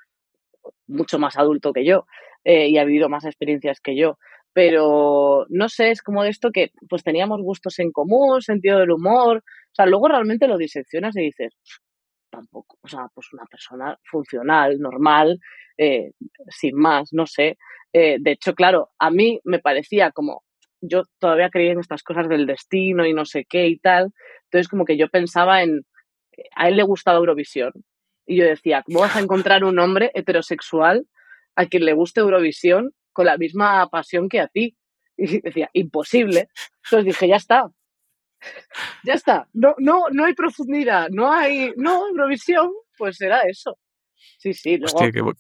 mucho 0.87 1.19
más 1.19 1.37
adulto 1.39 1.73
que 1.73 1.85
yo 1.85 2.07
eh, 2.45 2.69
y 2.69 2.79
ha 2.79 2.85
vivido 2.85 3.09
más 3.09 3.25
experiencias 3.25 3.81
que 3.81 3.97
yo. 3.97 4.17
Pero 4.53 5.47
no 5.49 5.69
sé, 5.69 5.91
es 5.91 6.01
como 6.01 6.23
esto 6.23 6.51
que 6.53 6.71
pues 6.89 7.03
teníamos 7.03 7.43
gustos 7.43 7.81
en 7.81 7.91
común, 7.91 8.43
sentido 8.43 8.79
del 8.79 8.93
humor, 8.93 9.39
o 9.39 9.75
sea, 9.75 9.87
luego 9.87 10.07
realmente 10.07 10.47
lo 10.47 10.57
diseccionas 10.57 11.17
y 11.17 11.23
dices, 11.23 11.57
tampoco, 12.31 12.79
o 12.83 12.89
sea, 12.89 13.09
pues 13.15 13.33
una 13.33 13.45
persona 13.47 13.99
funcional, 14.05 14.79
normal, 14.79 15.39
eh, 15.77 16.13
sin 16.49 16.77
más, 16.77 17.13
no 17.13 17.27
sé. 17.27 17.59
Eh, 17.93 18.19
de 18.21 18.33
hecho, 18.33 18.55
claro, 18.55 18.91
a 18.99 19.11
mí 19.11 19.41
me 19.45 19.59
parecía 19.59 20.13
como, 20.13 20.45
yo 20.81 21.03
todavía 21.19 21.51
creía 21.51 21.73
en 21.73 21.81
estas 21.81 22.03
cosas 22.03 22.29
del 22.29 22.47
destino 22.47 23.07
y 23.07 23.13
no 23.13 23.25
sé 23.25 23.45
qué 23.49 23.67
y 23.67 23.79
tal, 23.79 24.13
entonces 24.45 24.69
como 24.69 24.85
que 24.85 24.97
yo 24.97 25.09
pensaba 25.09 25.63
en, 25.63 25.85
a 26.55 26.69
él 26.69 26.77
le 26.77 26.83
gustaba 26.83 27.19
Eurovisión. 27.19 27.73
Y 28.27 28.37
yo 28.37 28.45
decía, 28.45 28.83
¿cómo 28.85 29.01
vas 29.01 29.17
a 29.17 29.21
encontrar 29.21 29.65
un 29.65 29.79
hombre 29.79 30.13
heterosexual 30.15 31.07
a 31.57 31.67
quien 31.67 31.85
le 31.85 31.95
guste 31.95 32.21
Eurovisión 32.21 32.93
con 33.13 33.27
la 33.27 33.37
misma 33.37 33.89
pasión 33.89 34.29
que 34.29 34.41
a 34.41 34.49
ti? 34.49 34.77
Y 35.17 35.41
decía, 35.41 35.69
imposible. 35.75 36.49
Entonces 36.85 37.05
dije, 37.05 37.29
ya 37.29 37.37
está. 37.37 37.71
Ya 39.05 39.15
está. 39.15 39.49
No, 39.53 39.75
no, 39.79 40.05
no 40.11 40.25
hay 40.25 40.35
profundidad, 40.35 41.09
no 41.11 41.33
hay, 41.33 41.73
no, 41.77 42.09
Eurovisión, 42.09 42.71
pues 42.97 43.17
será 43.17 43.41
eso. 43.41 43.79
Sí, 44.39 44.55
sí, 44.55 44.79
luego... 44.79 45.35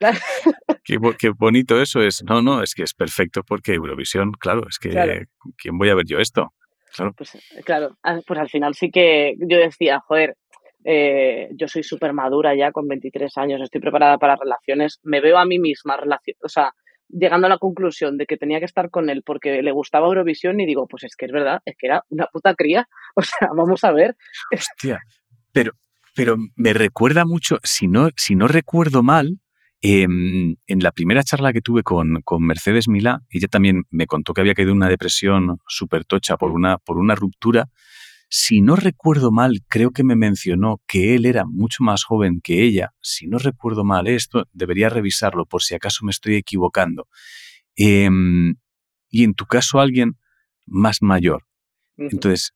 qué, 0.84 1.30
bonito 1.30 1.80
eso 1.80 2.00
es. 2.00 2.22
No, 2.24 2.42
no, 2.42 2.62
es 2.62 2.74
que 2.74 2.82
es 2.82 2.94
perfecto 2.94 3.42
porque 3.42 3.74
Eurovisión, 3.74 4.32
claro, 4.32 4.66
es 4.68 4.78
que 4.78 5.26
¿quién 5.56 5.78
voy 5.78 5.90
a 5.90 5.94
ver 5.94 6.06
yo 6.06 6.18
esto? 6.18 6.52
Claro. 6.94 7.12
Pues, 7.16 7.36
claro, 7.64 7.98
pues 8.26 8.40
al 8.40 8.48
final 8.48 8.74
sí 8.74 8.90
que 8.90 9.34
yo 9.38 9.58
decía, 9.58 10.00
joder, 10.00 10.36
eh, 10.84 11.50
yo 11.52 11.68
soy 11.68 11.82
súper 11.82 12.12
madura 12.12 12.54
ya 12.54 12.72
con 12.72 12.88
23 12.88 13.36
años, 13.36 13.60
estoy 13.60 13.80
preparada 13.80 14.16
para 14.16 14.36
relaciones, 14.36 14.98
me 15.02 15.20
veo 15.20 15.36
a 15.36 15.44
mí 15.44 15.58
misma, 15.58 15.98
o 16.42 16.48
sea, 16.48 16.72
llegando 17.08 17.46
a 17.46 17.50
la 17.50 17.58
conclusión 17.58 18.18
de 18.18 18.26
que 18.26 18.36
tenía 18.36 18.58
que 18.58 18.64
estar 18.64 18.90
con 18.90 19.10
él 19.10 19.22
porque 19.24 19.62
le 19.62 19.72
gustaba 19.72 20.06
Eurovisión 20.06 20.60
y 20.60 20.66
digo, 20.66 20.86
pues 20.86 21.04
es 21.04 21.16
que 21.16 21.26
es 21.26 21.32
verdad, 21.32 21.60
es 21.64 21.76
que 21.78 21.86
era 21.86 22.04
una 22.08 22.26
puta 22.26 22.54
cría, 22.54 22.88
o 23.14 23.22
sea, 23.22 23.48
vamos 23.54 23.84
a 23.84 23.92
ver. 23.92 24.16
Hostia, 24.52 25.00
pero, 25.52 25.72
pero 26.14 26.36
me 26.56 26.72
recuerda 26.72 27.24
mucho, 27.24 27.58
si 27.62 27.88
no, 27.88 28.10
si 28.16 28.34
no 28.34 28.48
recuerdo 28.48 29.02
mal, 29.02 29.38
Em, 29.80 30.56
en 30.66 30.80
la 30.80 30.90
primera 30.90 31.22
charla 31.22 31.52
que 31.52 31.60
tuve 31.60 31.84
con, 31.84 32.20
con, 32.22 32.42
Mercedes 32.44 32.88
Milá, 32.88 33.20
ella 33.30 33.46
también 33.46 33.84
me 33.90 34.08
contó 34.08 34.34
que 34.34 34.40
había 34.40 34.54
caído 34.54 34.72
en 34.72 34.78
una 34.78 34.88
depresión 34.88 35.58
súper 35.68 36.04
tocha 36.04 36.36
por 36.36 36.50
una, 36.50 36.78
por 36.78 36.98
una 36.98 37.14
ruptura. 37.14 37.68
Si 38.28 38.60
no 38.60 38.76
recuerdo 38.76 39.30
mal, 39.30 39.62
creo 39.68 39.90
que 39.90 40.04
me 40.04 40.14
mencionó 40.14 40.82
que 40.86 41.14
él 41.14 41.24
era 41.24 41.44
mucho 41.46 41.82
más 41.82 42.04
joven 42.04 42.40
que 42.42 42.62
ella. 42.62 42.92
Si 43.00 43.26
no 43.26 43.38
recuerdo 43.38 43.84
mal 43.84 44.06
esto, 44.06 44.46
debería 44.52 44.90
revisarlo 44.90 45.46
por 45.46 45.62
si 45.62 45.74
acaso 45.74 46.04
me 46.04 46.10
estoy 46.10 46.36
equivocando. 46.36 47.08
Em, 47.74 48.56
y 49.08 49.24
en 49.24 49.34
tu 49.34 49.46
caso 49.46 49.80
alguien 49.80 50.18
más 50.66 51.00
mayor. 51.00 51.46
Entonces, 51.96 52.52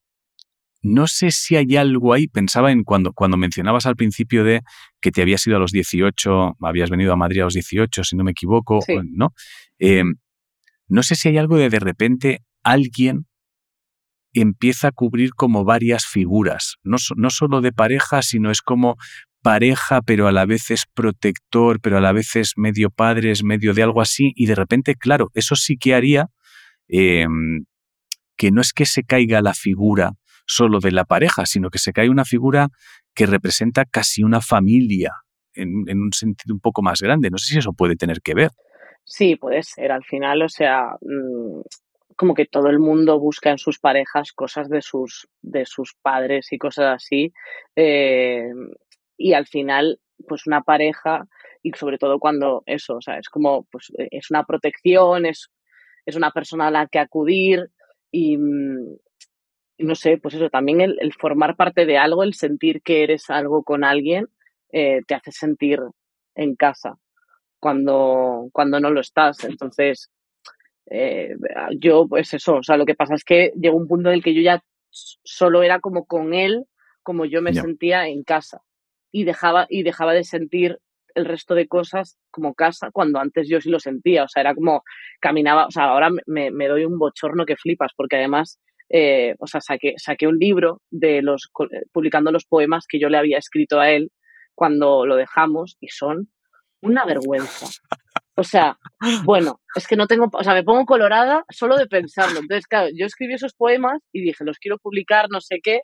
no 0.82 1.06
sé 1.06 1.30
si 1.30 1.56
hay 1.56 1.76
algo 1.76 2.12
ahí, 2.12 2.26
pensaba 2.26 2.72
en 2.72 2.82
cuando, 2.82 3.12
cuando 3.12 3.37
mencionabas 3.37 3.87
al 3.87 3.96
principio 3.96 4.44
de 4.44 4.62
que 5.00 5.11
te 5.11 5.22
habías 5.22 5.46
ido 5.46 5.56
a 5.56 5.61
los 5.61 5.72
18, 5.72 6.56
habías 6.61 6.90
venido 6.90 7.12
a 7.12 7.16
Madrid 7.16 7.40
a 7.40 7.44
los 7.44 7.54
18, 7.54 8.04
si 8.04 8.16
no 8.16 8.24
me 8.24 8.32
equivoco, 8.32 8.80
¿no? 9.12 9.32
Em, 9.78 10.16
no 10.88 11.02
sé 11.02 11.14
si 11.14 11.28
hay 11.28 11.38
algo 11.38 11.56
de 11.56 11.70
de 11.70 11.78
repente 11.78 12.42
alguien 12.62 13.26
empieza 14.40 14.88
a 14.88 14.92
cubrir 14.92 15.34
como 15.34 15.64
varias 15.64 16.06
figuras, 16.06 16.76
no, 16.82 16.96
no 17.16 17.30
solo 17.30 17.60
de 17.60 17.72
pareja, 17.72 18.22
sino 18.22 18.50
es 18.50 18.62
como 18.62 18.96
pareja, 19.42 20.00
pero 20.02 20.28
a 20.28 20.32
la 20.32 20.46
vez 20.46 20.70
es 20.70 20.86
protector, 20.94 21.80
pero 21.80 21.98
a 21.98 22.00
la 22.00 22.12
vez 22.12 22.36
es 22.36 22.52
medio 22.56 22.90
padre, 22.90 23.30
es 23.30 23.42
medio 23.44 23.74
de 23.74 23.82
algo 23.82 24.00
así, 24.00 24.32
y 24.36 24.46
de 24.46 24.54
repente, 24.54 24.94
claro, 24.94 25.30
eso 25.34 25.56
sí 25.56 25.76
que 25.76 25.94
haría 25.94 26.28
em, 26.88 27.64
que 28.36 28.50
no 28.50 28.60
es 28.60 28.72
que 28.72 28.86
se 28.86 29.02
caiga 29.02 29.42
la 29.42 29.54
figura 29.54 30.12
solo 30.46 30.80
de 30.80 30.92
la 30.92 31.04
pareja, 31.04 31.46
sino 31.46 31.70
que 31.70 31.78
se 31.78 31.92
cae 31.92 32.08
una 32.08 32.24
figura 32.24 32.68
que 33.14 33.26
representa 33.26 33.84
casi 33.84 34.22
una 34.22 34.40
familia 34.40 35.12
en, 35.54 36.00
un 36.00 36.12
sentido 36.12 36.54
un 36.54 36.60
poco 36.60 36.82
más 36.82 37.00
grande. 37.00 37.30
No 37.30 37.38
sé 37.38 37.52
si 37.52 37.58
eso 37.58 37.72
puede 37.72 37.96
tener 37.96 38.20
que 38.22 38.34
ver. 38.34 38.50
Sí, 39.04 39.36
puede 39.36 39.62
ser. 39.62 39.92
Al 39.92 40.04
final, 40.04 40.42
o 40.42 40.48
sea, 40.48 40.96
mm, 41.00 41.60
como 42.16 42.35
que 42.35 42.46
todo 42.46 42.68
el 42.68 42.79
mundo 42.79 43.18
busca 43.18 43.51
en 43.51 43.59
sus 43.59 43.79
parejas 43.79 44.33
cosas 44.33 44.68
de 44.68 44.83
sus, 44.83 45.29
de 45.40 45.66
sus 45.66 45.94
padres 46.01 46.53
y 46.53 46.59
cosas 46.59 46.96
así. 46.96 47.33
Eh, 47.77 48.51
y 49.16 49.35
al 49.35 49.46
final, 49.46 50.01
pues 50.27 50.46
una 50.46 50.62
pareja, 50.62 51.27
y 51.62 51.72
sobre 51.72 51.98
todo 51.98 52.18
cuando 52.18 52.62
eso, 52.66 52.96
o 52.96 53.01
sea, 53.01 53.18
es 53.18 53.29
como, 53.29 53.64
pues 53.70 53.92
es 53.96 54.31
una 54.31 54.44
protección, 54.44 55.27
es, 55.27 55.51
es 56.07 56.16
una 56.16 56.31
persona 56.31 56.68
a 56.68 56.70
la 56.70 56.87
que 56.87 56.98
acudir 56.98 57.70
y, 58.11 58.37
mm, 58.37 58.96
no 59.79 59.94
sé, 59.94 60.18
pues 60.18 60.35
eso, 60.35 60.51
también 60.51 60.81
el, 60.81 61.12
formar 61.18 61.57
parte 61.57 61.87
de 61.87 61.98
algo, 61.98 62.22
el 62.22 62.35
sentir 62.35 62.83
que 62.83 63.03
eres 63.03 63.31
algo 63.31 63.62
con 63.64 63.85
alguien, 63.85 64.29
eh, 64.72 65.01
te 65.07 65.14
hace 65.14 65.33
sentir 65.33 65.81
en 66.35 66.57
casa 66.57 66.96
cuando, 67.61 68.48
cuando 68.53 68.81
no 68.81 68.90
lo 68.90 69.01
estás. 69.01 69.44
Entonces, 69.44 70.11
eh, 70.90 71.34
yo, 71.78 72.06
pues 72.08 72.34
eso, 72.34 72.56
o 72.56 72.62
sea, 72.62 72.76
lo 72.76 72.86
que 72.86 72.94
pasa 72.94 73.14
es 73.14 73.24
que 73.24 73.52
llegó 73.58 73.76
un 73.76 73.88
punto 73.88 74.08
en 74.08 74.16
el 74.16 74.22
que 74.22 74.34
yo 74.34 74.42
ya 74.42 74.62
solo 74.90 75.62
era 75.62 75.80
como 75.80 76.06
con 76.06 76.34
él, 76.34 76.64
como 77.02 77.24
yo 77.24 77.42
me 77.42 77.54
sentía 77.54 78.06
en 78.08 78.22
casa. 78.22 78.60
Y 79.10 79.24
dejaba, 79.24 79.66
y 79.68 79.82
dejaba 79.82 80.14
de 80.14 80.24
sentir 80.24 80.78
el 81.14 81.26
resto 81.26 81.54
de 81.54 81.68
cosas 81.68 82.18
como 82.30 82.54
casa 82.54 82.90
cuando 82.90 83.18
antes 83.18 83.48
yo 83.48 83.60
sí 83.60 83.70
lo 83.70 83.80
sentía. 83.80 84.24
O 84.24 84.28
sea, 84.28 84.40
era 84.40 84.54
como 84.54 84.82
caminaba, 85.20 85.66
o 85.66 85.70
sea, 85.70 85.84
ahora 85.84 86.10
me, 86.26 86.50
me 86.50 86.68
doy 86.68 86.84
un 86.84 86.98
bochorno 86.98 87.44
que 87.44 87.56
flipas, 87.56 87.92
porque 87.96 88.16
además 88.16 88.58
eh, 88.94 89.34
o 89.38 89.46
sea, 89.46 89.62
saqué, 89.62 89.94
saqué 89.96 90.26
un 90.26 90.38
libro 90.38 90.82
de 90.90 91.22
los, 91.22 91.50
publicando 91.92 92.30
los 92.30 92.44
poemas 92.44 92.84
que 92.86 93.00
yo 93.00 93.08
le 93.08 93.16
había 93.16 93.38
escrito 93.38 93.80
a 93.80 93.90
él 93.90 94.12
cuando 94.54 95.06
lo 95.06 95.16
dejamos 95.16 95.78
y 95.80 95.88
son 95.88 96.28
una 96.82 97.06
vergüenza. 97.06 97.66
O 98.34 98.44
sea, 98.44 98.78
bueno, 99.24 99.60
es 99.76 99.86
que 99.86 99.96
no 99.96 100.06
tengo, 100.06 100.28
o 100.32 100.44
sea, 100.44 100.54
me 100.54 100.64
pongo 100.64 100.86
colorada 100.86 101.44
solo 101.50 101.76
de 101.76 101.86
pensarlo. 101.86 102.40
Entonces, 102.40 102.66
claro, 102.66 102.88
yo 102.94 103.06
escribí 103.06 103.34
esos 103.34 103.54
poemas 103.54 104.00
y 104.12 104.22
dije, 104.22 104.44
los 104.44 104.58
quiero 104.58 104.78
publicar, 104.78 105.26
no 105.30 105.40
sé 105.40 105.60
qué, 105.62 105.80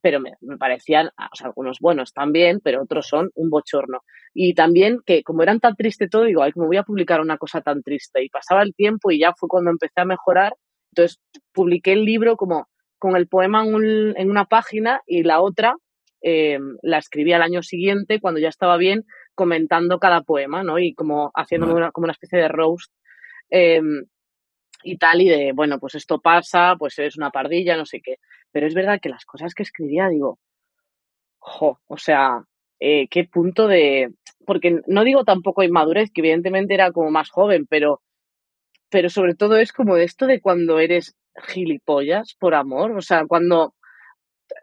pero 0.00 0.20
me, 0.20 0.32
parecían, 0.58 1.08
o 1.08 1.36
sea, 1.36 1.48
algunos 1.48 1.78
buenos 1.80 2.12
también, 2.12 2.60
pero 2.62 2.82
otros 2.82 3.06
son 3.06 3.30
un 3.34 3.50
bochorno. 3.50 4.00
Y 4.34 4.54
también 4.54 5.00
que 5.06 5.22
como 5.22 5.42
eran 5.42 5.60
tan 5.60 5.76
triste 5.76 6.08
todo, 6.08 6.24
digo, 6.24 6.42
ay, 6.42 6.52
¿cómo 6.52 6.66
voy 6.66 6.76
a 6.76 6.82
publicar 6.82 7.20
una 7.20 7.38
cosa 7.38 7.60
tan 7.60 7.82
triste? 7.82 8.22
Y 8.22 8.28
pasaba 8.28 8.62
el 8.62 8.74
tiempo 8.74 9.10
y 9.10 9.20
ya 9.20 9.32
fue 9.36 9.48
cuando 9.48 9.70
empecé 9.70 10.00
a 10.00 10.04
mejorar 10.04 10.52
entonces, 10.90 11.20
publiqué 11.52 11.92
el 11.92 12.04
libro 12.04 12.36
como 12.36 12.68
con 12.98 13.16
el 13.16 13.28
poema 13.28 13.64
en, 13.64 14.30
una 14.30 14.46
página 14.46 15.00
y 15.06 15.22
la 15.22 15.40
otra 15.40 15.76
eh, 16.22 16.58
la 16.82 16.98
escribí 16.98 17.32
al 17.32 17.42
año 17.42 17.62
siguiente, 17.62 18.20
cuando 18.20 18.40
ya 18.40 18.48
estaba 18.48 18.76
bien, 18.76 19.04
comentando 19.38 20.00
cada 20.00 20.22
poema, 20.22 20.64
¿no? 20.64 20.80
Y 20.80 20.94
como 20.94 21.30
haciendo 21.32 21.72
una, 21.72 21.92
como 21.92 22.06
una 22.06 22.12
especie 22.12 22.40
de 22.40 22.48
roast 22.48 22.92
eh, 23.50 23.80
y 24.82 24.98
tal, 24.98 25.22
y 25.22 25.28
de, 25.28 25.52
bueno, 25.52 25.78
pues 25.78 25.94
esto 25.94 26.20
pasa, 26.20 26.74
pues 26.76 26.98
eres 26.98 27.16
una 27.16 27.30
pardilla, 27.30 27.76
no 27.76 27.86
sé 27.86 28.00
qué. 28.02 28.16
Pero 28.50 28.66
es 28.66 28.74
verdad 28.74 28.98
que 29.00 29.08
las 29.08 29.24
cosas 29.24 29.54
que 29.54 29.62
escribía, 29.62 30.08
digo, 30.08 30.40
jo, 31.38 31.78
o 31.86 31.96
sea, 31.96 32.42
eh, 32.80 33.06
qué 33.08 33.24
punto 33.24 33.68
de... 33.68 34.12
Porque 34.44 34.80
no 34.88 35.04
digo 35.04 35.22
tampoco 35.24 35.62
inmadurez, 35.62 36.10
que 36.12 36.20
evidentemente 36.20 36.74
era 36.74 36.90
como 36.90 37.10
más 37.12 37.30
joven, 37.30 37.66
pero 37.68 38.00
pero 38.90 39.10
sobre 39.10 39.34
todo 39.34 39.58
es 39.58 39.72
como 39.72 39.96
esto 39.96 40.26
de 40.26 40.40
cuando 40.40 40.78
eres 40.78 41.14
gilipollas 41.46 42.34
por 42.40 42.54
amor, 42.54 42.92
o 42.92 43.02
sea, 43.02 43.26
cuando, 43.26 43.74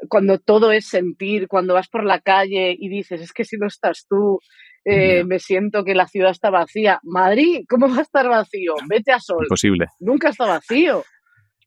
cuando 0.07 0.39
todo 0.39 0.71
es 0.71 0.87
sentir, 0.87 1.47
cuando 1.47 1.73
vas 1.73 1.87
por 1.87 2.03
la 2.03 2.19
calle 2.19 2.75
y 2.77 2.89
dices, 2.89 3.21
es 3.21 3.33
que 3.33 3.45
si 3.45 3.57
no 3.57 3.67
estás 3.67 4.05
tú, 4.09 4.39
eh, 4.83 5.23
me 5.23 5.39
siento 5.39 5.83
que 5.83 5.95
la 5.95 6.07
ciudad 6.07 6.31
está 6.31 6.49
vacía. 6.49 6.99
Madrid, 7.03 7.65
¿cómo 7.67 7.89
va 7.89 7.97
a 7.97 8.01
estar 8.01 8.27
vacío? 8.27 8.75
Vete 8.87 9.11
a 9.11 9.19
sol. 9.19 9.43
Imposible. 9.45 9.87
Nunca 9.99 10.29
está 10.29 10.45
vacío. 10.45 11.03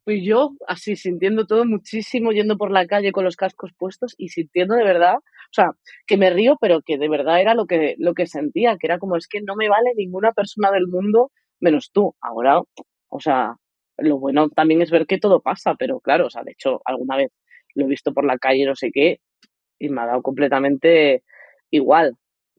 Y 0.06 0.24
yo 0.24 0.52
así 0.66 0.96
sintiendo 0.96 1.46
todo 1.46 1.66
muchísimo, 1.66 2.32
yendo 2.32 2.56
por 2.56 2.70
la 2.70 2.86
calle 2.86 3.12
con 3.12 3.24
los 3.24 3.36
cascos 3.36 3.72
puestos 3.76 4.14
y 4.16 4.28
sintiendo 4.28 4.74
de 4.74 4.84
verdad, 4.84 5.16
o 5.16 5.52
sea, 5.52 5.72
que 6.06 6.16
me 6.16 6.30
río, 6.30 6.56
pero 6.60 6.80
que 6.80 6.96
de 6.96 7.08
verdad 7.10 7.40
era 7.40 7.54
lo 7.54 7.66
que, 7.66 7.94
lo 7.98 8.14
que 8.14 8.26
sentía, 8.26 8.76
que 8.78 8.86
era 8.86 8.98
como 8.98 9.16
es 9.16 9.28
que 9.28 9.40
no 9.42 9.54
me 9.54 9.68
vale 9.68 9.90
ninguna 9.96 10.32
persona 10.32 10.70
del 10.70 10.86
mundo 10.86 11.30
menos 11.60 11.90
tú. 11.92 12.14
Ahora, 12.22 12.60
o 13.08 13.20
sea, 13.20 13.56
lo 13.98 14.18
bueno 14.18 14.48
también 14.48 14.80
es 14.80 14.90
ver 14.90 15.06
que 15.06 15.18
todo 15.18 15.40
pasa, 15.40 15.74
pero 15.78 16.00
claro, 16.00 16.26
o 16.26 16.30
sea, 16.30 16.42
de 16.42 16.52
hecho, 16.52 16.80
alguna 16.84 17.16
vez 17.16 17.30
lo 17.78 17.86
he 17.86 17.88
visto 17.88 18.12
por 18.12 18.24
la 18.24 18.38
calle, 18.38 18.66
no 18.66 18.74
sé 18.74 18.90
qué, 18.92 19.20
y 19.78 19.88
me 19.88 20.02
ha 20.02 20.06
dado 20.06 20.22
completamente 20.22 21.22
igual. 21.70 22.16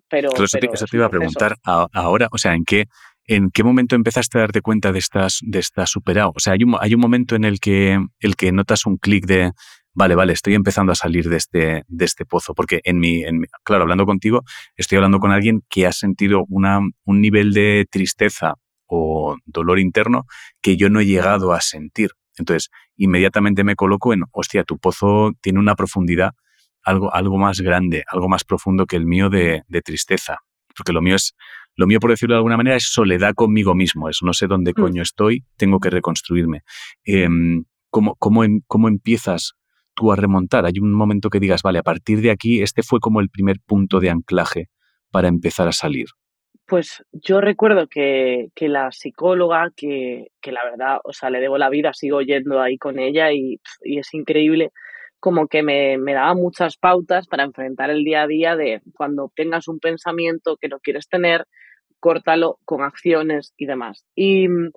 Pero, 0.09 0.29
eso, 0.33 0.57
te, 0.57 0.67
iba 0.93 1.05
a 1.05 1.09
preguntar 1.09 1.55
ahora, 1.63 2.29
o 2.31 2.37
sea, 2.39 2.55
¿en 2.55 2.63
qué, 2.65 2.85
¿en 3.25 3.51
qué 3.51 3.63
momento 3.63 3.95
empezaste 3.95 4.39
a 4.39 4.41
darte 4.41 4.61
cuenta 4.61 4.91
de 4.91 4.97
estas, 4.97 5.39
de 5.41 5.59
estas 5.59 5.91
superado? 5.91 6.31
O 6.35 6.39
sea, 6.39 6.53
hay 6.53 6.63
un, 6.63 6.75
hay 6.79 6.95
un 6.95 7.01
momento 7.01 7.35
en 7.35 7.43
el 7.43 7.59
que, 7.59 7.99
el 8.19 8.35
que 8.35 8.51
notas 8.51 8.87
un 8.87 8.97
clic 8.97 9.27
de, 9.27 9.51
vale, 9.93 10.15
vale, 10.15 10.33
estoy 10.33 10.55
empezando 10.55 10.91
a 10.91 10.95
salir 10.95 11.29
de 11.29 11.37
este, 11.37 11.83
de 11.87 12.05
este 12.05 12.25
pozo, 12.25 12.55
porque 12.55 12.81
en 12.85 12.99
mi, 12.99 13.23
en 13.23 13.43
claro, 13.63 13.83
hablando 13.83 14.07
contigo, 14.07 14.41
estoy 14.75 14.95
hablando 14.95 15.19
con 15.19 15.31
alguien 15.31 15.61
que 15.69 15.85
ha 15.85 15.91
sentido 15.91 16.45
una, 16.49 16.79
un 17.05 17.21
nivel 17.21 17.53
de 17.53 17.85
tristeza 17.91 18.55
o 18.87 19.37
dolor 19.45 19.79
interno 19.79 20.25
que 20.59 20.75
yo 20.75 20.89
no 20.89 21.01
he 21.01 21.05
llegado 21.05 21.53
a 21.53 21.61
sentir. 21.61 22.11
Entonces, 22.39 22.69
inmediatamente 22.95 23.63
me 23.63 23.75
coloco 23.75 24.13
en, 24.13 24.23
hostia, 24.31 24.63
tu 24.63 24.79
pozo 24.79 25.33
tiene 25.41 25.59
una 25.59 25.75
profundidad 25.75 26.31
algo, 26.83 27.13
algo 27.13 27.37
más 27.37 27.59
grande, 27.59 28.03
algo 28.07 28.29
más 28.29 28.43
profundo 28.43 28.85
que 28.85 28.95
el 28.95 29.05
mío 29.05 29.29
de, 29.29 29.63
tristeza. 29.83 30.37
Porque 30.75 30.93
lo 30.93 31.01
mío 31.01 31.15
es, 31.15 31.35
lo 31.75 31.85
mío, 31.85 31.99
por 31.99 32.11
decirlo 32.11 32.35
de 32.35 32.37
alguna 32.37 32.57
manera, 32.57 32.77
es 32.77 32.89
soledad 32.91 33.33
conmigo 33.35 33.75
mismo. 33.75 34.09
Es 34.09 34.19
no 34.23 34.33
sé 34.33 34.47
dónde 34.47 34.71
mm. 34.71 34.81
coño 34.81 35.01
estoy, 35.01 35.43
tengo 35.57 35.79
que 35.79 35.89
reconstruirme. 35.89 36.61
Em, 37.03 37.65
¿cómo, 37.89 38.15
cómo, 38.15 38.43
em, 38.43 38.61
¿Cómo 38.67 38.87
empiezas 38.87 39.53
tú 39.93 40.11
a 40.11 40.15
remontar? 40.15 40.65
Hay 40.65 40.79
un 40.81 40.93
momento 40.93 41.29
que 41.29 41.39
digas, 41.39 41.61
vale, 41.61 41.79
a 41.79 41.83
partir 41.83 42.21
de 42.21 42.31
aquí, 42.31 42.61
este 42.61 42.83
fue 42.83 42.99
como 42.99 43.19
el 43.19 43.29
primer 43.29 43.57
punto 43.65 43.99
de 43.99 44.09
anclaje 44.09 44.69
para 45.11 45.27
empezar 45.27 45.67
a 45.67 45.73
salir. 45.73 46.07
Pues 46.69 47.03
yo 47.11 47.41
recuerdo 47.41 47.87
que, 47.87 48.49
que 48.53 48.69
la 48.69 48.91
psicóloga, 48.91 49.71
que, 49.75 50.27
que, 50.39 50.51
la 50.51 50.63
verdad, 50.63 50.99
o 51.03 51.13
sea, 51.13 51.31
le 51.31 51.39
debo 51.39 51.57
la 51.57 51.69
vida, 51.69 51.93
sigo 51.93 52.21
yendo 52.21 52.61
ahí 52.61 52.77
con 52.77 52.99
ella 52.99 53.31
y, 53.31 53.59
y 53.81 53.97
es 53.97 54.13
increíble, 54.13 54.71
como 55.19 55.47
que 55.47 55.63
me, 55.63 55.97
me, 55.97 56.13
daba 56.13 56.35
muchas 56.35 56.77
pautas 56.77 57.27
para 57.27 57.43
enfrentar 57.43 57.89
el 57.89 58.03
día 58.03 58.21
a 58.21 58.27
día 58.27 58.55
de 58.55 58.81
cuando 58.93 59.31
tengas 59.35 59.67
un 59.67 59.79
pensamiento 59.79 60.57
que 60.61 60.67
no 60.69 60.79
quieres 60.79 61.09
tener, 61.09 61.47
córtalo 61.99 62.59
con 62.65 62.83
acciones 62.83 63.53
y 63.57 63.65
demás. 63.65 64.05
Y 64.15 64.47
mm, 64.47 64.71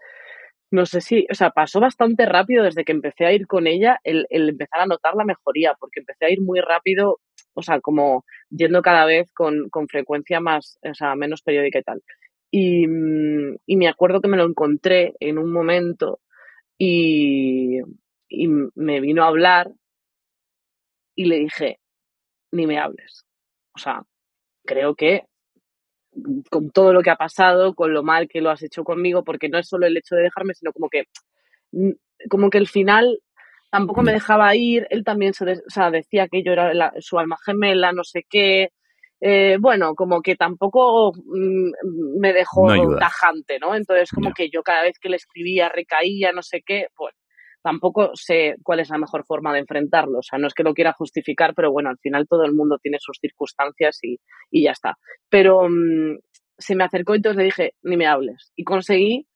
no 0.71 0.87
sé 0.87 1.03
si, 1.03 1.27
o 1.31 1.35
sea, 1.35 1.51
pasó 1.51 1.79
bastante 1.79 2.25
rápido 2.25 2.65
desde 2.65 2.85
que 2.85 2.93
empecé 2.93 3.27
a 3.27 3.33
ir 3.33 3.47
con 3.47 3.67
ella 3.67 4.01
el, 4.03 4.27
el 4.31 4.49
empezar 4.49 4.81
a 4.81 4.87
notar 4.87 5.15
la 5.15 5.25
mejoría, 5.25 5.75
porque 5.79 6.01
empecé 6.01 6.25
a 6.25 6.31
ir 6.31 6.41
muy 6.41 6.61
rápido 6.61 7.21
o 7.55 7.63
sea, 7.63 7.81
como 7.81 8.25
yendo 8.51 8.83
cada 8.83 9.05
vez 9.05 9.31
con, 9.33 9.69
con 9.71 9.89
frecuencia 9.89 10.41
más, 10.41 10.79
o 10.83 10.95
sea, 10.95 11.15
menos 11.17 11.43
periódica 11.43 11.79
y 11.79 11.83
tal. 11.83 12.03
Y, 12.51 12.87
mm, 12.87 13.57
y, 13.67 13.77
me 13.77 13.89
acuerdo 13.89 14.21
que 14.21 14.29
me 14.29 14.37
lo 14.37 14.45
encontré 14.45 15.15
en 15.21 15.39
un 15.39 15.53
momento 15.53 16.21
y, 16.79 17.81
y 18.29 18.49
me 18.75 19.01
vino 19.01 19.25
a 19.25 19.29
hablar 19.29 19.73
y 21.15 21.27
le 21.27 21.39
dije, 21.39 21.79
ni 22.53 22.67
me 22.67 22.79
hables. 22.79 23.25
O 23.75 23.79
sea, 23.79 24.03
creo 24.65 24.95
que 24.95 25.25
con 26.51 26.71
todo 26.71 26.93
lo 26.93 27.03
que 27.03 27.11
ha 27.11 27.17
pasado, 27.17 27.75
con 27.75 27.95
lo 27.95 28.03
mal 28.03 28.29
que 28.29 28.41
lo 28.41 28.51
has 28.51 28.63
hecho 28.63 28.85
conmigo, 28.85 29.25
porque 29.25 29.49
no 29.49 29.59
es 29.59 29.69
solo 29.69 29.87
el 29.87 29.97
hecho 29.97 30.15
de 30.15 30.23
dejarme, 30.23 30.55
sino 30.55 30.73
como 30.73 30.89
que, 30.89 31.05
mm, 31.73 31.93
como 32.29 32.51
que 32.51 32.59
el 32.59 32.69
final 32.69 33.19
tampoco 33.73 34.03
me 34.03 34.13
dejaba 34.13 34.55
ir, 34.55 34.87
él 34.91 35.03
también 35.03 35.33
se 35.33 35.51
o 35.51 35.71
sea, 35.71 35.91
decía 35.91 36.29
que 36.29 36.43
yo 36.43 36.53
era 36.53 36.93
su 36.99 37.19
alma 37.19 37.39
gemela, 37.43 37.93
no 37.93 38.05
sé 38.05 38.27
qué. 38.29 38.69
Eh, 39.19 39.57
bueno, 39.59 39.95
como 39.95 40.21
que 40.21 40.37
tampoco 40.37 41.13
mm, 41.15 42.21
me 42.21 42.35
dejó 42.35 42.69
tajante, 42.99 43.59
¿no? 43.59 43.75
Entonces, 43.75 44.11
como 44.11 44.35
que 44.35 44.51
yo 44.51 44.63
cada 44.63 44.83
vez 44.83 44.99
que 45.01 45.09
le 45.09 45.17
escribía 45.17 45.71
recaía, 45.71 46.33
no 46.33 46.43
sé 46.43 46.63
qué, 46.67 46.89
pues 46.95 47.15
tampoco 47.63 48.11
sé 48.15 48.57
cuál 48.63 48.81
es 48.81 48.91
la 48.91 48.99
mejor 48.99 49.25
forma 49.25 49.55
de 49.55 49.61
enfrentarlo. 49.61 50.19
O 50.19 50.23
sea, 50.23 50.39
no 50.39 50.49
es 50.49 50.55
que 50.55 50.65
lo 50.65 50.75
quiera 50.75 50.93
justificar, 50.93 51.55
pero 51.55 51.73
bueno, 51.73 51.89
al 51.89 51.99
final 51.99 52.29
todo 52.29 52.45
el 52.45 52.53
mundo 52.53 52.79
tiene 52.83 52.99
sus 53.01 53.17
circunstancias 53.23 53.99
y, 54.03 54.19
y 54.51 54.65
ya 54.65 54.73
está. 54.73 54.99
Pero 55.31 55.67
mm, 55.67 56.19
se 56.59 56.75
me 56.75 56.85
acercó 56.85 57.15
y 57.15 57.19
entonces 57.19 57.39
le 57.39 57.45
dije, 57.45 57.75
ni 57.83 57.97
me 57.97 58.07
hables. 58.07 58.53
Y 58.55 58.65
conseguí 58.65 59.27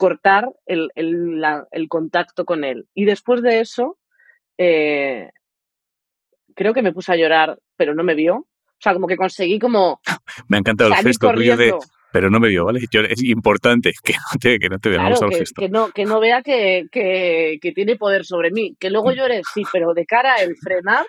cortar 0.00 0.48
el, 0.64 0.88
el, 0.94 1.44
el 1.70 1.88
contacto 1.88 2.46
con 2.46 2.64
él. 2.64 2.88
Y 2.94 3.04
después 3.04 3.42
de 3.42 3.60
eso, 3.60 3.98
eh, 4.56 5.28
creo 6.54 6.72
que 6.72 6.80
me 6.80 6.94
puse 6.94 7.12
a 7.12 7.16
llorar, 7.16 7.58
pero 7.76 7.94
no 7.94 8.02
me 8.02 8.14
vio. 8.14 8.36
O 8.36 8.82
sea, 8.82 8.94
como 8.94 9.06
que 9.06 9.18
conseguí 9.18 9.58
como... 9.58 10.00
Me 10.48 10.56
ha 10.56 10.60
encantado 10.60 10.88
el 10.88 10.96
gesto 10.96 11.30
tuyo 11.32 11.54
de 11.54 11.74
pero 12.12 12.28
no 12.28 12.40
me 12.40 12.48
vio, 12.48 12.64
¿vale? 12.64 12.80
es 12.80 13.22
importante 13.22 13.92
que 14.02 14.14
no 14.14 14.38
te, 14.40 14.58
que 14.58 14.68
no 14.68 14.78
te 14.78 14.88
veamos 14.88 15.22
al 15.22 15.32
gesto. 15.32 15.60
Que 15.60 15.68
no, 15.68 15.90
que 15.90 16.06
no 16.06 16.18
vea 16.18 16.42
que, 16.42 16.86
que, 16.90 17.58
que, 17.62 17.70
tiene 17.70 17.94
poder 17.94 18.24
sobre 18.24 18.50
mí. 18.50 18.74
Que 18.80 18.90
luego 18.90 19.12
llore, 19.12 19.42
sí, 19.54 19.62
pero 19.72 19.94
de 19.94 20.06
cara 20.06 20.34
a 20.34 20.42
el 20.42 20.56
frenar 20.56 21.06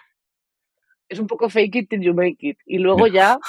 es 1.09 1.17
un 1.17 1.25
poco 1.25 1.49
fake 1.49 1.75
it 1.75 1.89
till 1.89 2.01
you 2.01 2.13
make 2.13 2.37
it. 2.39 2.59
Y 2.67 2.77
luego 2.77 3.07
ya, 3.07 3.39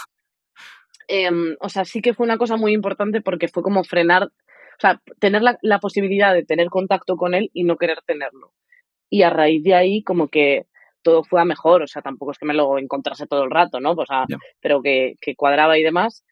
em, 1.08 1.56
o 1.60 1.68
sea, 1.68 1.84
sí 1.84 2.00
que 2.00 2.14
fue 2.14 2.24
una 2.24 2.38
cosa 2.38 2.56
muy 2.56 2.72
importante 2.72 3.20
porque 3.20 3.48
fue 3.48 3.62
como 3.62 3.84
frenar, 3.84 4.30
o 4.78 4.80
sea, 4.80 5.00
tener 5.20 5.42
la, 5.42 5.58
la, 5.62 5.78
posibilidad 5.78 6.34
de 6.34 6.44
tener 6.44 6.68
contacto 6.68 7.16
con 7.16 7.34
él 7.34 7.50
y 7.52 7.64
no 7.64 7.76
querer 7.76 7.98
tenerlo. 8.06 8.52
Y 9.10 9.22
a 9.22 9.30
raíz 9.30 9.62
de 9.62 9.74
ahí, 9.74 10.02
como 10.02 10.28
que 10.28 10.66
todo 11.02 11.24
fue 11.24 11.40
a 11.40 11.44
mejor, 11.44 11.82
o 11.82 11.86
sea, 11.86 12.02
tampoco 12.02 12.32
es 12.32 12.38
que 12.38 12.46
me 12.46 12.54
lo 12.54 12.78
encontrase 12.78 13.26
todo 13.26 13.44
el 13.44 13.50
rato, 13.50 13.80
¿no? 13.80 13.92
O 13.92 14.06
sea, 14.06 14.24
pero 14.60 14.82
que, 14.82 15.14
que 15.20 15.34
cuadraba 15.36 15.78
y 15.78 15.82
demás. 15.82 16.24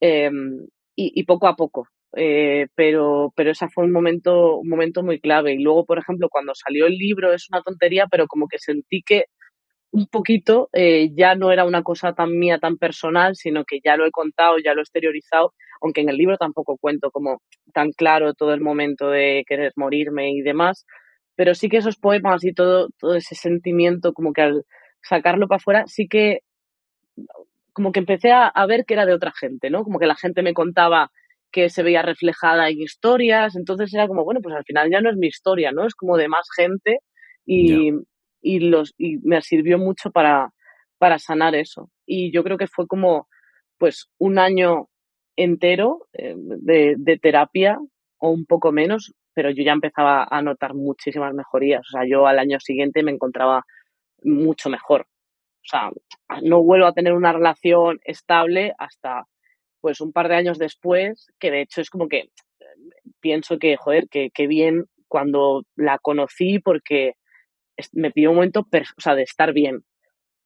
Em, 0.00 0.66
y, 0.96 1.24
poco 1.24 1.46
a 1.46 1.56
poco. 1.56 1.88
Eh, 2.16 2.68
pero, 2.74 3.32
pero 3.36 3.50
ese 3.50 3.68
fue 3.68 3.84
un 3.84 3.92
momento, 3.92 4.56
un 4.56 4.68
momento 4.68 5.02
muy 5.02 5.20
clave. 5.20 5.54
Y 5.54 5.58
luego, 5.58 5.84
por 5.84 5.98
ejemplo, 5.98 6.28
cuando 6.30 6.54
salió 6.54 6.86
el 6.86 6.96
libro, 6.96 7.32
es 7.32 7.48
una 7.50 7.62
tontería, 7.62 8.06
pero 8.10 8.26
como 8.26 8.48
que 8.48 8.58
sentí 8.58 9.02
que 9.02 9.26
un 9.92 10.06
poquito 10.06 10.68
eh, 10.72 11.10
ya 11.14 11.34
no 11.34 11.52
era 11.52 11.64
una 11.64 11.82
cosa 11.82 12.14
tan 12.14 12.38
mía, 12.38 12.58
tan 12.58 12.76
personal, 12.78 13.36
sino 13.36 13.64
que 13.64 13.80
ya 13.84 13.96
lo 13.96 14.06
he 14.06 14.10
contado, 14.10 14.58
ya 14.58 14.74
lo 14.74 14.80
he 14.80 14.82
exteriorizado, 14.82 15.54
aunque 15.86 16.02
en 16.02 16.08
el 16.08 16.16
libro 16.16 16.36
tampoco 16.36 16.76
cuento 16.76 17.10
como 17.10 17.40
tan 17.72 17.92
claro 17.92 18.34
todo 18.34 18.52
el 18.52 18.60
momento 18.60 19.08
de 19.08 19.44
querer 19.46 19.72
morirme 19.76 20.32
y 20.32 20.42
demás, 20.42 20.84
pero 21.36 21.54
sí 21.54 21.68
que 21.68 21.78
esos 21.78 21.96
poemas 21.96 22.44
y 22.44 22.52
todo, 22.52 22.88
todo 22.98 23.14
ese 23.14 23.34
sentimiento, 23.34 24.12
como 24.12 24.32
que 24.32 24.42
al 24.42 24.64
sacarlo 25.02 25.48
para 25.48 25.58
afuera, 25.58 25.84
sí 25.86 26.08
que 26.08 26.40
como 27.72 27.92
que 27.92 28.00
empecé 28.00 28.32
a, 28.32 28.52
ver 28.66 28.86
que 28.86 28.94
era 28.94 29.04
de 29.04 29.12
otra 29.12 29.32
gente, 29.32 29.68
¿no? 29.68 29.84
Como 29.84 29.98
que 29.98 30.06
la 30.06 30.16
gente 30.16 30.42
me 30.42 30.54
contaba 30.54 31.10
que 31.52 31.68
se 31.68 31.82
veía 31.82 32.02
reflejada 32.02 32.68
en 32.70 32.80
historias, 32.80 33.54
entonces 33.54 33.92
era 33.92 34.08
como, 34.08 34.24
bueno, 34.24 34.40
pues 34.42 34.54
al 34.54 34.64
final 34.64 34.90
ya 34.90 35.02
no 35.02 35.10
es 35.10 35.16
mi 35.16 35.26
historia, 35.26 35.72
¿no? 35.72 35.86
Es 35.86 35.94
como 35.94 36.16
de 36.16 36.28
más 36.28 36.48
gente 36.56 37.00
y, 37.44 37.92
y 38.40 38.60
los, 38.60 38.94
y 38.96 39.18
me 39.18 39.42
sirvió 39.42 39.78
mucho 39.78 40.10
para, 40.10 40.54
para 40.98 41.18
sanar 41.18 41.54
eso. 41.54 41.90
Y 42.06 42.32
yo 42.32 42.42
creo 42.44 42.56
que 42.56 42.66
fue 42.66 42.86
como, 42.86 43.28
pues, 43.78 44.08
un 44.18 44.38
año 44.38 44.88
entero 45.36 46.06
eh, 46.12 46.34
de, 46.36 47.18
terapia 47.20 47.78
o 48.18 48.30
un 48.30 48.46
poco 48.46 48.72
menos, 48.72 49.14
pero 49.34 49.50
yo 49.50 49.62
ya 49.62 49.72
empezaba 49.72 50.26
a 50.30 50.42
notar 50.42 50.74
muchísimas 50.74 51.34
mejorías. 51.34 51.82
O 51.88 51.90
sea, 51.90 52.08
yo 52.08 52.26
al 52.26 52.38
año 52.38 52.58
siguiente 52.60 53.02
me 53.02 53.12
encontraba 53.12 53.64
mucho 54.22 54.70
mejor. 54.70 55.02
O 55.02 55.68
sea, 55.68 55.90
no 56.42 56.62
vuelvo 56.62 56.86
a 56.86 56.92
tener 56.92 57.12
una 57.12 57.32
relación 57.32 57.98
estable 58.04 58.72
hasta 58.78 59.26
pues 59.80 60.00
un 60.00 60.12
par 60.12 60.28
de 60.28 60.36
años 60.36 60.58
después, 60.58 61.28
que 61.38 61.50
de 61.50 61.60
hecho 61.60 61.80
es 61.80 61.90
como 61.90 62.08
que 62.08 62.30
pienso 63.20 63.58
que, 63.58 63.76
joder, 63.76 64.08
que, 64.08 64.46
bien 64.46 64.86
cuando 65.08 65.64
la 65.76 65.98
conocí 65.98 66.58
porque 66.58 67.14
me 67.92 68.10
pidió 68.10 68.30
un 68.30 68.36
momento 68.36 68.60
o 68.60 69.00
sea, 69.00 69.14
de 69.14 69.22
estar 69.22 69.52
bien, 69.52 69.84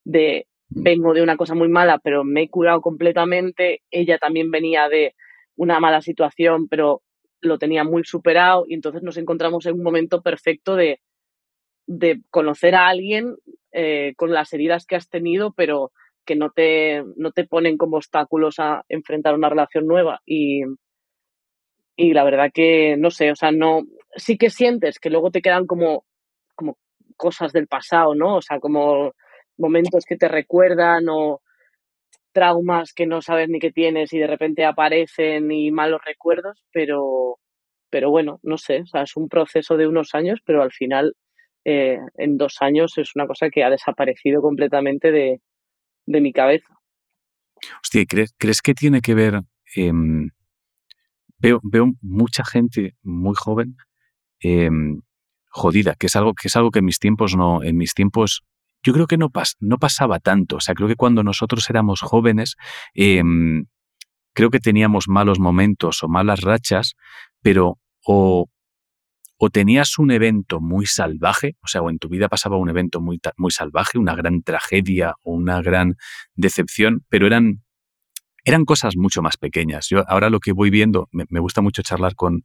de 0.05 0.47
vengo 0.71 1.13
de 1.13 1.23
una 1.23 1.37
cosa 1.37 1.55
muy 1.55 1.69
mala, 1.69 1.99
pero 1.99 2.25
me 2.25 2.43
he 2.43 2.49
curado 2.49 2.81
completamente, 2.81 3.83
ella 3.91 4.19
también 4.19 4.51
venía 4.51 4.89
de 4.89 5.15
una 5.57 5.81
mala 5.81 6.01
situación, 6.01 6.69
pero 6.69 7.03
lo 7.41 7.59
tenía 7.59 7.85
muy 7.85 8.05
superado 8.05 8.65
y 8.69 8.75
entonces 8.75 9.03
nos 9.03 9.17
encontramos 9.17 9.67
en 9.67 9.75
un 9.75 9.83
momento 9.83 10.23
perfecto 10.23 10.77
de, 10.77 11.01
de 11.87 12.21
conocer 12.31 12.75
a 12.75 12.89
alguien 12.89 13.37
eh, 13.73 14.15
con 14.17 14.33
las 14.33 14.53
heridas 14.53 14.87
que 14.87 14.97
has 14.97 15.09
tenido, 15.09 15.53
pero 15.53 15.93
que 16.25 16.37
no 16.37 16.51
te, 16.51 17.03
no 17.17 17.33
te 17.33 17.47
ponen 17.47 17.77
como 17.77 17.97
obstáculos 17.97 18.59
a 18.59 18.85
enfrentar 18.89 19.35
una 19.35 19.49
relación 19.49 19.87
nueva. 19.87 20.21
Y, 20.25 20.63
y 21.97 22.13
la 22.13 22.25
verdad 22.25 22.51
que, 22.53 22.97
no 22.97 23.11
sé, 23.11 23.33
o 23.33 23.37
sea, 23.37 23.51
no, 23.51 23.83
sí 24.15 24.39
que 24.39 24.51
sientes 24.51 24.99
que 24.99 25.11
luego 25.11 25.31
te 25.31 25.43
quedan 25.43 25.67
como, 25.67 26.05
como 26.55 26.79
cosas 27.17 27.53
del 27.53 27.67
pasado, 27.67 28.15
¿no? 28.15 28.37
O 28.37 28.43
sea, 28.43 28.61
como 28.61 29.13
momentos 29.61 30.05
que 30.05 30.17
te 30.17 30.29
recuerdan 30.29 31.05
o 31.09 31.41
traumas 32.33 32.93
que 32.93 33.07
no 33.07 33.23
sabes 33.23 33.49
ni 33.49 33.59
que 33.59 33.73
tienes 33.73 34.13
y 34.13 34.19
de 34.19 34.27
repente 34.27 34.65
aparecen 34.65 35.51
y 35.51 35.71
malos 35.71 36.01
recuerdos, 36.05 36.65
pero, 36.73 37.39
pero 37.91 38.11
bueno, 38.11 38.39
no 38.43 38.57
sé, 38.57 38.83
o 38.83 38.87
sea, 38.87 39.03
es 39.03 39.17
un 39.17 39.29
proceso 39.29 39.77
de 39.77 39.87
unos 39.87 40.15
años, 40.15 40.41
pero 40.45 40.63
al 40.63 40.73
final 40.73 41.15
eh, 41.65 41.99
en 42.17 42.39
dos 42.39 42.57
años 42.61 42.97
es 42.99 43.15
una 43.15 43.27
cosa 43.27 43.51
que 43.51 43.65
ha 43.65 43.71
desaparecido 43.71 44.41
completamente 44.41 45.13
de, 45.13 45.41
mi 46.07 46.33
cabeza. 46.33 46.67
Hostia, 47.83 48.05
¿crees, 48.09 48.35
¿crees 48.37 48.63
que 48.63 48.75
tiene 48.75 49.01
que 49.01 49.15
ver? 49.15 49.43
Em, 49.77 50.31
veo, 51.39 51.61
veo 51.63 51.93
mucha 52.01 52.45
gente 52.45 52.97
muy 53.03 53.35
joven 53.37 53.77
em, 54.41 55.03
jodida, 55.51 55.95
que 55.95 56.07
es 56.07 56.17
algo 56.17 56.35
que 56.35 56.49
es 56.49 56.57
algo 56.57 56.71
que 56.71 56.81
en 56.81 56.87
mis 56.87 56.99
tiempos 56.99 57.37
no, 57.37 57.63
en 57.63 57.77
mis 57.77 57.95
tiempos 57.95 58.43
yo 58.83 58.93
creo 58.93 59.07
que 59.07 59.17
no, 59.17 59.31
pas, 59.31 59.57
no 59.61 59.79
pasaba 59.79 60.19
tanto. 60.21 60.57
O 60.57 60.61
sea, 60.61 60.75
creo 60.75 60.89
que 60.89 60.97
cuando 60.97 61.23
nosotros 61.23 61.69
éramos 61.71 62.01
jóvenes, 62.01 62.57
em, 62.95 63.67
creo 64.35 64.51
que 64.51 64.61
teníamos 64.61 65.09
malos 65.09 65.39
momentos 65.39 66.03
o 66.03 66.09
malas 66.09 66.41
rachas, 66.41 66.95
pero 67.43 67.79
o 68.05 68.47
o 69.43 69.49
tenías 69.49 69.99
un 69.99 70.11
evento 70.11 70.61
muy 70.61 70.85
salvaje, 70.85 71.57
o 71.63 71.67
sea, 71.67 71.81
o 71.81 71.89
en 71.89 71.99
tu 71.99 72.11
vida 72.11 72.29
pasaba 72.29 72.59
un 72.59 72.69
evento 72.69 73.01
muy, 73.01 73.19
muy 73.39 73.51
salvaje, 73.51 73.97
una 73.99 74.15
gran 74.15 74.43
tragedia 74.43 75.15
o 75.23 75.33
una 75.33 75.63
gran 75.63 75.97
decepción, 76.35 77.07
pero 77.09 77.27
eran, 77.27 77.63
eran 78.45 78.65
cosas 78.65 78.97
mucho 78.97 79.23
más 79.23 79.37
pequeñas. 79.37 79.89
Yo 79.89 80.05
ahora 80.09 80.31
lo 80.31 80.41
que 80.41 80.53
voy 80.53 80.71
viendo, 80.71 81.09
me, 81.13 81.41
gusta 81.41 81.61
mucho 81.61 81.83
charlar 81.83 82.15
con, 82.15 82.43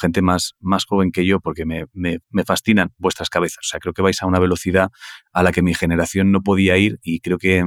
gente 0.00 0.22
más, 0.22 0.54
joven 0.88 1.12
que 1.12 1.26
yo 1.26 1.40
porque 1.40 1.64
me, 1.64 1.86
me, 1.92 2.18
me, 2.30 2.44
fascinan 2.44 2.92
vuestras 2.98 3.30
cabezas. 3.30 3.58
O 3.58 3.68
sea, 3.68 3.80
creo 3.80 3.92
que 3.92 4.02
vais 4.02 4.22
a 4.22 4.26
una 4.26 4.38
velocidad 4.38 4.90
a 5.32 5.42
la 5.42 5.52
que 5.52 5.62
mi 5.62 5.74
generación 5.74 6.32
no 6.32 6.42
podía 6.42 6.76
ir 6.76 6.98
y 7.02 7.20
creo 7.20 7.38
que, 7.38 7.64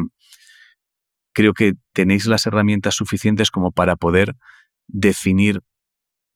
creo 1.33 1.53
que 1.53 1.73
tenéis 1.93 2.25
las 2.25 2.45
herramientas 2.45 2.95
suficientes 2.95 3.51
como 3.51 3.71
para 3.71 3.95
poder 3.95 4.35
definir 4.87 5.61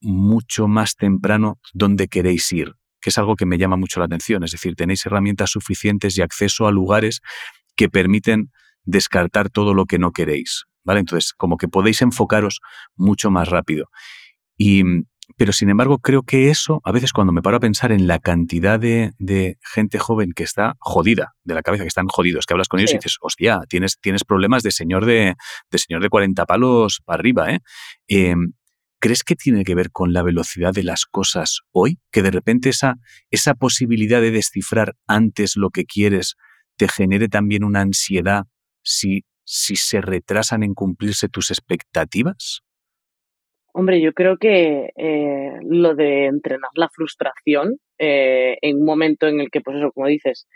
mucho 0.00 0.68
más 0.68 0.96
temprano 0.96 1.58
dónde 1.72 2.08
queréis 2.08 2.50
ir, 2.52 2.74
que 3.00 3.10
es 3.10 3.18
algo 3.18 3.36
que 3.36 3.46
me 3.46 3.58
llama 3.58 3.76
mucho 3.76 4.00
la 4.00 4.06
atención. 4.06 4.44
Es 4.44 4.52
decir, 4.52 4.74
tenéis 4.74 5.06
herramientas 5.06 5.50
suficientes 5.50 6.18
y 6.18 6.22
acceso 6.22 6.66
a 6.66 6.72
lugares 6.72 7.20
que 7.76 7.88
permiten 7.88 8.52
descartar 8.84 9.48
todo 9.48 9.74
lo 9.74 9.86
que 9.86 9.98
no 9.98 10.12
queréis. 10.12 10.66
¿Vale? 10.84 11.00
Entonces, 11.00 11.32
como 11.32 11.56
que 11.56 11.68
podéis 11.68 12.02
enfocaros 12.02 12.60
mucho 12.96 13.30
más 13.30 13.48
rápido. 13.48 13.86
Y, 14.56 14.82
pero 15.36 15.52
sin 15.52 15.70
embargo, 15.70 15.98
creo 15.98 16.22
que 16.22 16.50
eso, 16.50 16.80
a 16.84 16.92
veces 16.92 17.12
cuando 17.12 17.32
me 17.32 17.42
paro 17.42 17.56
a 17.56 17.60
pensar 17.60 17.92
en 17.92 18.06
la 18.06 18.18
cantidad 18.18 18.78
de, 18.78 19.12
gente 19.62 19.98
joven 19.98 20.32
que 20.34 20.42
está 20.42 20.74
jodida 20.78 21.34
de 21.44 21.54
la 21.54 21.62
cabeza, 21.62 21.84
que 21.84 21.88
están 21.88 22.08
jodidos, 22.08 22.46
que 22.46 22.54
hablas 22.54 22.68
con 22.68 22.80
ellos 22.80 22.92
y 22.92 22.96
dices, 22.96 23.16
hostia, 23.20 23.60
tienes, 23.68 23.98
tienes 24.00 24.24
problemas 24.24 24.62
de 24.62 24.72
señor 24.72 25.06
de, 25.06 25.34
de 25.70 25.78
señor 25.78 26.02
de 26.02 26.08
40 26.08 26.44
palos 26.46 27.00
para 27.04 27.20
arriba, 27.20 27.50
¿eh? 27.50 27.60
eh 28.08 28.34
¿Crees 29.02 29.24
que 29.24 29.34
tiene 29.34 29.64
que 29.64 29.74
ver 29.74 29.90
con 29.90 30.12
la 30.12 30.22
velocidad 30.22 30.72
de 30.72 30.84
las 30.84 31.06
cosas 31.06 31.62
hoy? 31.72 31.98
Que 32.12 32.22
de 32.22 32.30
repente 32.30 32.68
esa, 32.68 32.98
esa 33.32 33.54
posibilidad 33.54 34.20
de 34.20 34.30
descifrar 34.30 34.94
antes 35.08 35.56
lo 35.56 35.70
que 35.70 35.86
quieres 35.86 36.36
te 36.76 36.86
genere 36.86 37.26
también 37.26 37.64
una 37.64 37.80
ansiedad 37.80 38.44
si, 38.84 39.24
si 39.54 39.76
se 39.76 40.00
retrasan 40.00 40.62
en 40.62 40.72
cumplirse 40.72 41.28
tus 41.28 41.50
expectativas? 41.50 42.62
Hombre, 43.74 44.00
yo 44.00 44.14
creo 44.14 44.38
que 44.38 44.92
eh, 44.96 45.52
lo 45.62 45.94
de 45.94 46.24
entrenar 46.24 46.70
la 46.74 46.88
frustración 46.88 47.76
eh, 47.98 48.56
en 48.62 48.78
un 48.78 48.86
momento 48.86 49.28
en 49.28 49.40
el 49.40 49.50
que, 49.50 49.60
pues 49.60 49.76
eso, 49.76 49.92
como 49.92 50.06
dices, 50.06 50.48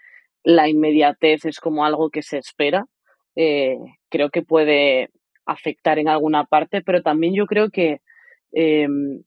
la 0.42 0.70
inmediatez 0.70 1.44
es 1.44 1.61
como 1.61 1.84
algo 1.84 2.09
que 2.09 2.22
se 2.22 2.38
espera, 2.38 2.86
eh, 3.34 3.76
creo 4.09 4.30
que 4.30 4.40
puede 4.40 5.11
afectar 5.44 5.99
en 5.99 6.09
alguna 6.09 6.44
parte, 6.44 6.80
pero 6.80 7.03
también 7.03 7.34
yo 7.34 7.44
creo 7.44 7.68
que 7.68 8.01
em, 8.53 9.24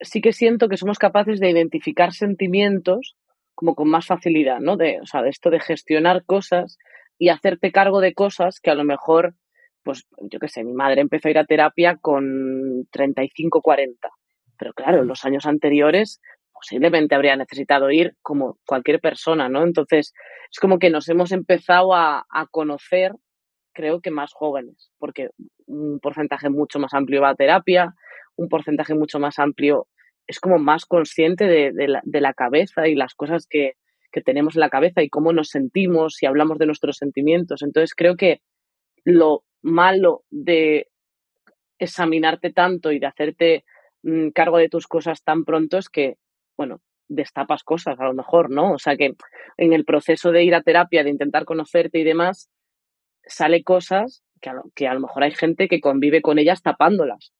sí 0.00 0.22
que 0.22 0.32
siento 0.32 0.70
que 0.70 0.78
somos 0.78 0.98
capaces 0.98 1.38
de 1.38 1.50
identificar 1.50 2.14
sentimientos 2.14 3.14
como 3.54 3.74
con 3.74 3.90
más 3.90 4.06
facilidad, 4.06 4.58
¿no? 4.60 4.74
O 4.74 5.06
sea, 5.06 5.20
de 5.20 5.28
esto 5.28 5.50
de 5.50 5.60
gestionar 5.60 6.24
cosas 6.24 6.78
y 7.20 7.28
hacerte 7.28 7.70
cargo 7.70 8.00
de 8.00 8.14
cosas 8.14 8.60
que 8.60 8.70
a 8.70 8.74
lo 8.74 8.82
mejor, 8.82 9.34
pues 9.84 10.06
yo 10.22 10.40
qué 10.40 10.48
sé, 10.48 10.64
mi 10.64 10.72
madre 10.72 11.02
empezó 11.02 11.28
a 11.28 11.30
ir 11.30 11.38
a 11.38 11.44
terapia 11.44 11.96
con 12.00 12.88
35, 12.90 13.60
40. 13.60 14.08
Pero 14.58 14.72
claro, 14.72 15.02
en 15.02 15.06
los 15.06 15.24
años 15.24 15.44
anteriores 15.44 16.20
posiblemente 16.50 17.14
habría 17.14 17.36
necesitado 17.36 17.90
ir 17.90 18.16
como 18.22 18.58
cualquier 18.66 19.00
persona, 19.00 19.48
¿no? 19.48 19.64
Entonces, 19.64 20.14
es 20.50 20.58
como 20.58 20.78
que 20.78 20.90
nos 20.90 21.08
hemos 21.10 21.30
empezado 21.30 21.94
a, 21.94 22.24
a 22.30 22.46
conocer, 22.50 23.12
creo 23.72 24.00
que 24.00 24.10
más 24.10 24.32
jóvenes, 24.32 24.90
porque 24.98 25.28
un 25.66 26.00
porcentaje 26.00 26.48
mucho 26.48 26.78
más 26.78 26.94
amplio 26.94 27.20
va 27.20 27.30
a 27.30 27.34
terapia, 27.34 27.94
un 28.36 28.48
porcentaje 28.48 28.94
mucho 28.94 29.18
más 29.18 29.38
amplio 29.38 29.86
es 30.30 30.38
como 30.38 30.58
más 30.58 30.86
consciente 30.86 31.46
de, 31.46 32.20
la, 32.20 32.34
cabeza 32.34 32.86
y 32.86 32.94
las 32.94 33.14
cosas 33.14 33.46
que, 33.48 33.72
tenemos 34.22 34.56
en 34.56 34.60
la 34.60 34.70
cabeza 34.70 35.02
y 35.02 35.08
cómo 35.08 35.32
nos 35.32 35.48
sentimos 35.48 36.22
y 36.22 36.26
hablamos 36.26 36.58
de 36.58 36.66
nuestros 36.66 36.96
sentimientos. 36.96 37.62
Entonces 37.62 37.94
creo 37.94 38.16
que 38.16 38.40
lo 39.04 39.44
malo 39.62 40.24
de 40.30 40.88
examinarte 41.78 42.52
tanto 42.52 42.92
y 42.92 42.98
de 42.98 43.06
hacerte 43.06 43.64
mm, 44.02 44.30
cargo 44.30 44.58
de 44.58 44.68
tus 44.68 44.86
cosas 44.86 45.22
tan 45.22 45.44
pronto 45.44 45.78
es 45.78 45.88
que, 45.88 46.16
bueno, 46.56 46.80
destapas 47.08 47.64
cosas 47.64 47.98
a 47.98 48.04
lo 48.04 48.14
mejor, 48.14 48.50
¿no? 48.50 48.72
O 48.72 48.78
sea 48.78 48.96
que 48.96 49.14
en 49.56 49.72
el 49.72 49.84
proceso 49.84 50.30
de 50.30 50.44
ir 50.44 50.54
a 50.54 50.62
terapia, 50.62 51.02
de 51.02 51.10
intentar 51.10 51.44
conocerte 51.44 51.98
y 51.98 52.04
demás, 52.04 52.50
sale 53.24 53.62
cosas 53.64 54.22
que 54.40 54.50
que 54.74 54.88
a 54.88 54.94
lo 54.94 55.00
mejor 55.00 55.22
hay 55.22 55.32
gente 55.32 55.68
que 55.68 55.80
convive 55.80 56.22
con 56.22 56.38
ellas 56.38 56.62
tapándolas. 56.62 57.32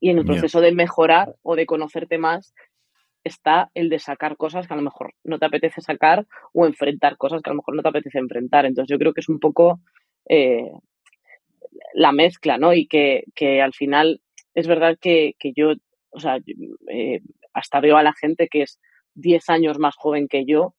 Y 0.00 0.10
en 0.10 0.18
el 0.18 0.24
proceso 0.24 0.60
de 0.60 0.72
mejorar 0.72 1.36
o 1.42 1.56
de 1.56 1.66
conocerte 1.66 2.16
más 2.16 2.54
está 3.24 3.70
el 3.74 3.88
de 3.88 3.98
sacar 3.98 4.36
cosas 4.36 4.66
que 4.66 4.74
a 4.74 4.76
lo 4.76 4.82
mejor 4.82 5.14
no 5.24 5.38
te 5.38 5.46
apetece 5.46 5.80
sacar 5.80 6.26
o 6.52 6.66
enfrentar 6.66 7.16
cosas 7.16 7.42
que 7.42 7.50
a 7.50 7.52
lo 7.52 7.58
mejor 7.58 7.76
no 7.76 7.82
te 7.82 7.88
apetece 7.88 8.18
enfrentar. 8.18 8.66
Entonces 8.66 8.90
yo 8.90 8.98
creo 8.98 9.12
que 9.12 9.20
es 9.20 9.28
un 9.28 9.40
poco 9.40 9.80
eh, 10.28 10.70
la 11.94 12.12
mezcla, 12.12 12.58
¿no? 12.58 12.72
Y 12.74 12.86
que, 12.86 13.24
al 13.62 13.72
final 13.74 14.20
es 14.54 14.66
verdad 14.66 14.98
que, 15.00 15.34
yo, 15.54 15.72
o 16.10 16.20
sea, 16.20 16.38
eh, 16.88 17.20
hasta 17.52 17.80
veo 17.80 17.96
a 17.96 18.02
la 18.02 18.12
gente 18.12 18.48
que 18.48 18.62
es 18.62 18.80
10 19.14 19.48
años 19.50 19.78
más 19.78 19.96
joven 19.96 20.28
que 20.28 20.44
yo, 20.44 20.74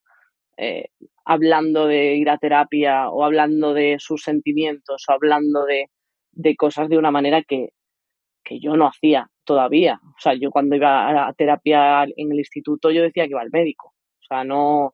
eh, 0.57 0.89
hablando 1.25 1.87
de 1.87 2.15
ir 2.15 2.29
a 2.29 2.37
terapia 2.37 3.09
o 3.09 3.23
hablando 3.23 3.73
de 3.73 3.97
sus 3.99 4.23
sentimientos 4.23 5.05
o 5.07 5.11
hablando 5.11 5.65
de, 5.65 5.89
de 6.31 6.55
cosas 6.55 6.89
de 6.89 6.97
una 6.97 7.11
manera 7.11 7.43
que, 7.43 7.69
que 8.43 8.59
yo 8.59 8.75
no 8.75 8.87
hacía 8.87 9.30
todavía. 9.43 9.99
O 10.03 10.19
sea, 10.19 10.33
yo 10.33 10.51
cuando 10.51 10.75
iba 10.75 11.27
a 11.27 11.33
terapia 11.33 12.03
en 12.03 12.31
el 12.31 12.39
instituto 12.39 12.91
yo 12.91 13.01
decía 13.01 13.25
que 13.25 13.31
iba 13.31 13.41
al 13.41 13.51
médico. 13.51 13.93
O 14.21 14.25
sea, 14.27 14.43
no, 14.43 14.93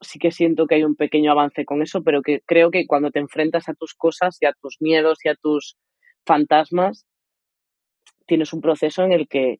sí 0.00 0.18
que 0.18 0.30
siento 0.30 0.66
que 0.66 0.76
hay 0.76 0.84
un 0.84 0.96
pequeño 0.96 1.32
avance 1.32 1.64
con 1.64 1.82
eso, 1.82 2.02
pero 2.02 2.22
que 2.22 2.40
creo 2.46 2.70
que 2.70 2.86
cuando 2.86 3.10
te 3.10 3.20
enfrentas 3.20 3.68
a 3.68 3.74
tus 3.74 3.94
cosas 3.94 4.38
y 4.40 4.46
a 4.46 4.52
tus 4.52 4.76
miedos 4.80 5.18
y 5.24 5.28
a 5.28 5.34
tus 5.34 5.76
fantasmas, 6.26 7.06
tienes 8.26 8.52
un 8.52 8.60
proceso 8.60 9.02
en 9.04 9.12
el 9.12 9.28
que 9.28 9.58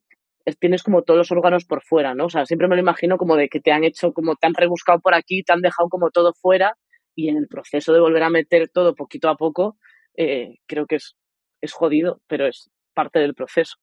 tienes 0.59 0.83
como 0.83 1.03
todos 1.03 1.19
los 1.19 1.33
órganos 1.33 1.65
por 1.65 1.83
fuera, 1.83 2.15
¿no? 2.15 2.27
O 2.27 2.31
sea, 2.31 2.47
siempre 2.47 2.69
me 2.69 2.75
lo 2.75 2.83
imagino 2.83 3.17
como 3.17 3.37
de 3.37 3.49
que 3.49 3.61
te 3.61 3.73
han 3.73 3.85
hecho, 3.85 4.13
como 4.13 4.35
te 4.37 4.47
han 4.47 4.55
rebuscado 4.55 5.01
por 5.01 5.15
aquí, 5.15 5.43
te 5.43 5.53
han 5.53 5.61
dejado 5.61 5.89
como 5.89 6.11
todo 6.11 6.33
fuera 6.35 6.77
y 7.15 7.29
en 7.29 7.37
el 7.37 7.47
proceso 7.49 7.93
de 7.93 8.01
volver 8.01 8.23
a 8.25 8.31
meter 8.31 8.69
todo 8.69 8.95
poquito 8.95 9.29
a 9.29 9.37
poco, 9.37 9.77
eh, 10.17 10.57
creo 10.67 10.87
que 10.87 10.97
es, 10.97 11.17
es 11.61 11.73
jodido, 11.73 12.21
pero 12.27 12.47
es, 12.47 12.71
parte 12.93 13.19
del 13.19 13.35
proceso. 13.35 13.77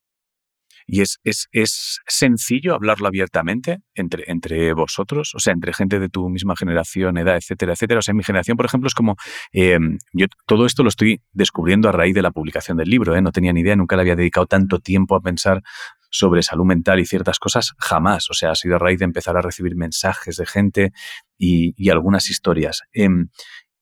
¿Y 0.91 1.01
es, 1.01 1.19
es, 1.23 1.47
es, 1.51 1.99
sencillo 2.07 2.73
hablarlo 2.73 3.07
abiertamente 3.07 3.79
entre, 3.93 4.23
entre 4.27 4.73
vosotros? 4.73 5.35
O 5.35 5.39
sea, 5.39 5.53
entre 5.53 5.71
gente 5.73 5.99
de 5.99 6.09
tu 6.09 6.29
misma 6.29 6.55
generación, 6.55 7.17
edad, 7.17 7.37
etcétera, 7.37 7.73
etcétera. 7.73 7.99
O 7.99 8.01
sea, 8.01 8.15
mi 8.15 8.23
generación, 8.23 8.57
por 8.57 8.65
ejemplo, 8.65 8.87
es 8.87 8.95
como. 8.95 9.15
Em, 9.51 9.99
yo 10.13 10.25
todo 10.47 10.65
esto 10.65 10.81
lo 10.81 10.89
estoy 10.89 11.21
descubriendo 11.31 11.89
a 11.89 11.91
raíz 11.91 12.15
de 12.15 12.23
la 12.23 12.31
publicación 12.31 12.77
del 12.77 12.89
libro. 12.89 13.15
¿eh? 13.15 13.21
No 13.21 13.31
tenía 13.31 13.53
ni 13.53 13.61
idea, 13.61 13.75
nunca 13.75 13.95
le 13.95 14.01
había 14.01 14.15
dedicado 14.15 14.47
tanto 14.47 14.79
tiempo 14.79 15.15
a 15.15 15.21
pensar 15.21 15.61
sobre 16.09 16.41
salud 16.41 16.65
mental 16.65 16.99
y 16.99 17.05
ciertas 17.05 17.37
cosas, 17.37 17.73
jamás. 17.77 18.29
O 18.31 18.33
sea, 18.33 18.51
ha 18.51 18.55
sido 18.55 18.77
a 18.77 18.79
raíz 18.79 18.97
de 18.97 19.05
empezar 19.05 19.37
a 19.37 19.41
recibir 19.41 19.75
mensajes 19.75 20.37
de 20.37 20.47
gente 20.47 20.91
y, 21.37 21.73
y 21.77 21.91
algunas 21.91 22.31
historias. 22.31 22.81
Em, 22.93 23.29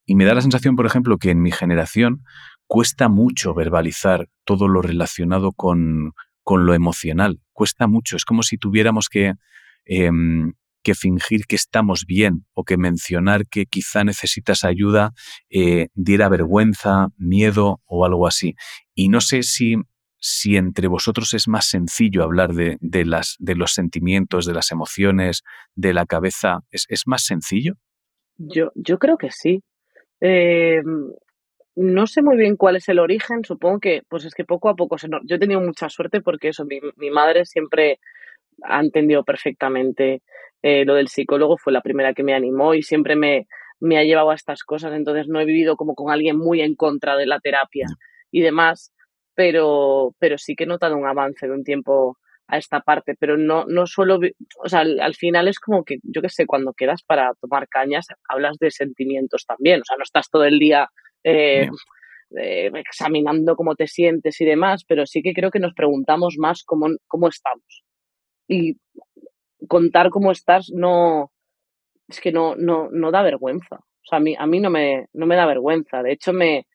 y 0.05 0.16
me 0.16 0.26
da 0.26 0.34
la 0.34 0.41
sensación, 0.41 0.76
por 0.76 0.86
ejemplo, 0.86 1.18
que 1.18 1.32
en 1.32 1.41
mi 1.41 1.51
generación, 1.51 2.24
cuesta 2.68 3.08
mucho 3.08 3.53
verbalizar 3.53 4.28
todo 4.43 4.68
lo 4.68 4.82
relacionado 4.82 5.53
con, 5.53 6.14
lo 6.56 6.74
emocional. 6.74 7.41
Cuesta 7.52 7.88
mucho. 7.88 8.16
Es 8.16 8.24
como 8.24 8.41
si 8.41 8.58
tuviéramos 8.58 9.10
que, 9.10 9.34
em, 9.84 10.54
que, 10.82 10.95
fingir 10.95 11.45
que 11.45 11.58
estamos 11.58 12.06
bien 12.06 12.45
o 12.54 12.64
que 12.64 12.78
mencionar 12.78 13.48
que 13.48 13.66
quizá 13.66 14.06
necesitas 14.06 14.64
ayuda 14.64 15.12
eh, 15.50 15.88
diera 15.93 16.30
vergüenza, 16.30 17.10
miedo 17.18 17.82
o 17.86 18.06
algo 18.06 18.28
así. 18.28 18.56
Y 18.95 19.10
no 19.10 19.20
sé 19.20 19.43
si, 19.43 19.76
si 20.20 20.56
entre 20.56 20.88
vosotros 20.88 21.34
es 21.34 21.50
más 21.50 21.66
sencillo 21.68 22.24
hablar 22.24 22.54
de, 22.54 22.78
las, 23.06 23.36
de 23.39 23.56
los 23.56 23.74
sentimientos, 23.74 24.45
de 24.45 24.54
las 24.54 24.72
emociones, 24.72 25.43
de 25.76 25.93
la 25.93 26.06
cabeza. 26.06 26.60
¿Es, 26.72 26.86
es 26.88 27.04
más 27.08 27.24
sencillo? 27.26 27.74
Yo, 28.38 28.72
yo 28.76 29.00
creo 29.00 29.18
que 29.18 29.32
sí. 29.32 29.64
Eh, 30.22 30.82
no 31.78 32.07
sé 32.07 32.23
muy 32.23 32.38
bien 32.38 32.57
cuál 32.57 32.75
es 32.75 32.89
el 32.89 32.97
origen, 32.97 33.45
supongo 33.45 33.80
que 33.80 34.01
pues 34.09 34.25
es 34.25 34.34
que 34.34 34.43
poco 34.43 34.69
a 34.69 34.75
poco 34.75 34.97
se 34.97 35.07
yo 35.23 35.36
he 35.36 35.39
tenido 35.39 35.61
mucha 35.61 35.89
suerte 35.89 36.21
porque 36.21 36.49
eso, 36.49 36.65
mi, 36.65 37.11
madre 37.11 37.45
siempre 37.45 37.99
ha 38.63 38.80
entendido 38.80 39.23
perfectamente 39.23 40.23
eh, 40.63 40.86
lo 40.86 40.95
del 40.95 41.07
psicólogo, 41.07 41.55
fue 41.57 41.71
la 41.71 41.82
primera 41.82 42.15
que 42.15 42.23
me 42.23 42.34
animó 42.34 42.73
y 42.73 42.82
siempre 42.82 43.15
me, 43.15 43.47
me 43.80 43.99
ha 43.99 44.03
llevado 44.03 44.32
a 44.32 44.36
estas 44.36 44.63
cosas, 44.63 44.91
entonces 44.93 45.28
no 45.28 45.39
he 45.39 45.45
vivido 45.45 45.75
como 45.75 45.93
con 45.93 46.11
alguien 46.11 46.38
muy 46.38 46.61
en 46.61 46.75
contra 46.75 47.15
de 47.15 47.28
la 47.28 47.39
terapia 47.39 47.86
y 48.32 48.41
demás, 48.41 48.91
pero, 49.36 50.15
pero 50.17 50.39
sí 50.39 50.55
que 50.55 50.63
he 50.63 50.67
notado 50.67 50.97
un 50.97 51.05
avance 51.05 51.45
de 51.45 51.53
un 51.53 51.63
tiempo 51.63 52.17
a 52.47 52.57
esta 52.57 52.80
parte, 52.80 53.13
pero 53.19 53.38
no, 53.38 53.65
no 53.67 53.86
suelo, 53.86 54.19
o 54.63 54.69
sea, 54.69 54.80
al, 54.80 55.13
final 55.13 55.47
es 55.47 55.59
como 55.59 55.84
que, 55.84 55.97
yo 56.01 56.23
qué 56.23 56.30
sé, 56.30 56.47
cuando 56.47 56.73
quedas 56.73 57.03
para 57.03 57.34
tomar 57.39 57.67
cañas, 57.67 58.07
hablas 58.28 58.57
de 58.57 58.71
sentimientos 58.71 59.45
también, 59.45 59.82
o 59.82 59.86
sea, 59.86 59.97
no 59.97 60.03
estás 60.03 60.30
todo 60.32 60.45
el 60.45 60.57
día 60.57 60.89
eh, 61.28 61.69
eh, 62.38 62.71
examinando 62.73 63.57
cómo 63.57 63.75
te 63.75 63.88
sientes 63.88 64.39
y 64.39 64.45
demás, 64.45 64.86
pero 64.88 65.05
sí 65.05 65.21
que 65.21 65.34
creo 65.34 65.51
que 65.51 65.59
nos 65.59 65.73
preguntamos 65.73 66.36
más 66.38 66.63
cómo, 66.63 66.88
cómo 67.05 67.28
estamos. 67.28 67.84
Y 68.47 68.78
contar 69.67 70.09
cómo 70.09 70.32
estás 70.32 70.69
no, 70.73 71.32
es 72.07 72.21
que 72.21 72.32
no, 72.32 72.55
no, 72.55 72.89
no 72.91 73.11
da 73.11 73.23
vergüenza. 73.23 73.75
O 73.75 74.09
sea, 74.09 74.19
a 74.19 74.21
mí, 74.21 74.36
a 74.39 74.45
mí 74.45 74.61
no, 74.61 74.69
me, 74.69 75.07
no 75.11 75.25
me 75.25 75.36
da 75.36 75.45
vergüenza. 75.45 76.01
De 76.01 76.13
hecho, 76.13 76.32
me, 76.32 76.65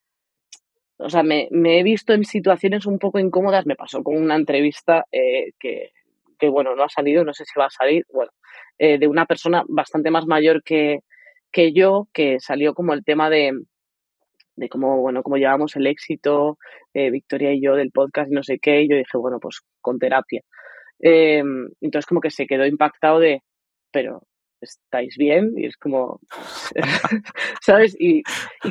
o 0.99 1.09
sea, 1.09 1.23
me, 1.23 1.49
me, 1.51 1.81
he 1.81 1.83
visto 1.83 2.13
en 2.13 2.25
situaciones 2.25 2.85
un 2.85 2.99
poco 2.99 3.19
incómodas. 3.19 3.65
Me 3.65 3.77
pasó 3.77 4.03
con 4.03 4.17
una 4.17 4.37
entrevista 4.37 5.07
eh, 5.11 5.53
que, 5.59 5.93
que, 6.39 6.49
bueno, 6.51 6.77
no 6.77 6.85
ha 6.85 6.91
salido, 6.91 7.25
no 7.25 7.33
sé 7.33 7.47
si 7.47 7.59
va 7.59 7.67
a 7.67 7.71
salir, 7.71 8.05
bueno, 8.13 8.33
de 8.79 9.07
una 9.07 9.27
persona 9.27 9.63
bastante 9.69 10.11
más 10.11 10.27
mayor 10.27 10.63
que, 10.65 11.01
que 11.53 11.73
yo, 11.73 12.09
que 12.13 12.41
salió 12.41 12.75
como 12.75 12.95
el 12.95 13.05
tema 13.05 13.31
de, 13.31 13.53
de 14.57 14.69
cómo, 14.69 15.01
bueno, 15.01 15.23
cómo 15.23 15.37
llevamos 15.37 15.77
el 15.77 15.87
éxito, 15.87 16.59
eh, 16.95 17.11
Victoria 17.11 17.53
y 17.53 17.63
yo 17.63 17.75
del 17.75 17.91
podcast 17.91 18.31
no 18.31 18.43
sé 18.43 18.59
qué, 18.59 18.83
y 18.83 18.89
yo 18.89 18.97
dije, 18.97 19.17
bueno, 19.19 19.39
pues 19.41 19.61
con 19.81 19.99
terapia. 19.99 20.43
Em, 21.01 21.69
entonces 21.81 22.07
como 22.07 22.21
que 22.21 22.31
se 22.31 22.47
quedó 22.47 22.67
impactado 22.67 23.19
de, 23.21 23.43
pero 23.91 24.23
estáis 24.61 25.17
bien 25.17 25.53
y 25.57 25.67
es 25.67 25.77
como, 25.77 26.21
¿sabes? 27.63 27.97
Y, 27.99 28.23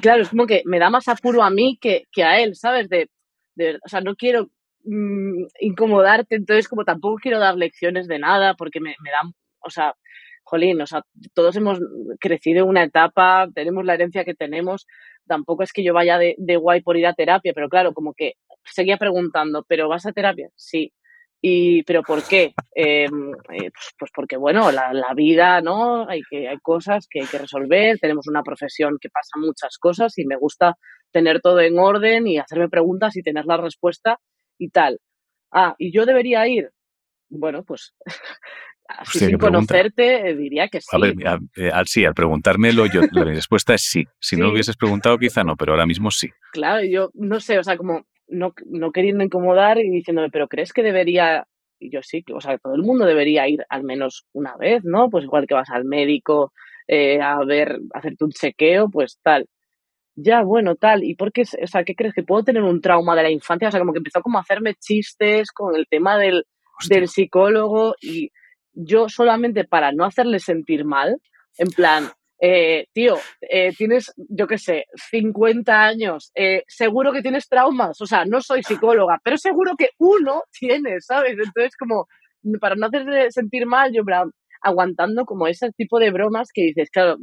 claro, 0.02 0.22
es 0.24 0.30
como 0.30 0.48
que 0.48 0.64
me 0.66 0.80
da 0.80 0.90
más 0.90 1.08
apuro 1.08 1.44
a 1.44 1.50
mí 1.50 1.78
que, 1.82 2.06
que 2.12 2.24
a 2.24 2.40
él, 2.42 2.56
¿sabes? 2.56 2.90
De, 2.90 3.10
de, 3.56 3.78
o 3.84 3.90
sea, 3.90 4.02
no 4.02 4.16
quiero 4.16 4.50
mm, 4.86 5.46
incomodarte, 5.60 6.36
entonces 6.36 6.68
como 6.70 6.86
tampoco 6.86 7.18
quiero 7.22 7.40
dar 7.40 7.56
lecciones 7.56 8.08
de 8.08 8.20
nada 8.20 8.56
porque 8.56 8.80
me, 8.80 8.96
me 9.04 9.12
dan, 9.12 9.34
o 9.60 9.70
sea, 9.70 9.96
jolín, 10.44 10.82
o 10.82 10.88
sea, 10.88 11.04
todos 11.34 11.56
hemos 11.56 11.80
crecido 12.20 12.64
en 12.64 12.70
una 12.70 12.84
etapa, 12.84 13.48
tenemos 13.54 13.86
la 13.86 13.94
herencia 13.94 14.26
que 14.26 14.34
tenemos, 14.34 14.88
tampoco 15.32 15.64
es 15.64 15.72
que 15.72 15.82
yo 15.82 15.94
vaya 15.94 16.18
de, 16.18 16.58
guay 16.58 16.82
por 16.82 16.98
ir 16.98 17.08
a 17.08 17.14
terapia, 17.14 17.54
pero 17.56 17.70
claro, 17.70 17.94
como 17.94 18.14
que 18.14 18.34
seguía 18.66 18.98
preguntando, 18.98 19.64
¿pero 19.66 19.88
vas 19.88 20.06
a 20.06 20.12
terapia? 20.12 20.50
Sí. 20.58 20.92
Y, 21.42 21.84
¿pero 21.84 22.04
por 22.04 22.22
qué? 22.28 22.54
Em, 22.76 23.32
eh, 23.54 23.72
pues, 23.98 24.12
porque, 24.14 24.36
bueno, 24.36 24.70
la, 24.74 25.14
vida, 25.16 25.62
¿no? 25.62 26.06
Hay, 26.10 26.22
que, 26.30 26.50
hay 26.50 26.58
cosas 26.62 27.08
que 27.10 27.22
hay 27.22 27.28
que 27.28 27.38
resolver, 27.38 27.98
tenemos 27.98 28.28
una 28.28 28.44
profesión 28.44 28.98
que 29.00 29.10
pasa 29.10 29.40
muchas 29.40 29.78
cosas 29.78 30.18
y 30.18 30.26
me 30.26 30.36
gusta 30.36 30.76
tener 31.14 31.40
todo 31.40 31.62
en 31.62 31.80
orden 31.80 32.28
y 32.28 32.38
hacerme 32.38 32.68
preguntas 32.68 33.16
y 33.16 33.24
tener 33.24 33.46
la 33.46 33.56
respuesta 33.56 34.20
y 34.58 34.70
tal. 34.70 35.00
Ah, 35.54 35.76
¿y 35.78 35.94
yo 35.94 36.06
debería 36.06 36.46
ir? 36.46 36.72
Bueno, 37.30 37.64
pues 37.64 37.94
así 38.98 39.20
sin 39.20 39.38
conocerte, 39.38 40.36
diría 40.36 40.68
que 40.68 40.82
sí. 40.82 40.88
A 40.92 41.00
ver, 41.00 41.16
al, 41.74 41.88
sí, 41.88 42.06
al 42.06 42.14
preguntármelo, 42.14 42.86
yo, 42.86 43.02
la 43.12 43.24
respuesta 43.26 43.74
es 43.74 43.82
sí. 43.82 44.06
Si 44.20 44.36
no 44.36 44.46
lo 44.46 44.54
hubieses 44.54 44.78
preguntado, 44.78 45.18
quizá 45.18 45.44
no, 45.44 45.56
pero 45.56 45.74
ahora 45.74 45.86
mismo 45.86 46.12
sí. 46.12 46.30
Claro, 46.52 46.84
yo 46.84 47.10
no 47.14 47.40
sé, 47.40 47.60
o 47.60 47.64
sea, 47.64 47.78
como 47.78 48.06
no, 48.28 48.54
no 48.66 48.92
queriendo 48.92 49.24
incomodar 49.24 49.80
y 49.80 49.90
diciéndome, 49.90 50.30
pero 50.30 50.48
¿crees 50.48 50.74
que 50.74 50.84
debería 50.84 51.46
y 51.82 51.90
yo 51.90 52.02
sí, 52.04 52.24
o 52.32 52.40
sea, 52.40 52.60
todo 52.60 52.76
el 52.76 52.84
mundo 52.84 53.06
debería 53.06 53.48
ir 53.48 53.66
al 53.68 53.84
menos 53.84 54.26
una 54.34 54.56
vez, 54.56 54.84
¿no? 54.84 55.10
Pues 55.10 55.24
igual 55.24 55.48
que 55.48 55.56
vas 55.56 55.72
al 55.72 55.84
médico 55.84 56.54
eh, 56.88 57.22
a 57.22 57.44
ver, 57.46 57.80
hacerte 57.94 58.26
un 58.26 58.32
chequeo, 58.32 58.90
pues 58.90 59.18
tal. 59.24 59.48
Ya, 60.16 60.44
bueno, 60.44 60.76
tal. 60.76 61.04
¿Y 61.04 61.16
por 61.16 61.32
qué, 61.32 61.44
o 61.44 61.68
sea, 61.68 61.84
qué 61.84 61.96
crees 61.96 62.14
que 62.14 62.24
puedo 62.24 62.44
tener 62.44 62.64
un 62.64 62.82
trauma 62.82 63.16
de 63.16 63.24
la 63.24 63.32
infancia? 63.32 63.70
O 63.70 63.72
sea, 63.72 63.80
como 63.80 63.94
que 63.94 64.00
empezó 64.00 64.22
como 64.22 64.38
a 64.38 64.42
hacerme 64.42 64.76
chistes 64.76 65.52
con 65.52 65.76
el 65.76 65.88
tema 65.88 66.18
del, 66.18 66.44
del 66.90 67.08
psicólogo 67.08 67.96
y 68.02 68.32
yo 68.74 69.10
solamente 69.10 69.66
para 69.66 69.92
no 69.92 70.06
hacerle 70.06 70.40
sentir 70.40 70.86
mal, 70.86 71.18
en 71.58 71.68
plan, 71.70 72.12
eh, 72.44 72.88
tío, 72.92 73.18
eh, 73.42 73.72
tienes, 73.78 74.12
yo 74.18 74.48
qué 74.48 74.58
sé, 74.58 74.86
50 75.12 75.80
años, 75.80 76.32
eh, 76.34 76.64
seguro 76.68 77.14
que 77.14 77.22
tienes 77.22 77.48
traumas, 77.48 78.02
o 78.02 78.08
sea, 78.08 78.26
no 78.26 78.42
soy 78.42 78.64
psicóloga, 78.64 79.20
pero 79.24 79.38
seguro 79.38 79.74
que 79.78 79.90
uno 80.00 80.42
tiene, 80.60 81.00
¿sabes? 81.02 81.34
Entonces, 81.34 81.76
como, 81.78 82.08
para 82.60 82.76
no 82.76 82.88
hacerle 82.88 83.30
sentir 83.30 83.68
mal, 83.68 83.92
yo, 83.94 84.02
aguantando 84.64 85.26
como 85.26 85.46
ese 85.46 85.72
tipo 85.72 86.00
de 86.00 86.10
bromas 86.10 86.50
que 86.52 86.64
dices, 86.64 86.90
claro, 86.90 87.18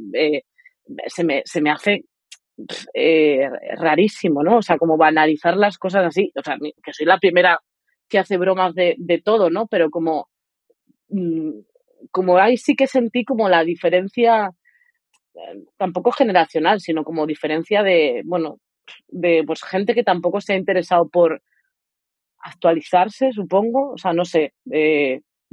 se, 1.07 1.23
me, 1.25 1.41
se 1.43 1.61
me 1.61 1.71
hace 1.71 2.03
rarísimo, 3.77 4.41
¿no? 4.41 4.57
O 4.57 4.61
sea, 4.61 4.77
como 4.77 4.97
banalizar 4.97 5.57
las 5.57 5.77
cosas 5.77 6.05
así, 6.05 6.31
o 6.35 6.43
sea, 6.43 6.57
que 6.83 6.93
soy 6.93 7.05
la 7.05 7.19
primera 7.19 7.59
que 8.07 8.19
hace 8.19 8.37
bromas 8.37 8.73
de, 8.73 8.95
de 8.97 9.21
todo, 9.21 9.49
¿no? 9.49 9.67
Pero 9.67 9.89
como, 9.89 10.29
como 12.11 12.37
ahí 12.37 12.57
sí 12.57 12.75
que 12.75 12.87
sentí 12.87 13.23
como 13.25 13.49
la 13.49 13.63
diferencia 13.63 14.51
tampoco 15.77 16.11
generacional, 16.11 16.79
sino 16.79 17.03
como 17.03 17.25
diferencia 17.25 17.83
de, 17.83 18.21
bueno, 18.25 18.59
de 19.07 19.43
pues 19.45 19.63
gente 19.63 19.93
que 19.93 20.03
tampoco 20.03 20.41
se 20.41 20.53
ha 20.53 20.57
interesado 20.57 21.07
por 21.07 21.41
actualizarse, 22.39 23.31
supongo, 23.31 23.91
o 23.93 23.97
sea, 23.97 24.13
no 24.13 24.25
sé, 24.25 24.53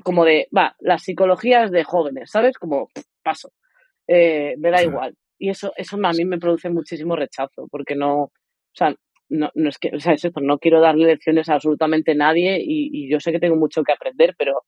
como 0.02 0.24
de, 0.24 0.48
va, 0.56 0.76
las 0.80 1.02
psicologías 1.02 1.70
de 1.70 1.84
jóvenes, 1.84 2.30
¿sabes? 2.30 2.58
Como 2.58 2.88
paso, 3.22 3.52
eh, 4.06 4.54
me 4.58 4.70
da 4.70 4.82
igual. 4.82 5.16
Y 5.38 5.50
eso, 5.50 5.72
eso 5.76 5.96
a 6.02 6.12
mí 6.12 6.24
me 6.24 6.38
produce 6.38 6.70
muchísimo 6.70 7.16
rechazo, 7.16 7.68
porque 7.70 7.94
no, 7.94 8.22
o 8.22 8.32
sea, 8.72 8.94
no, 9.28 9.50
no 9.54 9.68
es 9.68 9.78
que, 9.78 9.90
o 9.94 10.00
sea, 10.00 10.14
es 10.14 10.24
esto, 10.24 10.40
no 10.40 10.58
quiero 10.58 10.80
darle 10.80 11.06
lecciones 11.06 11.48
a 11.48 11.54
absolutamente 11.54 12.14
nadie 12.14 12.58
y, 12.60 12.90
y, 12.92 13.10
yo 13.10 13.18
sé 13.20 13.32
que 13.32 13.40
tengo 13.40 13.56
mucho 13.56 13.82
que 13.82 13.92
aprender, 13.92 14.34
pero, 14.38 14.62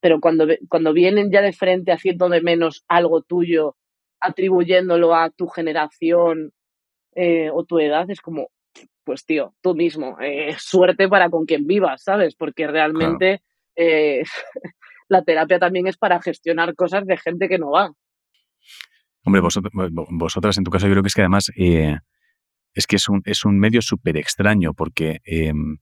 pero 0.00 0.20
cuando, 0.20 0.46
cuando 0.68 0.92
vienen 0.92 1.30
ya 1.30 1.42
de 1.42 1.52
frente 1.52 1.92
haciéndome 1.92 2.40
menos 2.40 2.84
algo 2.88 3.22
tuyo 3.22 3.76
atribuyéndolo 4.20 5.14
a 5.14 5.30
tu 5.30 5.46
generación 5.48 6.52
eh, 7.14 7.50
o 7.52 7.64
tu 7.64 7.78
edad, 7.78 8.10
es 8.10 8.20
como, 8.20 8.50
pues 9.04 9.24
tío, 9.24 9.54
tú 9.62 9.74
mismo, 9.74 10.16
eh, 10.20 10.54
suerte 10.58 11.08
para 11.08 11.30
con 11.30 11.46
quien 11.46 11.66
vivas, 11.66 12.02
¿sabes? 12.02 12.34
Porque 12.34 12.66
realmente 12.66 13.42
eh, 13.76 14.22
la 15.08 15.22
terapia 15.22 15.58
también 15.58 15.86
es 15.86 15.96
para 15.96 16.20
gestionar 16.20 16.74
cosas 16.74 17.06
de 17.06 17.16
gente 17.16 17.48
que 17.48 17.58
no 17.58 17.70
va. 17.70 17.92
Hombre, 19.24 19.42
vosotras, 19.42 20.56
en 20.56 20.64
tu 20.64 20.70
caso 20.70 20.86
yo 20.86 20.92
creo 20.92 21.02
que 21.02 21.08
es 21.08 21.14
que 21.14 21.20
además 21.20 21.50
es 21.54 22.86
que 22.86 22.96
es 22.96 23.08
un, 23.08 23.20
es 23.26 23.44
un 23.44 23.58
medio 23.58 23.82
súper 23.82 24.16
extraño 24.16 24.72
porque 24.72 25.20
em, 25.24 25.76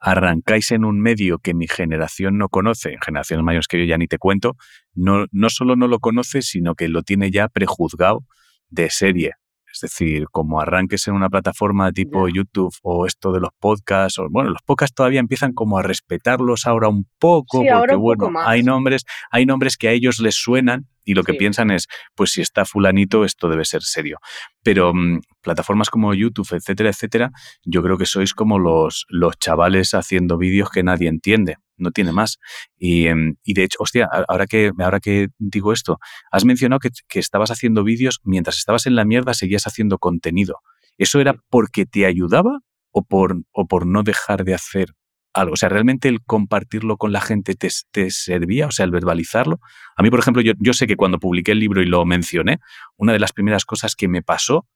arrancáis 0.00 0.70
en 0.70 0.84
un 0.84 1.00
medio 1.00 1.38
que 1.38 1.54
mi 1.54 1.66
generación 1.66 2.38
no 2.38 2.48
conoce, 2.48 2.96
generaciones 3.04 3.44
mayores 3.44 3.68
que 3.68 3.78
yo 3.78 3.84
ya 3.84 3.98
ni 3.98 4.06
te 4.06 4.18
cuento, 4.18 4.56
no, 4.94 5.26
no 5.32 5.50
solo 5.50 5.76
no 5.76 5.88
lo 5.88 5.98
conoce, 5.98 6.42
sino 6.42 6.74
que 6.74 6.88
lo 6.88 7.02
tiene 7.02 7.30
ya 7.30 7.48
prejuzgado 7.48 8.24
de 8.68 8.90
serie. 8.90 9.32
Es 9.72 9.80
decir, 9.80 10.26
como 10.30 10.60
arranques 10.60 11.06
en 11.08 11.14
una 11.14 11.28
plataforma 11.28 11.92
tipo 11.92 12.26
YouTube 12.26 12.74
o 12.82 13.06
esto 13.06 13.32
de 13.32 13.40
los 13.40 13.50
podcasts, 13.60 14.18
o, 14.18 14.28
bueno, 14.30 14.50
los 14.50 14.62
podcasts 14.62 14.94
todavía 14.94 15.20
empiezan 15.20 15.52
como 15.52 15.78
a 15.78 15.82
respetarlos 15.82 16.66
ahora 16.66 16.88
un 16.88 17.06
poco, 17.18 17.62
porque 17.62 17.96
bueno, 17.96 18.30
hay 18.40 18.62
nombres, 18.62 19.04
hay 19.30 19.46
nombres 19.46 19.76
que 19.76 19.88
a 19.88 19.92
ellos 19.92 20.20
les 20.20 20.36
suenan 20.36 20.88
y 21.08 21.14
lo 21.14 21.24
que 21.24 21.32
piensan 21.32 21.70
es, 21.70 21.88
pues 22.14 22.32
si 22.32 22.42
está 22.42 22.66
fulanito, 22.66 23.24
esto 23.24 23.48
debe 23.48 23.64
ser 23.64 23.82
serio. 23.82 24.18
Pero 24.62 24.92
mm, 24.92 25.20
plataformas 25.40 25.88
como 25.88 26.12
YouTube, 26.12 26.52
etcétera, 26.52 26.90
etcétera, 26.90 27.30
yo 27.64 27.82
creo 27.82 27.96
que 27.96 28.04
sois 28.04 28.34
como 28.34 28.58
los, 28.58 29.06
los 29.08 29.38
chavales 29.38 29.94
haciendo 29.94 30.36
vídeos 30.36 30.68
que 30.68 30.82
nadie 30.82 31.08
entiende, 31.08 31.56
no 31.78 31.92
tiene 31.92 32.12
más. 32.12 32.36
Y, 32.76 33.06
em, 33.06 33.36
y, 33.42 33.54
de 33.54 33.64
hecho, 33.64 33.78
hostia, 33.80 34.06
ahora 34.28 34.46
que, 34.46 34.70
ahora 34.78 35.00
que 35.00 35.28
digo 35.38 35.72
esto, 35.72 35.98
has 36.30 36.44
mencionado 36.44 36.78
que, 36.78 36.90
que 37.08 37.20
estabas 37.20 37.50
haciendo 37.50 37.84
vídeos, 37.84 38.20
mientras 38.22 38.58
estabas 38.58 38.84
en 38.84 38.94
la 38.94 39.06
mierda 39.06 39.32
seguías 39.32 39.66
haciendo 39.66 39.96
contenido. 39.96 40.60
¿Eso 40.98 41.20
era 41.20 41.36
porque 41.48 41.86
te 41.86 42.04
ayudaba 42.04 42.60
o 42.90 43.02
por, 43.02 43.34
o 43.52 43.66
por 43.66 43.86
no 43.86 44.02
dejar 44.02 44.44
de 44.44 44.52
hacer 44.52 44.92
algo. 45.40 45.54
O 45.54 45.56
sea, 45.56 45.68
realmente 45.68 46.08
el 46.08 46.22
compartirlo 46.22 46.96
con 46.96 47.12
la 47.12 47.20
gente 47.20 47.54
te, 47.54 48.10
servía, 48.10 48.66
o 48.66 48.70
sea, 48.70 48.84
el 48.84 48.90
verbalizarlo. 48.90 49.60
A 49.96 50.02
mí, 50.02 50.10
por 50.10 50.20
ejemplo, 50.20 50.42
yo, 50.42 50.52
yo 50.58 50.72
sé 50.72 50.86
que 50.86 50.96
cuando 50.96 51.18
publiqué 51.18 51.52
el 51.52 51.60
libro 51.60 51.82
y 51.82 51.86
lo 51.86 52.04
mencioné, 52.04 52.58
una 52.96 53.12
de 53.12 53.18
las 53.18 53.32
primeras 53.32 53.64
cosas 53.64 53.94
que 53.96 54.08
me 54.08 54.22
pasó 54.22 54.66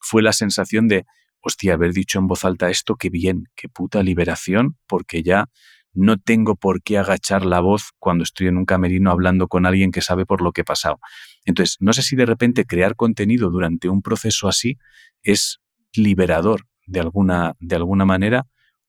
fue 0.00 0.22
la 0.22 0.32
sensación 0.32 0.88
de, 0.88 1.04
hostia, 1.40 1.74
haber 1.74 1.92
dicho 1.92 2.18
en 2.18 2.26
voz 2.26 2.44
alta 2.44 2.70
esto, 2.70 2.96
qué 2.96 3.10
bien, 3.10 3.44
qué 3.54 3.68
puta 3.68 4.02
liberación, 4.02 4.76
porque 4.86 5.22
ya 5.22 5.48
no 5.94 6.18
tengo 6.18 6.56
por 6.56 6.82
qué 6.82 6.98
agachar 6.98 7.44
la 7.46 7.60
voz 7.60 7.92
cuando 7.98 8.24
estoy 8.24 8.48
en 8.48 8.56
un 8.56 8.64
camerino 8.64 9.10
hablando 9.10 9.46
con 9.46 9.64
alguien 9.64 9.92
que 9.92 10.00
sabe 10.00 10.26
por 10.26 10.42
lo 10.42 10.52
que 10.52 10.62
he 10.62 10.64
pasado. 10.64 10.98
Entonces, 11.44 11.76
no 11.80 11.92
sé 11.92 12.02
si 12.02 12.16
de 12.16 12.26
repente 12.26 12.66
crear 12.66 12.96
contenido 12.96 13.50
durante 13.50 13.88
un 13.88 14.02
proceso 14.02 14.48
así 14.48 14.76
es 15.22 15.60
liberador 15.94 16.66
de 16.86 17.00
alguna, 17.00 17.54
de 17.60 17.76
alguna 17.76 18.04
manera 18.04 18.46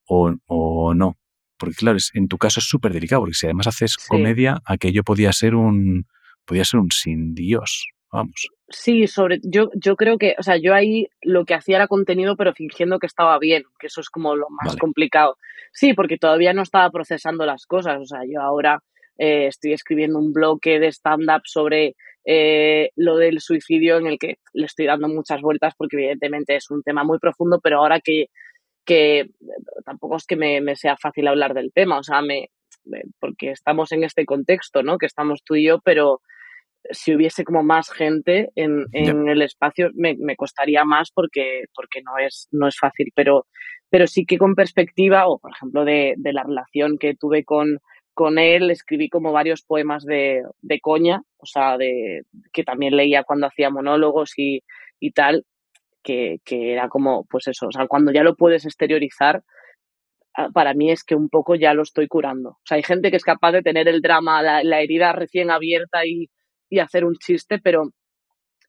o, 0.08 0.94
no. 0.94 1.18
Porque 1.58 1.76
claro, 1.76 1.98
en 2.14 2.28
tu 2.28 2.38
caso 2.38 2.60
es 2.60 2.68
súper 2.68 2.92
delicado, 2.92 3.22
porque 3.22 3.36
si 3.36 3.46
además 3.46 3.68
haces 3.68 3.98
comedia, 3.98 4.62
aquello 4.66 5.04
podía 5.04 5.32
ser 5.32 5.56
un, 5.56 6.06
podía 6.46 6.66
ser 6.66 6.80
un 6.80 6.92
sin 6.92 7.34
Dios, 7.34 7.88
vamos. 8.12 8.50
Sí, 8.70 9.08
sobre, 9.08 9.40
yo, 9.44 9.70
yo 9.76 9.96
creo 9.96 10.18
que, 10.18 10.36
o 10.40 10.44
sea, 10.44 10.58
yo 10.58 10.74
ahí 10.74 11.08
lo 11.22 11.46
que 11.46 11.54
hacía 11.54 11.78
era 11.78 11.88
contenido, 11.88 12.36
pero 12.36 12.54
fingiendo 12.54 13.00
que 13.00 13.08
estaba 13.08 13.38
bien, 13.40 13.64
que 13.80 13.88
eso 13.88 14.02
es 14.02 14.10
como 14.10 14.36
lo 14.36 14.48
más 14.50 14.76
complicado. 14.76 15.38
Sí, 15.72 15.94
porque 15.94 16.18
todavía 16.18 16.54
no 16.54 16.64
estaba 16.64 16.90
procesando 16.90 17.46
las 17.46 17.66
cosas, 17.66 18.00
o 18.02 18.06
sea, 18.06 18.22
yo 18.28 18.42
ahora 18.42 18.82
eh, 19.18 19.48
estoy 19.48 19.74
escribiendo 19.74 20.20
un 20.20 20.34
bloque 20.34 20.80
de 20.80 20.88
stand-up 20.88 21.42
sobre 21.46 21.96
eh, 22.26 22.90
lo 22.96 23.18
del 23.18 23.40
suicidio 23.40 23.98
en 23.98 24.08
el 24.08 24.18
que 24.18 24.40
le 24.54 24.66
estoy 24.66 24.88
dando 24.88 25.08
muchas 25.08 25.42
vueltas 25.42 25.74
porque 25.78 25.96
evidentemente 25.96 26.56
es 26.56 26.72
un 26.72 26.82
tema 26.82 27.04
muy 27.04 27.20
profundo, 27.20 27.60
pero 27.64 27.78
ahora 27.78 28.00
que 28.00 28.28
que 28.86 29.30
tampoco 29.86 30.18
es 30.18 30.26
que 30.26 30.36
me, 30.36 30.76
sea 30.76 30.96
fácil 30.98 31.28
hablar 31.28 31.54
del 31.54 31.72
tema, 31.74 32.00
o 32.00 32.04
sea, 32.04 32.22
me, 32.22 32.50
porque 33.20 33.52
estamos 33.52 33.92
en 33.92 34.04
este 34.04 34.26
contexto, 34.26 34.84
¿no? 34.84 34.98
Que 34.98 35.08
estamos 35.08 35.44
tú 35.44 35.56
y 35.56 35.66
yo, 35.66 35.80
pero 35.80 36.22
si 36.92 37.16
hubiese 37.16 37.44
como 37.44 37.64
más 37.64 37.90
gente 37.90 38.52
en, 38.56 38.86
el 38.94 39.42
espacio 39.42 39.90
me, 39.96 40.36
costaría 40.36 40.86
más 40.86 41.12
porque, 41.12 41.66
porque 41.74 42.02
no, 42.04 42.18
es, 42.20 42.48
no 42.52 42.68
es 42.68 42.78
fácil, 42.78 43.12
pero, 43.16 43.48
pero 43.90 44.06
sí 44.06 44.26
que 44.26 44.38
con 44.38 44.54
perspectiva, 44.54 45.28
o 45.28 45.40
por 45.40 45.52
ejemplo 45.52 45.84
de, 45.84 46.14
de 46.18 46.34
la 46.34 46.44
relación 46.44 46.98
que 47.00 47.16
tuve 47.16 47.44
con, 47.44 47.80
con 48.14 48.38
él, 48.40 48.72
escribí 48.72 49.10
como 49.10 49.32
varios 49.32 49.64
poemas 49.64 50.06
de, 50.06 50.44
de 50.62 50.80
coña, 50.80 51.22
o 51.38 51.46
sea, 51.46 51.78
de, 51.78 52.24
que 52.54 52.64
también 52.64 52.96
leía 52.96 53.24
cuando 53.24 53.48
hacía 53.48 53.70
monólogos 53.70 54.34
y, 54.38 54.64
y 55.00 55.12
tal, 55.12 55.46
que, 56.06 56.40
era 56.50 56.88
como, 56.88 57.26
pues 57.26 57.48
eso, 57.48 57.68
o 57.68 57.72
sea, 57.72 57.88
cuando 57.88 58.12
ya 58.14 58.24
lo 58.24 58.36
puedes 58.36 58.66
exteriorizar, 58.66 59.44
ah, 60.36 60.50
para 60.54 60.74
mí 60.74 60.92
es 60.92 61.04
que 61.04 61.16
un 61.16 61.30
poco 61.30 61.56
ya 61.56 61.74
lo 61.74 61.82
estoy 61.82 62.08
curando. 62.08 62.50
O 62.52 62.62
sea, 62.64 62.78
hay 62.78 62.84
gente 62.84 63.10
que 63.10 63.18
es 63.18 63.24
capaz 63.24 63.52
de 63.52 63.64
tener 63.64 63.88
el 63.88 64.02
drama, 64.02 64.42
la, 64.42 64.82
herida 64.82 65.14
recién 65.14 65.50
abierta 65.50 66.06
y, 66.06 66.30
hacer 66.80 67.06
un 67.06 67.16
chiste, 67.16 67.58
pero 67.64 67.92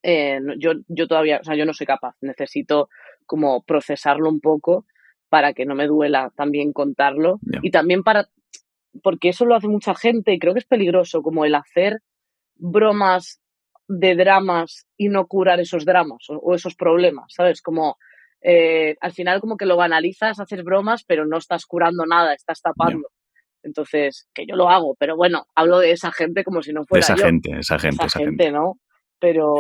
eh, 0.05 0.39
yo, 0.59 0.75
yo 0.87 1.09
todavía, 1.09 1.39
o 1.41 1.45
sea, 1.45 1.57
yo 1.57 1.67
no 1.67 1.73
soy 1.73 1.87
capaz. 1.87 2.15
Necesito 2.21 2.89
como 3.27 3.65
procesarlo 3.65 4.29
un 4.31 4.41
poco 4.41 4.87
para 5.29 5.53
que 5.55 5.67
no 5.67 5.75
me 5.75 5.89
duela 5.89 6.31
también 6.37 6.73
contarlo 6.73 7.41
y 7.63 7.73
también 7.73 8.05
para, 8.05 8.29
porque 9.03 9.31
eso 9.31 9.45
lo 9.45 9.57
hace 9.57 9.67
mucha 9.67 9.97
gente 9.97 10.33
y 10.33 10.39
creo 10.39 10.53
que 10.53 10.61
es 10.61 10.67
peligroso, 10.67 11.21
como 11.21 11.45
el 11.45 11.57
hacer 11.57 11.99
bromas 12.55 13.41
de 13.89 14.17
dramas 14.17 14.87
y 14.97 15.09
no 15.09 15.27
curar 15.27 15.61
esos 15.61 15.85
dramas 15.85 16.27
o, 16.29 16.55
esos 16.55 16.75
problemas, 16.75 17.33
¿sabes? 17.35 17.63
Como 17.63 17.97
eh, 18.43 18.97
al 19.01 19.13
final 19.13 19.41
como 19.41 19.57
que 19.57 19.67
lo 19.67 19.77
banalizas, 19.77 20.41
haces 20.41 20.63
bromas, 20.63 21.05
pero 21.05 21.27
no 21.27 21.39
estás 21.39 21.67
curando 21.67 22.05
nada, 22.07 22.35
estás 22.35 22.61
tapando. 22.61 23.09
Entonces, 23.63 24.29
que 24.33 24.47
yo 24.47 24.55
lo 24.55 24.69
hago, 24.69 24.95
pero 24.99 25.17
bueno, 25.17 25.47
hablo 25.55 25.81
de 25.81 25.91
esa 25.91 26.13
gente 26.13 26.45
como 26.45 26.63
si 26.63 26.73
no 26.73 26.85
fuera 26.85 27.01
esa 27.01 27.17
gente, 27.17 27.51
esa 27.59 27.79
gente, 27.79 28.07
esa, 28.07 28.19
gente, 28.21 28.53
¿no? 28.53 28.75
Pero, 29.19 29.55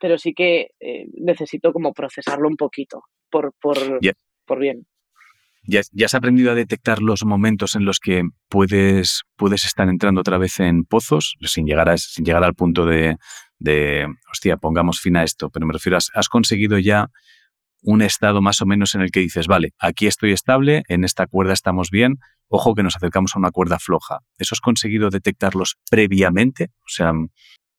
pero, 0.00 0.18
sí 0.18 0.34
que 0.34 0.70
eh, 0.80 1.06
necesito 1.14 1.72
como 1.72 1.92
procesarlo 1.92 2.48
un 2.48 2.56
poquito 2.56 3.04
por, 3.30 3.54
por, 3.60 3.78
por 4.44 4.58
bien. 4.58 4.86
Ya, 5.64 5.80
has 6.04 6.14
aprendido 6.14 6.50
a 6.50 6.54
detectar 6.54 7.00
los 7.00 7.24
momentos 7.24 7.74
en 7.76 7.84
los 7.84 7.98
que 8.00 8.22
puedes, 8.48 9.22
puedes 9.36 9.64
estar 9.64 9.88
entrando 9.88 10.20
otra 10.20 10.38
vez 10.38 10.60
en 10.60 10.84
pozos, 10.84 11.36
sin 11.42 11.66
llegar, 11.66 11.88
a, 11.88 11.96
sin 11.96 12.24
llegar 12.24 12.44
al 12.44 12.54
punto 12.54 12.84
de, 12.86 13.16
de, 13.58 14.06
hostia, 14.30 14.56
pongamos 14.56 15.00
fin 15.00 15.16
a 15.16 15.24
esto, 15.24 15.50
pero 15.50 15.66
me 15.66 15.72
refiero, 15.72 15.96
has, 15.96 16.10
has 16.14 16.28
conseguido 16.28 16.78
ya 16.78 17.10
un 17.82 18.02
estado 18.02 18.40
más 18.40 18.60
o 18.60 18.66
menos 18.66 18.94
en 18.94 19.02
el 19.02 19.10
que 19.10 19.20
dices, 19.20 19.46
vale, 19.46 19.70
aquí 19.78 20.06
estoy 20.06 20.32
estable, 20.32 20.82
en 20.88 21.04
esta 21.04 21.26
cuerda 21.26 21.52
estamos 21.52 21.90
bien, 21.90 22.18
ojo 22.48 22.74
que 22.74 22.82
nos 22.82 22.96
acercamos 22.96 23.34
a 23.34 23.38
una 23.38 23.50
cuerda 23.50 23.78
floja. 23.78 24.18
¿Eso 24.38 24.54
has 24.54 24.60
conseguido 24.60 25.10
detectarlos 25.10 25.76
previamente? 25.90 26.70
O 26.80 26.88
sea, 26.88 27.12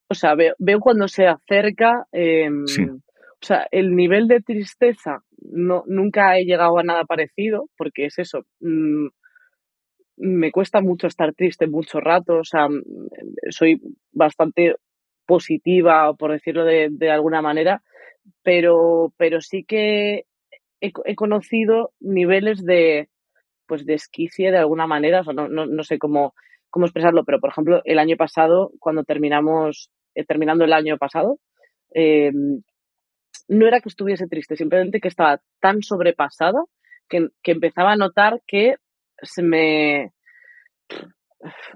o 0.09 0.15
sea 0.15 0.35
veo, 0.35 0.55
veo 0.59 0.79
cuando 0.79 1.07
se 1.07 1.27
acerca, 1.27 2.05
em, 2.11 2.65
o 3.43 3.45
sea, 3.45 3.67
el 3.71 3.93
nivel 3.93 4.29
de 4.29 4.39
tristeza 4.39 5.21
no, 5.41 5.83
nunca 5.85 6.37
he 6.37 6.45
llegado 6.45 6.79
a 6.79 6.83
nada 6.83 7.03
parecido, 7.03 7.69
porque 7.77 8.05
es 8.05 8.17
eso, 8.17 8.45
mm, 8.61 9.07
me 10.15 10.51
cuesta 10.51 10.79
mucho 10.79 11.07
estar 11.07 11.33
triste 11.33 11.67
mucho 11.67 11.99
rato, 11.99 12.37
o 12.37 12.45
sea, 12.45 12.67
soy 13.49 13.81
bastante 14.13 14.75
positiva, 15.25 16.13
por 16.13 16.31
decirlo 16.31 16.63
de, 16.63 16.87
de 16.89 17.11
alguna 17.11 17.41
manera, 17.41 17.81
pero, 18.43 19.13
pero 19.17 19.41
sí 19.41 19.65
que 19.65 20.23
he, 20.79 21.15
conocido 21.15 21.91
niveles 21.99 22.63
de, 22.63 23.09
pues 23.67 23.85
de 23.85 23.95
esquicie 23.95 24.51
de 24.51 24.57
alguna 24.57 24.87
manera, 24.87 25.21
o 25.27 25.33
no, 25.33 25.49
no, 25.49 25.65
no, 25.65 25.83
sé 25.83 25.99
cómo, 25.99 26.33
cómo 26.69 26.85
expresarlo, 26.85 27.25
pero 27.25 27.41
por 27.41 27.49
ejemplo, 27.49 27.81
el 27.83 27.99
año 27.99 28.15
pasado, 28.15 28.71
cuando 28.79 29.03
terminamos, 29.03 29.89
eh, 30.15 30.23
terminando 30.23 30.63
el 30.63 30.71
año 30.71 30.97
pasado, 30.97 31.39
eh, 31.93 32.31
no 33.47 33.67
era 33.67 33.81
que 33.81 33.89
estuviese 33.89 34.27
triste, 34.27 34.55
simplemente 34.55 34.99
que 34.99 35.07
estaba 35.07 35.41
tan 35.59 35.81
sobrepasada 35.81 36.63
que, 37.09 37.27
que 37.41 37.51
empezaba 37.51 37.91
a 37.91 37.97
notar 37.97 38.41
que 38.47 38.75
se 39.21 39.43
me, 39.43 40.11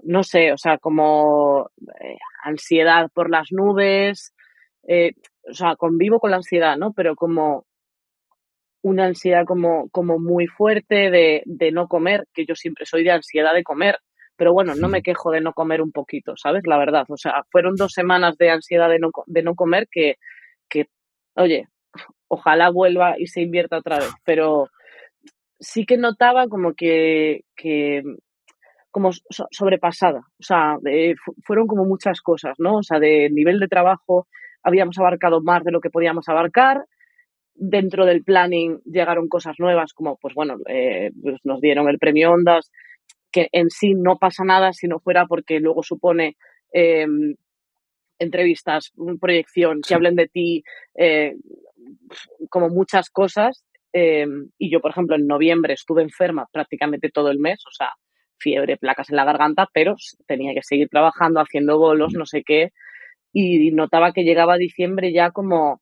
no 0.03 0.23
sé, 0.23 0.51
o 0.53 0.57
sea, 0.57 0.77
como 0.77 1.69
eh, 2.01 2.17
ansiedad 2.43 3.09
por 3.13 3.29
las 3.29 3.51
nubes, 3.51 4.33
eh, 4.87 5.13
o 5.49 5.53
sea, 5.53 5.75
convivo 5.75 6.19
con 6.19 6.31
la 6.31 6.37
ansiedad, 6.37 6.77
¿no? 6.77 6.93
Pero 6.93 7.15
como 7.15 7.65
una 8.81 9.05
ansiedad 9.05 9.43
como, 9.45 9.89
como 9.89 10.19
muy 10.19 10.47
fuerte 10.47 11.09
de, 11.11 11.43
de, 11.45 11.71
no 11.71 11.87
comer, 11.87 12.25
que 12.33 12.45
yo 12.45 12.55
siempre 12.55 12.85
soy 12.85 13.03
de 13.03 13.11
ansiedad 13.11 13.53
de 13.53 13.63
comer, 13.63 13.97
pero 14.37 14.53
bueno, 14.53 14.75
no 14.75 14.87
me 14.87 15.01
quejo 15.01 15.31
de 15.31 15.41
no 15.41 15.53
comer 15.53 15.81
un 15.81 15.91
poquito, 15.91 16.35
¿sabes? 16.37 16.63
La 16.65 16.77
verdad, 16.77 17.05
o 17.09 17.17
sea, 17.17 17.43
fueron 17.51 17.75
dos 17.75 17.91
semanas 17.93 18.37
de 18.37 18.51
ansiedad 18.51 18.89
de 18.89 18.99
no, 18.99 19.09
de 19.25 19.43
no 19.43 19.55
comer 19.55 19.87
que, 19.91 20.15
que, 20.15 20.15
oye, 21.37 21.67
ojalá 22.27 22.69
vuelva 22.69 23.15
y 23.17 23.27
se 23.27 23.41
invierta 23.41 23.77
otra 23.77 23.99
vez, 23.99 24.11
pero 24.25 24.67
sí 25.59 25.85
que 25.85 25.97
notaba 25.97 26.47
como 26.47 26.73
que, 26.73 27.41
que 27.55 28.03
como 28.91 29.11
sobrepasada, 29.51 30.19
o 30.19 30.43
sea, 30.43 30.77
fueron 31.45 31.67
como 31.67 31.85
muchas 31.85 32.21
cosas, 32.21 32.55
¿no? 32.57 32.77
O 32.77 32.83
sea, 32.83 32.99
de 32.99 33.29
nivel 33.29 33.59
de 33.59 33.67
trabajo 33.67 34.27
habíamos 34.63 34.97
abarcado 34.97 35.41
más 35.41 35.63
de 35.63 35.71
lo 35.71 35.81
que 35.81 35.89
podíamos 35.89 36.27
abarcar, 36.29 36.85
dentro 37.53 38.05
del 38.05 38.23
planning 38.23 38.79
llegaron 38.85 39.27
cosas 39.27 39.55
nuevas 39.59 39.93
como, 39.93 40.17
pues 40.17 40.33
bueno, 40.33 40.57
eh, 40.67 41.11
pues 41.21 41.37
nos 41.43 41.59
dieron 41.61 41.89
el 41.89 41.97
premio 41.99 42.31
Ondas, 42.31 42.71
que 43.31 43.49
en 43.51 43.69
sí 43.69 43.93
no 43.95 44.17
pasa 44.17 44.43
nada 44.43 44.73
si 44.73 44.87
no 44.87 44.99
fuera 44.99 45.25
porque 45.25 45.59
luego 45.59 45.83
supone 45.83 46.37
em, 46.71 47.35
entrevistas, 48.19 48.91
proyección, 49.19 49.81
que 49.87 49.93
hablen 49.93 50.15
de 50.15 50.27
ti, 50.27 50.63
eh, 50.95 51.35
como 52.49 52.69
muchas 52.69 53.09
cosas. 53.09 53.63
Em, 53.93 54.49
y 54.57 54.69
yo, 54.69 54.79
por 54.79 54.91
ejemplo, 54.91 55.15
en 55.15 55.27
noviembre 55.27 55.73
estuve 55.73 56.03
enferma 56.03 56.47
prácticamente 56.51 57.09
todo 57.09 57.31
el 57.31 57.39
mes, 57.39 57.59
o 57.67 57.71
sea, 57.71 57.89
fiebre, 58.39 58.77
placas 58.77 59.09
en 59.09 59.15
la 59.15 59.25
garganta, 59.25 59.67
pero 59.73 59.95
tenía 60.27 60.53
que 60.53 60.63
seguir 60.63 60.89
trabajando, 60.89 61.39
haciendo 61.39 61.77
bolos, 61.77 62.13
no 62.13 62.25
sé 62.25 62.43
qué. 62.43 62.71
Y 63.33 63.71
notaba 63.71 64.13
que 64.13 64.23
llegaba 64.23 64.57
diciembre 64.57 65.13
ya 65.13 65.31
como, 65.31 65.81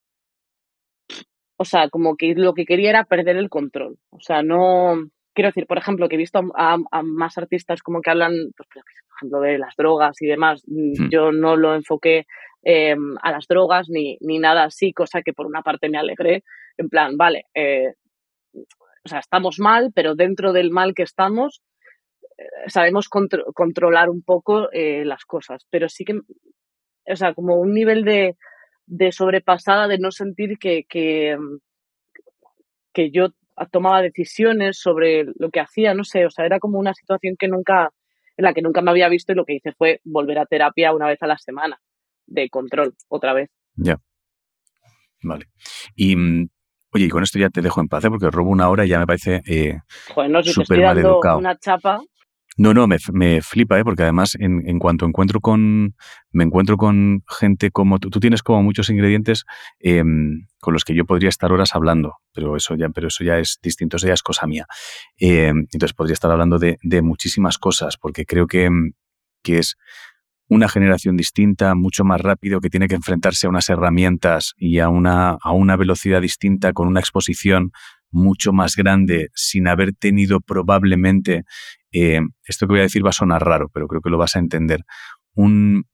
o 1.58 1.66
sea, 1.66 1.90
como 1.90 2.16
que 2.18 2.36
lo 2.36 2.54
que 2.54 2.66
quería 2.66 2.90
era 2.90 3.04
perder 3.06 3.38
el 3.38 3.50
control. 3.50 3.98
O 4.10 4.20
sea, 4.20 4.44
no, 4.44 5.10
quiero 5.36 5.50
decir, 5.50 5.68
por 5.68 5.78
ejemplo, 5.78 6.08
que 6.08 6.16
he 6.16 6.18
visto 6.18 6.40
a, 6.56 6.78
más 7.04 7.38
artistas 7.38 7.84
como 7.84 8.02
que 8.02 8.10
hablan, 8.10 8.32
pues, 8.58 8.70
por 8.70 8.84
ejemplo, 9.18 9.42
de 9.42 9.58
las 9.60 9.76
drogas 9.76 10.20
y 10.22 10.28
demás. 10.28 10.64
Hmm. 10.66 11.10
Yo 11.10 11.32
no 11.32 11.56
lo 11.56 11.76
enfoqué 11.76 12.26
em, 12.64 13.16
a 13.22 13.32
las 13.32 13.46
drogas 13.48 13.88
ni, 13.90 14.18
ni 14.22 14.40
nada 14.40 14.64
así, 14.64 14.94
cosa 14.94 15.22
que 15.22 15.34
por 15.34 15.46
una 15.46 15.62
parte 15.62 15.90
me 15.90 16.00
alegré. 16.00 16.44
En 16.78 16.90
plan, 16.90 17.18
vale, 17.18 17.46
eh, 17.54 17.94
o 18.54 19.10
sea, 19.10 19.20
estamos 19.20 19.60
mal, 19.60 19.92
pero 19.94 20.16
dentro 20.16 20.54
del 20.54 20.72
mal 20.72 20.96
que 20.96 21.04
estamos, 21.04 21.62
eh, 22.38 22.44
sabemos 22.68 23.08
controlar 23.10 24.10
un 24.10 24.24
poco 24.24 24.72
eh, 24.72 25.04
las 25.06 25.26
cosas. 25.26 25.66
Pero 25.70 25.90
sí 25.90 26.06
que, 26.06 26.14
o 26.14 27.16
sea, 27.16 27.34
como 27.34 27.56
un 27.60 27.74
nivel 27.74 28.04
de, 28.04 28.36
de 28.86 29.12
sobrepasada, 29.12 29.88
de 29.88 30.00
no 30.00 30.12
sentir 30.12 30.58
que, 30.58 30.86
que, 30.90 31.38
que 32.94 33.12
yo 33.12 33.30
tomaba 33.72 34.02
decisiones 34.02 34.80
sobre 34.80 35.26
lo 35.38 35.50
que 35.50 35.60
hacía, 35.60 35.94
no 35.94 36.04
sé, 36.04 36.26
o 36.26 36.30
sea, 36.30 36.46
era 36.46 36.60
como 36.60 36.78
una 36.80 36.94
situación 36.94 37.36
que 37.38 37.48
nunca, 37.48 37.92
en 38.38 38.44
la 38.44 38.54
que 38.54 38.62
nunca 38.62 38.82
me 38.82 38.92
había 38.92 39.10
visto 39.10 39.32
y 39.32 39.36
lo 39.36 39.46
que 39.46 39.56
hice 39.56 39.72
fue 39.74 40.02
volver 40.04 40.40
a 40.40 40.46
terapia 40.46 40.94
una 40.94 41.08
vez 41.08 41.22
a 41.22 41.28
la 41.28 41.38
semana, 41.38 41.80
de 42.26 42.50
control, 42.50 42.96
otra 43.08 43.34
vez. 43.34 43.50
Ya. 43.76 43.98
Vale. 45.24 45.46
Y, 45.96 46.16
oye, 46.94 47.06
y 47.06 47.10
con 47.10 47.24
esto 47.24 47.40
ya 47.40 47.50
te 47.50 47.62
dejo 47.62 47.82
en 47.82 47.88
paz, 47.88 48.06
¿eh? 48.06 48.10
porque 48.10 48.30
robo 48.30 48.50
una 48.50 48.70
hora 48.70 48.86
y 48.86 48.90
ya 48.90 49.00
me 49.00 49.08
parece 49.08 49.42
eh, 49.48 49.80
Joder, 50.14 50.30
no, 50.30 50.44
si 50.44 50.54
te 50.54 50.62
estoy 50.62 50.82
dando 50.82 51.20
una 51.38 51.58
chapa. 51.58 52.00
No, 52.58 52.74
no, 52.74 52.88
me, 52.88 52.98
me 53.12 53.42
flipa, 53.42 53.78
¿eh? 53.78 53.84
porque 53.84 54.04
además 54.04 54.36
en, 54.40 54.64
en, 54.66 54.80
cuanto 54.80 55.06
encuentro 55.06 55.42
con, 55.42 55.96
me 56.32 56.44
encuentro 56.46 56.78
con 56.78 57.22
gente 57.28 57.70
como 57.70 58.00
tú, 58.00 58.10
tú 58.10 58.22
tienes 58.22 58.44
como 58.44 58.64
muchos 58.64 58.90
ingredientes 58.90 59.44
eh, 59.82 60.04
con 60.62 60.74
los 60.74 60.86
que 60.86 60.96
yo 60.96 61.06
podría 61.06 61.28
estar 61.28 61.52
horas 61.52 61.76
hablando, 61.76 62.14
pero 62.34 62.56
eso 62.56 62.76
ya, 62.76 62.88
pero 62.90 63.10
eso 63.10 63.26
ya 63.26 63.40
es 63.40 63.60
distinto, 63.62 63.98
eso 63.98 64.08
ya 64.08 64.14
es 64.14 64.24
cosa 64.24 64.48
mía. 64.48 64.66
Eh, 65.20 65.50
entonces 65.50 65.94
podría 65.94 66.14
estar 66.14 66.32
hablando 66.32 66.58
de, 66.58 66.78
de 66.82 67.02
muchísimas 67.02 67.58
cosas, 67.58 67.98
porque 67.98 68.26
creo 68.26 68.48
que, 68.48 68.70
que 69.44 69.58
es 69.58 69.76
una 70.48 70.70
generación 70.70 71.18
distinta, 71.18 71.76
mucho 71.76 72.04
más 72.06 72.22
rápido, 72.22 72.62
que 72.62 72.70
tiene 72.70 72.88
que 72.88 72.96
enfrentarse 72.96 73.48
a 73.48 73.50
unas 73.50 73.70
herramientas 73.70 74.54
y 74.58 74.80
a 74.80 74.90
una, 74.90 75.38
a 75.42 75.52
una 75.52 75.76
velocidad 75.76 76.22
distinta, 76.22 76.72
con 76.72 76.88
una 76.88 77.00
exposición 77.00 77.72
mucho 78.12 78.54
más 78.54 78.76
grande, 78.76 79.30
sin 79.34 79.68
haber 79.68 79.94
tenido 79.94 80.40
probablemente 80.40 81.44
eh, 81.96 82.20
esto 82.44 82.68
que 82.68 82.74
voy 82.74 82.80
a 82.80 82.84
decir 82.84 83.06
va 83.06 83.12
a 83.12 83.14
sonar 83.14 83.42
raro, 83.42 83.70
pero 83.70 83.88
creo 83.88 84.02
que 84.02 84.10
lo 84.10 84.18
vas 84.18 84.36
a 84.36 84.40
entender. 84.40 84.82
Un, 85.34 85.86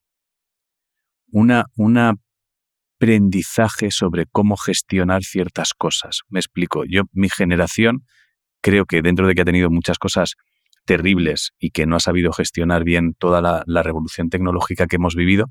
una, 1.32 1.66
aprendizaje 2.98 3.92
sobre 3.92 4.26
cómo 4.26 4.58
gestionar 4.58 5.24
ciertas 5.24 5.74
cosas. 5.76 6.22
Me 6.30 6.40
explico. 6.40 6.86
Yo, 6.86 7.04
mi 7.14 7.30
generación, 7.30 8.06
creo 8.62 8.86
que 8.86 9.02
dentro 9.02 9.28
de 9.28 9.36
que 9.36 9.42
ha 9.42 9.46
tenido 9.46 9.70
muchas 9.70 9.98
cosas 9.98 10.36
terribles 10.86 11.52
y 11.60 11.70
que 11.70 11.86
no 11.86 11.96
ha 11.96 12.00
sabido 12.00 12.32
gestionar 12.32 12.84
bien 12.84 13.14
toda 13.18 13.42
la, 13.42 13.84
revolución 13.84 14.30
tecnológica 14.30 14.88
que 14.88 14.96
hemos 14.96 15.16
vivido, 15.16 15.48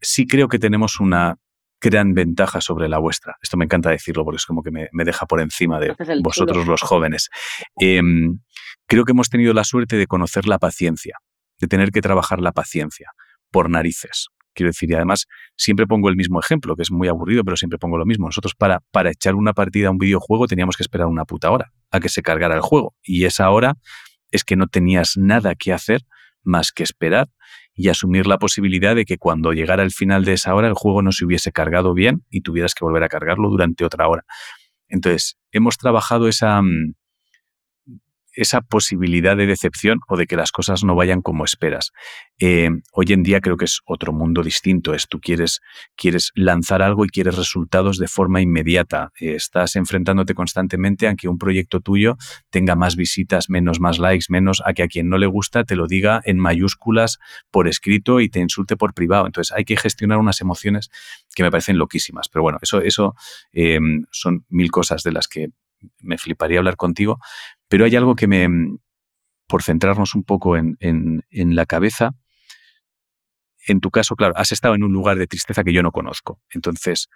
sí 0.00 0.26
creo 0.26 0.48
que 0.48 0.58
tenemos 0.58 1.00
una 1.00 1.36
gran 1.80 2.14
ventaja 2.14 2.60
sobre 2.60 2.88
la 2.88 2.98
vuestra. 2.98 3.36
Esto 3.42 3.56
me 3.56 3.64
encanta 3.64 3.90
decirlo 3.90 4.24
porque 4.24 4.36
es 4.36 4.46
como 4.46 4.62
que 4.62 4.70
me, 4.70 4.88
deja 5.04 5.26
por 5.26 5.40
encima 5.40 5.80
de 5.80 5.94
vosotros 6.22 6.66
los 6.66 6.80
jóvenes. 6.82 7.28
Em, 7.76 8.38
creo 8.92 9.06
que 9.06 9.12
hemos 9.12 9.30
tenido 9.30 9.54
la 9.54 9.64
suerte 9.64 9.96
de 9.96 10.06
conocer 10.06 10.46
la 10.46 10.58
paciencia, 10.58 11.16
de 11.58 11.66
tener 11.66 11.92
que 11.92 12.02
trabajar 12.02 12.42
la 12.42 12.52
paciencia 12.52 13.12
por 13.50 13.70
narices. 13.70 14.28
Quiero 14.52 14.68
decir, 14.68 14.90
y 14.90 14.94
además 14.94 15.28
siempre 15.56 15.86
pongo 15.86 16.10
el 16.10 16.16
mismo 16.16 16.38
ejemplo, 16.38 16.76
que 16.76 16.82
es 16.82 16.90
muy 16.90 17.08
aburrido, 17.08 17.42
pero 17.42 17.56
siempre 17.56 17.78
pongo 17.78 17.96
lo 17.96 18.04
mismo. 18.04 18.26
Nosotros 18.26 18.54
para, 18.54 18.80
para 18.90 19.10
echar 19.10 19.34
una 19.34 19.54
partida 19.54 19.88
a 19.88 19.90
un 19.90 19.96
videojuego 19.96 20.46
teníamos 20.46 20.76
que 20.76 20.82
esperar 20.82 21.06
una 21.06 21.24
puta 21.24 21.50
hora 21.50 21.72
a 21.90 22.00
que 22.00 22.10
se 22.10 22.20
cargara 22.20 22.54
el 22.54 22.60
juego. 22.60 22.94
Y 23.02 23.24
esa 23.24 23.48
hora 23.48 23.78
es 24.30 24.44
que 24.44 24.56
no 24.56 24.66
tenías 24.66 25.16
nada 25.16 25.54
que 25.54 25.72
hacer 25.72 26.02
más 26.42 26.70
que 26.70 26.82
esperar 26.82 27.30
y 27.74 27.88
asumir 27.88 28.26
la 28.26 28.36
posibilidad 28.36 28.94
de 28.94 29.06
que 29.06 29.16
cuando 29.16 29.54
llegara 29.54 29.82
el 29.82 29.90
final 29.90 30.26
de 30.26 30.34
esa 30.34 30.54
hora 30.54 30.68
el 30.68 30.74
juego 30.74 31.00
no 31.00 31.12
se 31.12 31.24
hubiese 31.24 31.50
cargado 31.50 31.94
bien 31.94 32.26
y 32.28 32.42
tuvieras 32.42 32.74
que 32.74 32.84
volver 32.84 33.04
a 33.04 33.08
cargarlo 33.08 33.48
durante 33.48 33.86
otra 33.86 34.06
hora. 34.06 34.26
Entonces, 34.88 35.38
hemos 35.50 35.78
trabajado 35.78 36.28
esa, 36.28 36.60
mm, 36.60 36.92
esa 38.34 38.60
posibilidad 38.60 39.36
de 39.36 39.46
decepción 39.46 40.00
o 40.08 40.16
de 40.16 40.26
que 40.26 40.36
las 40.36 40.52
cosas 40.52 40.84
no 40.84 40.94
vayan 40.94 41.22
como 41.22 41.44
esperas. 41.44 41.92
Eh, 42.38 42.70
hoy 42.92 43.06
en 43.10 43.22
día 43.22 43.40
creo 43.40 43.56
que 43.56 43.66
es 43.66 43.80
otro 43.84 44.12
mundo 44.12 44.42
distinto. 44.42 44.94
Es 44.94 45.06
tú 45.08 45.20
quieres, 45.20 45.60
quieres 45.96 46.32
lanzar 46.34 46.82
algo 46.82 47.04
y 47.04 47.08
quieres 47.08 47.36
resultados 47.36 47.98
de 47.98 48.08
forma 48.08 48.40
inmediata. 48.40 49.12
Estás 49.16 49.76
enfrentándote 49.76 50.34
constantemente 50.34 51.08
a 51.08 51.14
que 51.14 51.28
un 51.28 51.38
proyecto 51.38 51.80
tuyo 51.80 52.16
tenga 52.50 52.74
más 52.74 52.96
visitas, 52.96 53.48
menos, 53.48 53.80
más 53.80 53.98
likes, 53.98 54.26
menos, 54.28 54.62
a 54.64 54.72
que 54.72 54.82
a 54.82 54.88
quien 54.88 55.08
no 55.08 55.18
le 55.18 55.26
gusta 55.26 55.64
te 55.64 55.76
lo 55.76 55.86
diga 55.86 56.20
en 56.24 56.38
mayúsculas 56.38 57.18
por 57.50 57.68
escrito 57.68 58.20
y 58.20 58.28
te 58.28 58.40
insulte 58.40 58.76
por 58.76 58.94
privado. 58.94 59.26
Entonces 59.26 59.54
hay 59.56 59.64
que 59.64 59.76
gestionar 59.76 60.18
unas 60.18 60.40
emociones 60.40 60.90
que 61.34 61.42
me 61.42 61.50
parecen 61.50 61.78
loquísimas. 61.78 62.28
Pero 62.28 62.42
bueno, 62.42 62.58
eso, 62.62 62.80
eso 62.80 63.14
eh, 63.52 63.78
son 64.10 64.44
mil 64.48 64.70
cosas 64.70 65.02
de 65.02 65.12
las 65.12 65.28
que 65.28 65.50
me 66.00 66.18
fliparía 66.18 66.58
hablar 66.58 66.76
contigo, 66.76 67.18
Pero 67.72 67.86
hay 67.86 67.96
algo 67.96 68.16
que 68.16 68.26
me, 68.26 68.46
por 69.48 69.62
centrarnos 69.62 70.14
un 70.14 70.24
poco 70.24 70.58
en, 70.58 70.76
en 70.78 71.54
la 71.56 71.64
cabeza, 71.64 72.10
en 73.66 73.80
tu 73.80 73.90
caso, 73.90 74.14
claro, 74.14 74.34
has 74.36 74.52
estado 74.52 74.74
en 74.74 74.82
un 74.84 74.92
lugar 74.92 75.16
de 75.16 75.26
tristeza 75.26 75.64
que 75.64 75.72
yo 75.72 75.82
no 75.82 75.90
conozco. 75.90 76.38
Entonces, 76.50 77.08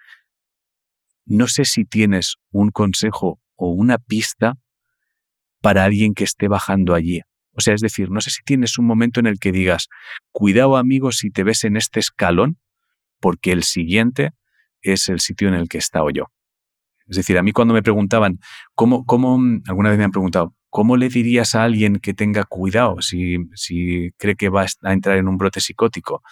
no 1.27 1.47
sé 1.47 1.67
si 1.67 1.85
tienes 1.85 2.37
un 2.53 2.71
consejo 2.71 3.39
o 3.55 3.69
una 3.69 3.99
pista 3.99 4.55
para 5.61 5.85
alguien 5.85 6.15
que 6.15 6.25
esté 6.25 6.49
bajando 6.49 6.95
allí. 6.95 7.21
O 7.53 7.61
sea, 7.61 7.75
es 7.75 7.83
decir, 7.83 8.11
no 8.11 8.23
sé 8.23 8.31
si 8.31 8.43
tienes 8.43 8.79
un 8.79 8.87
momento 8.87 9.21
en 9.21 9.27
el 9.27 9.39
que 9.39 9.53
digas, 9.53 9.89
cuidado 10.33 10.79
amigo 10.79 11.13
si 11.13 11.31
te 11.31 11.45
ves 11.45 11.65
en 11.65 11.77
este 11.77 12.01
escalón, 12.01 12.59
porque 13.21 13.53
el 13.53 13.63
siguiente 13.63 14.31
es 14.81 15.11
el 15.11 15.21
sitio 15.21 15.49
en 15.49 15.55
el 15.55 15.69
que 15.69 15.77
he 15.77 15.81
estado 15.81 16.09
yo. 16.09 16.31
Es 17.09 17.17
decir, 17.17 17.39
a 17.39 17.43
mí 17.43 17.53
cuando 17.53 17.75
me 17.75 17.83
preguntaban, 17.83 18.41
¿cómo, 18.75 19.05
cómo 19.05 19.39
alguna 19.67 19.91
vez 19.91 19.99
me 19.99 20.05
han 20.05 20.11
preguntado, 20.11 20.55
¿cómo 20.71 20.97
le 20.97 21.09
dirías 21.09 21.55
a 21.55 21.65
alguien 21.65 21.97
que 21.97 22.15
tenga 22.15 22.45
cuidado 22.45 23.01
si, 23.01 23.39
cree 24.19 24.37
que 24.37 24.49
va 24.49 24.67
a 24.83 24.93
entrar 24.93 25.17
en 25.17 25.29
un 25.29 25.39
brote 25.39 25.61
psicótico? 25.61 26.23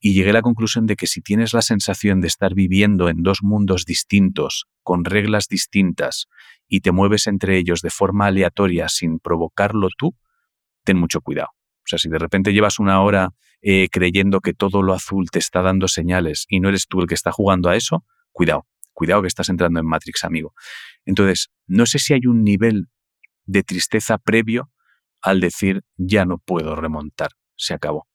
Y 0.00 0.12
llegué 0.12 0.30
a 0.30 0.34
la 0.34 0.42
conclusión 0.42 0.86
de 0.86 0.94
que 0.96 1.06
si 1.06 1.22
tienes 1.22 1.54
la 1.54 1.62
sensación 1.62 2.20
de 2.20 2.28
estar 2.28 2.54
viviendo 2.54 3.08
en 3.08 3.22
dos 3.22 3.42
mundos 3.42 3.84
distintos, 3.84 4.66
con 4.82 5.04
reglas 5.04 5.48
distintas, 5.48 6.28
y 6.68 6.80
te 6.80 6.92
mueves 6.92 7.26
entre 7.26 7.58
ellos 7.58 7.80
de 7.80 7.90
forma 7.90 8.26
aleatoria 8.26 8.88
sin 8.88 9.18
provocarlo 9.18 9.88
tú, 9.96 10.14
ten 10.84 10.98
mucho 10.98 11.20
cuidado. 11.20 11.48
O 11.78 11.88
sea, 11.88 11.98
si 11.98 12.08
de 12.08 12.18
repente 12.18 12.52
llevas 12.52 12.78
una 12.78 13.00
hora 13.00 13.30
eh, 13.62 13.88
creyendo 13.90 14.40
que 14.40 14.54
todo 14.54 14.82
lo 14.82 14.92
azul 14.92 15.30
te 15.30 15.38
está 15.38 15.62
dando 15.62 15.88
señales 15.88 16.44
y 16.48 16.60
no 16.60 16.68
eres 16.68 16.86
tú 16.86 17.00
el 17.00 17.08
que 17.08 17.14
está 17.14 17.32
jugando 17.32 17.70
a 17.70 17.76
eso, 17.76 18.04
cuidado, 18.30 18.66
cuidado 18.98 19.22
que 19.22 19.28
estás 19.28 19.48
entrando 19.48 19.78
en 19.78 19.86
Matrix, 19.86 20.24
amigo. 20.24 20.54
Entonces, 21.06 21.50
no 21.68 21.86
sé 21.86 22.00
si 22.00 22.14
hay 22.14 22.26
un 22.26 22.42
nivel 22.42 22.86
de 23.46 23.62
tristeza 23.62 24.18
previo 24.18 24.70
al 25.22 25.40
decir 25.40 25.82
ya 25.96 26.24
no 26.24 26.38
puedo 26.38 26.74
remontar, 26.74 27.30
se 27.56 27.74
acabó. 27.74 28.06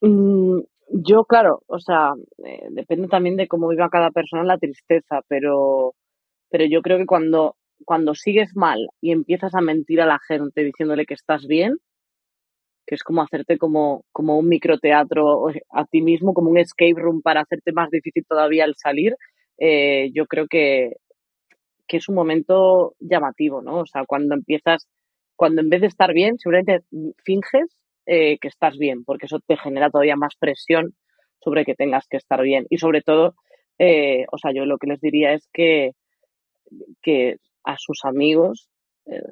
Mm, 0.00 0.60
yo, 0.88 1.24
claro, 1.24 1.62
o 1.66 1.78
sea, 1.78 2.12
eh, 2.46 2.68
depende 2.70 3.08
también 3.08 3.36
de 3.36 3.48
cómo 3.48 3.68
viva 3.68 3.90
cada 3.90 4.10
persona 4.10 4.44
la 4.44 4.56
tristeza, 4.56 5.20
pero, 5.28 5.94
pero 6.50 6.64
yo 6.64 6.80
creo 6.80 6.96
que 6.96 7.06
cuando, 7.06 7.56
cuando 7.84 8.14
sigues 8.14 8.56
mal 8.56 8.88
y 9.02 9.12
empiezas 9.12 9.54
a 9.54 9.60
mentir 9.60 10.00
a 10.00 10.06
la 10.06 10.18
gente 10.26 10.64
diciéndole 10.64 11.04
que 11.04 11.14
estás 11.14 11.46
bien, 11.46 11.76
que 12.86 12.94
es 12.94 13.02
como 13.02 13.22
hacerte 13.22 13.58
como, 13.58 14.04
como 14.12 14.38
un 14.38 14.48
microteatro 14.48 15.48
a 15.70 15.84
ti 15.84 16.00
mismo, 16.00 16.32
como 16.32 16.50
un 16.50 16.58
escape 16.58 16.94
room 16.96 17.20
para 17.20 17.42
hacerte 17.42 17.72
más 17.72 17.90
difícil 17.90 18.24
todavía 18.26 18.64
el 18.64 18.74
salir, 18.76 19.16
eh, 19.58 20.10
yo 20.12 20.26
creo 20.26 20.46
que, 20.48 20.96
que 21.86 21.98
es 21.98 22.08
un 22.08 22.14
momento 22.14 22.94
llamativo, 23.00 23.62
¿no? 23.62 23.80
O 23.80 23.86
sea, 23.86 24.04
cuando 24.06 24.34
empiezas, 24.34 24.88
cuando 25.36 25.60
en 25.60 25.68
vez 25.68 25.80
de 25.80 25.86
estar 25.88 26.12
bien, 26.12 26.38
seguramente 26.38 26.84
finges 27.24 27.76
eh, 28.06 28.38
que 28.38 28.48
estás 28.48 28.76
bien, 28.78 29.04
porque 29.04 29.26
eso 29.26 29.40
te 29.46 29.56
genera 29.56 29.90
todavía 29.90 30.16
más 30.16 30.34
presión 30.38 30.94
sobre 31.40 31.64
que 31.64 31.74
tengas 31.74 32.06
que 32.08 32.16
estar 32.16 32.42
bien. 32.42 32.66
Y 32.70 32.78
sobre 32.78 33.02
todo, 33.02 33.34
eh, 33.78 34.24
o 34.32 34.38
sea, 34.38 34.52
yo 34.52 34.64
lo 34.66 34.78
que 34.78 34.86
les 34.88 35.00
diría 35.00 35.32
es 35.32 35.48
que, 35.52 35.92
que 37.02 37.36
a 37.64 37.76
sus 37.78 38.04
amigos 38.04 38.68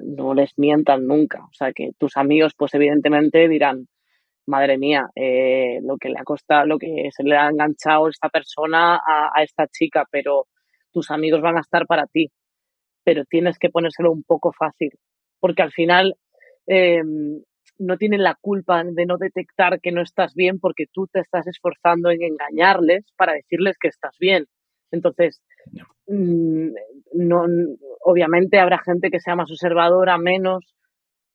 no 0.03 0.35
les 0.35 0.51
mientan 0.57 1.07
nunca. 1.07 1.45
O 1.45 1.53
sea, 1.53 1.73
que 1.73 1.91
tus 1.97 2.15
amigos, 2.15 2.53
pues 2.55 2.75
evidentemente 2.75 3.47
dirán, 3.47 3.87
madre 4.47 4.77
mía, 4.77 5.07
eh, 5.15 5.79
lo 5.83 5.97
que 5.97 6.09
le 6.09 6.19
ha 6.19 6.23
costado, 6.23 6.65
lo 6.65 6.77
que 6.77 7.09
se 7.11 7.23
le 7.23 7.37
ha 7.37 7.49
enganchado 7.49 8.09
esta 8.09 8.29
persona 8.29 8.95
a, 8.95 9.43
esta 9.43 9.67
chica, 9.67 10.05
pero 10.11 10.47
tus 10.91 11.11
amigos 11.11 11.41
van 11.41 11.57
a 11.57 11.61
estar 11.61 11.85
para 11.85 12.05
ti. 12.07 12.31
Pero 13.03 13.25
tienes 13.25 13.57
que 13.57 13.69
ponérselo 13.69 14.11
un 14.11 14.23
poco 14.23 14.51
fácil, 14.57 14.91
porque 15.39 15.61
al 15.61 15.71
final 15.71 16.15
em, 16.67 17.41
no 17.79 17.97
tienen 17.97 18.23
la 18.23 18.35
culpa 18.39 18.83
de 18.83 19.05
no 19.05 19.17
detectar 19.17 19.79
que 19.81 19.91
no 19.91 20.01
estás 20.01 20.33
bien 20.35 20.59
porque 20.59 20.85
tú 20.91 21.07
te 21.07 21.19
estás 21.19 21.47
esforzando 21.47 22.09
en 22.11 22.21
engañarles 22.23 23.05
para 23.17 23.33
decirles 23.33 23.77
que 23.79 23.89
estás 23.89 24.15
bien. 24.19 24.45
Entonces, 24.91 25.41
mm, 26.07 26.69
no, 27.13 27.45
obviamente 28.01 28.59
habrá 28.59 28.79
gente 28.79 29.09
que 29.09 29.19
sea 29.19 29.35
más 29.35 29.49
observadora, 29.51 30.17
menos, 30.17 30.75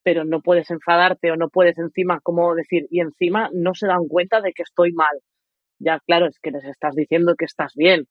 pero 0.09 0.25
no 0.25 0.41
puedes 0.41 0.71
enfadarte 0.71 1.29
o 1.29 1.35
no 1.35 1.49
puedes 1.49 1.77
encima, 1.77 2.19
como 2.21 2.55
decir, 2.55 2.87
y 2.89 2.99
encima 2.99 3.51
no 3.53 3.75
se 3.75 3.85
dan 3.85 4.07
cuenta 4.07 4.41
de 4.41 4.53
que 4.53 4.63
estoy 4.63 4.91
mal. 4.91 5.19
Ya, 5.77 5.99
claro, 5.99 6.25
es 6.25 6.39
que 6.39 6.49
les 6.49 6.65
estás 6.65 6.95
diciendo 6.95 7.35
que 7.37 7.45
estás 7.45 7.73
bien 7.75 8.07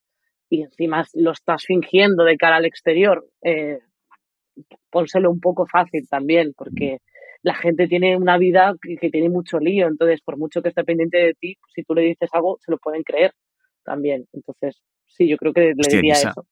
y 0.49 0.61
encima 0.61 1.03
lo 1.13 1.31
estás 1.31 1.65
fingiendo 1.65 2.23
de 2.23 2.37
cara 2.37 2.55
al 2.55 2.63
exterior. 2.63 3.27
Eh, 3.43 3.79
pónselo 4.89 5.29
un 5.29 5.41
poco 5.41 5.67
fácil 5.67 6.07
también, 6.09 6.53
porque 6.55 6.99
la 7.41 7.53
gente 7.53 7.89
tiene 7.89 8.15
una 8.15 8.37
vida 8.37 8.75
que, 8.81 9.09
tiene 9.09 9.27
mucho 9.27 9.59
lío, 9.59 9.87
entonces 9.87 10.21
por 10.21 10.37
mucho 10.37 10.61
que 10.61 10.69
esté 10.69 10.85
pendiente 10.85 11.17
de 11.17 11.33
ti, 11.33 11.57
si 11.75 11.83
tú 11.83 11.95
le 11.95 12.03
dices 12.03 12.29
algo, 12.31 12.59
se 12.61 12.71
lo 12.71 12.77
pueden 12.77 13.03
creer 13.03 13.33
también. 13.83 14.25
Entonces, 14.31 14.81
Sí, 15.09 15.27
yo 15.27 15.35
creo 15.35 15.51
que 15.51 15.73
le 15.75 15.95
diría 15.95 16.13
eso. 16.13 16.47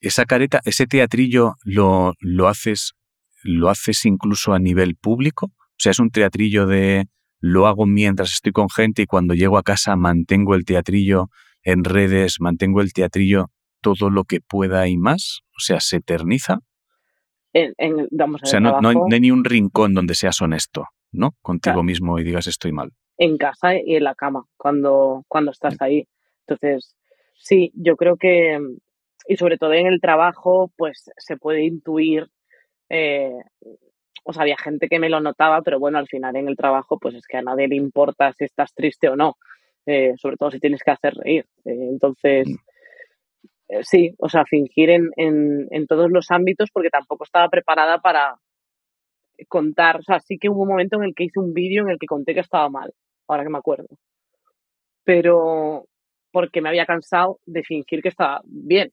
Esa 0.00 0.24
careta, 0.24 0.60
ese 0.64 0.86
teatrillo 0.86 1.56
lo, 1.64 2.14
lo 2.20 2.48
haces, 2.48 2.94
lo 3.42 3.68
haces 3.68 4.04
incluso 4.04 4.52
a 4.52 4.58
nivel 4.58 4.96
público. 4.96 5.46
O 5.46 5.78
sea, 5.78 5.90
es 5.92 5.98
un 5.98 6.10
teatrillo 6.10 6.66
de 6.66 7.06
lo 7.38 7.66
hago 7.66 7.86
mientras 7.86 8.32
estoy 8.32 8.52
con 8.52 8.68
gente 8.68 9.02
y 9.02 9.06
cuando 9.06 9.34
llego 9.34 9.56
a 9.56 9.62
casa 9.62 9.96
mantengo 9.96 10.54
el 10.54 10.64
teatrillo 10.64 11.28
en 11.62 11.84
redes, 11.84 12.36
mantengo 12.40 12.80
el 12.80 12.92
teatrillo 12.92 13.46
todo 13.80 14.10
lo 14.10 14.24
que 14.24 14.40
pueda 14.40 14.86
y 14.88 14.96
más. 14.96 15.40
O 15.56 15.60
sea, 15.60 15.80
se 15.80 15.96
eterniza. 15.96 16.58
En, 17.52 17.72
o 17.80 18.46
sea, 18.46 18.60
no, 18.60 18.78
hay, 18.88 19.20
ni 19.20 19.30
un 19.30 19.44
rincón 19.44 19.94
donde 19.94 20.14
seas 20.14 20.40
honesto, 20.40 20.86
¿no? 21.10 21.32
Contigo 21.42 21.82
mismo 21.82 22.18
y 22.18 22.24
digas 22.24 22.46
estoy 22.46 22.72
mal. 22.72 22.92
En 23.16 23.38
casa 23.38 23.74
y 23.74 23.96
en 23.96 24.04
la 24.04 24.14
cama, 24.14 24.44
cuando, 24.56 25.24
cuando 25.28 25.50
estás 25.50 25.76
ahí. 25.80 26.06
Entonces, 26.46 26.94
Sí, 27.40 27.72
yo 27.74 27.96
creo 27.96 28.16
que, 28.16 28.58
y 29.26 29.36
sobre 29.36 29.56
todo 29.56 29.72
en 29.72 29.86
el 29.86 30.00
trabajo, 30.00 30.70
pues 30.76 31.10
se 31.16 31.36
puede 31.36 31.64
intuir, 31.64 32.28
eh, 32.90 33.32
o 34.24 34.32
sea, 34.32 34.42
había 34.42 34.56
gente 34.58 34.88
que 34.88 34.98
me 34.98 35.08
lo 35.08 35.20
notaba, 35.20 35.62
pero 35.62 35.78
bueno, 35.78 35.98
al 35.98 36.08
final 36.08 36.36
en 36.36 36.48
el 36.48 36.56
trabajo, 36.56 36.98
pues 36.98 37.14
es 37.14 37.26
que 37.26 37.38
a 37.38 37.42
nadie 37.42 37.68
le 37.68 37.76
importa 37.76 38.32
si 38.32 38.44
estás 38.44 38.74
triste 38.74 39.08
o 39.08 39.16
no, 39.16 39.36
eh, 39.86 40.14
sobre 40.16 40.36
todo 40.36 40.50
si 40.50 40.60
tienes 40.60 40.82
que 40.82 40.90
hacer 40.90 41.14
reír. 41.14 41.46
Eh, 41.64 41.88
entonces, 41.90 42.48
mm. 42.48 43.82
sí, 43.82 44.14
o 44.18 44.28
sea, 44.28 44.44
fingir 44.44 44.90
en, 44.90 45.10
en, 45.16 45.66
en 45.70 45.86
todos 45.86 46.10
los 46.10 46.30
ámbitos 46.30 46.70
porque 46.72 46.90
tampoco 46.90 47.24
estaba 47.24 47.48
preparada 47.48 47.98
para 47.98 48.36
contar, 49.48 49.98
o 49.98 50.02
sea, 50.02 50.20
sí 50.20 50.38
que 50.38 50.48
hubo 50.48 50.62
un 50.62 50.68
momento 50.68 50.96
en 50.96 51.04
el 51.04 51.14
que 51.14 51.24
hice 51.24 51.40
un 51.40 51.54
vídeo 51.54 51.82
en 51.82 51.90
el 51.90 51.98
que 51.98 52.06
conté 52.06 52.34
que 52.34 52.40
estaba 52.40 52.68
mal, 52.68 52.92
ahora 53.28 53.44
que 53.44 53.50
me 53.50 53.58
acuerdo. 53.58 53.88
Pero, 55.04 55.86
porque 56.30 56.60
me 56.60 56.68
había 56.68 56.86
cansado 56.86 57.38
de 57.46 57.62
fingir 57.62 58.02
que 58.02 58.08
estaba 58.08 58.42
bien. 58.44 58.92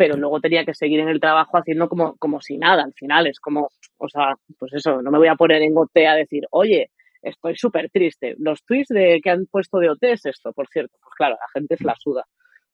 Pero 0.00 0.16
luego 0.16 0.40
tenía 0.40 0.64
que 0.64 0.72
seguir 0.72 1.00
en 1.00 1.10
el 1.10 1.20
trabajo 1.20 1.58
haciendo 1.58 1.86
como, 1.86 2.16
como 2.16 2.40
si 2.40 2.56
nada, 2.56 2.84
al 2.84 2.94
final 2.94 3.26
es 3.26 3.38
como, 3.38 3.68
o 3.98 4.08
sea, 4.08 4.34
pues 4.58 4.72
eso, 4.72 5.02
no 5.02 5.10
me 5.10 5.18
voy 5.18 5.28
a 5.28 5.34
poner 5.34 5.60
en 5.60 5.76
OT 5.76 5.94
a 6.08 6.14
decir, 6.14 6.46
oye, 6.52 6.90
estoy 7.20 7.54
súper 7.54 7.90
triste. 7.90 8.34
Los 8.38 8.64
tweets 8.64 8.88
de 8.88 9.20
que 9.22 9.28
han 9.28 9.44
puesto 9.44 9.76
de 9.76 9.90
OT 9.90 10.04
es 10.04 10.24
esto, 10.24 10.54
por 10.54 10.68
cierto. 10.68 10.96
Pues 11.02 11.14
claro, 11.14 11.34
la 11.34 11.46
gente 11.52 11.76
se 11.76 11.84
la 11.84 11.94
suda. 11.96 12.24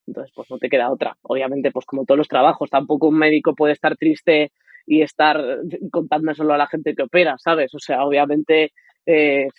Entonces, 0.07 0.31
pues 0.33 0.49
no 0.49 0.57
te 0.57 0.69
queda 0.69 0.89
otra. 0.89 1.17
Obviamente, 1.23 1.69
pues 1.69 1.85
como 1.85 2.05
todos 2.05 2.17
los 2.17 2.29
trabajos, 2.29 2.69
tampoco 2.69 3.09
un 3.09 3.17
médico 3.17 3.53
puede 3.53 3.73
estar 3.73 3.97
triste 3.97 4.53
y 4.85 5.01
estar 5.01 5.43
contando 5.91 6.33
solo 6.33 6.53
a 6.53 6.57
la 6.57 6.67
gente 6.67 6.95
que 6.95 7.03
opera, 7.03 7.35
¿sabes? 7.39 7.75
O 7.75 7.79
sea, 7.79 8.05
obviamente 8.05 8.71
eh, 9.05 9.49